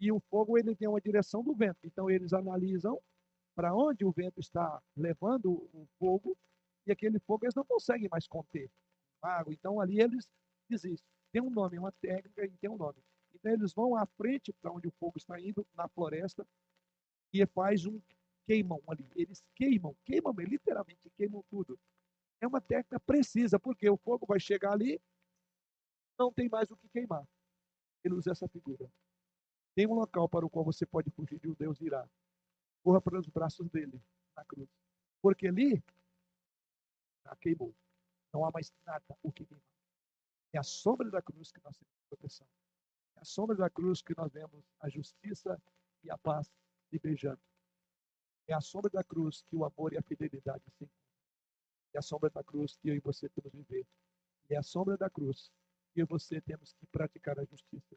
E 0.00 0.10
o 0.10 0.20
fogo 0.20 0.58
ele 0.58 0.74
tem 0.74 0.88
uma 0.88 1.00
direção 1.00 1.42
do 1.42 1.54
vento. 1.54 1.78
Então, 1.84 2.10
eles 2.10 2.32
analisam 2.32 3.00
para 3.54 3.74
onde 3.74 4.04
o 4.04 4.10
vento 4.10 4.40
está 4.40 4.82
levando 4.96 5.52
o 5.72 5.86
fogo 5.98 6.36
e 6.86 6.92
aquele 6.92 7.18
fogo 7.20 7.44
eles 7.44 7.54
não 7.54 7.64
conseguem 7.64 8.08
mais 8.10 8.26
conter. 8.26 8.70
Então, 9.48 9.80
ali 9.80 10.00
eles 10.00 10.28
desistem. 10.68 11.08
Tem 11.32 11.40
um 11.40 11.50
nome, 11.50 11.78
uma 11.78 11.92
técnica 11.92 12.44
e 12.44 12.50
tem 12.50 12.68
um 12.68 12.76
nome. 12.76 12.98
Então, 13.32 13.52
eles 13.52 13.72
vão 13.72 13.96
à 13.96 14.06
frente 14.06 14.52
para 14.52 14.72
onde 14.72 14.88
o 14.88 14.92
fogo 14.92 15.16
está 15.16 15.40
indo, 15.40 15.66
na 15.74 15.88
floresta, 15.88 16.46
e 17.32 17.44
faz 17.46 17.86
um 17.86 18.00
queimam 18.46 18.80
ali. 18.86 19.06
Eles 19.16 19.42
queimam, 19.54 19.96
queimam, 20.04 20.32
literalmente 20.38 21.10
queimam 21.16 21.42
tudo. 21.50 21.78
É 22.40 22.46
uma 22.46 22.60
técnica 22.60 23.00
precisa, 23.00 23.58
porque 23.58 23.88
o 23.88 23.96
fogo 23.96 24.26
vai 24.26 24.38
chegar 24.38 24.72
ali, 24.72 25.00
não 26.18 26.32
tem 26.32 26.48
mais 26.48 26.70
o 26.70 26.76
que 26.76 26.88
queimar. 26.88 27.26
Ele 28.02 28.14
usa 28.14 28.32
essa 28.32 28.48
figura. 28.48 28.90
Tem 29.74 29.86
um 29.86 29.94
local 29.94 30.28
para 30.28 30.46
o 30.46 30.50
qual 30.50 30.64
você 30.64 30.86
pode 30.86 31.10
fugir 31.10 31.38
de 31.40 31.48
um 31.48 31.54
Deus 31.54 31.80
irá. 31.80 32.08
Corra 32.82 33.00
para 33.00 33.18
os 33.18 33.28
braços 33.28 33.68
dele, 33.70 34.00
na 34.36 34.44
cruz. 34.44 34.68
Porque 35.20 35.48
ali, 35.48 35.82
já 37.24 37.34
queimou. 37.36 37.74
Não 38.32 38.44
há 38.44 38.50
mais 38.50 38.72
nada 38.86 39.04
o 39.22 39.32
que 39.32 39.44
queimar. 39.44 39.64
É 40.52 40.58
a 40.58 40.62
sombra 40.62 41.10
da 41.10 41.20
cruz 41.20 41.50
que 41.50 41.62
nós 41.64 41.76
temos 41.76 41.94
proteção. 42.08 42.46
É 43.16 43.20
a 43.20 43.24
sombra 43.24 43.56
da 43.56 43.68
cruz 43.70 44.02
que 44.02 44.16
nós 44.16 44.32
vemos 44.32 44.64
a 44.80 44.88
justiça 44.88 45.60
e 46.04 46.10
a 46.10 46.18
paz 46.18 46.52
se 46.90 46.98
beijando. 46.98 47.40
É 48.46 48.54
a 48.54 48.60
sombra 48.60 48.90
da 48.90 49.02
cruz 49.02 49.42
que 49.42 49.56
o 49.56 49.64
amor 49.64 49.92
e 49.92 49.96
a 49.96 50.02
fidelidade 50.02 50.62
se 50.70 50.84
encontram. 50.84 51.04
É 51.94 51.98
a 51.98 52.02
sombra 52.02 52.30
da 52.30 52.44
cruz 52.44 52.76
que 52.76 52.88
eu 52.88 52.94
e 52.94 53.00
você 53.00 53.28
temos 53.30 53.52
viver. 53.52 53.86
É 54.48 54.56
a 54.56 54.62
sombra 54.62 54.96
da 54.96 55.08
cruz 55.08 55.50
e 55.96 56.04
você 56.04 56.40
temos 56.40 56.72
que 56.72 56.86
praticar 56.86 57.38
a 57.38 57.44
justiça. 57.44 57.96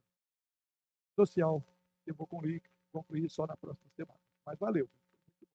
Social, 1.15 1.63
eu 2.05 2.13
vou 2.15 2.27
concluir 2.27 2.61
concluir 2.91 3.29
só 3.29 3.45
na 3.45 3.55
próxima 3.55 3.89
semana. 3.95 4.19
Mas 4.45 4.57
valeu. 4.57 4.89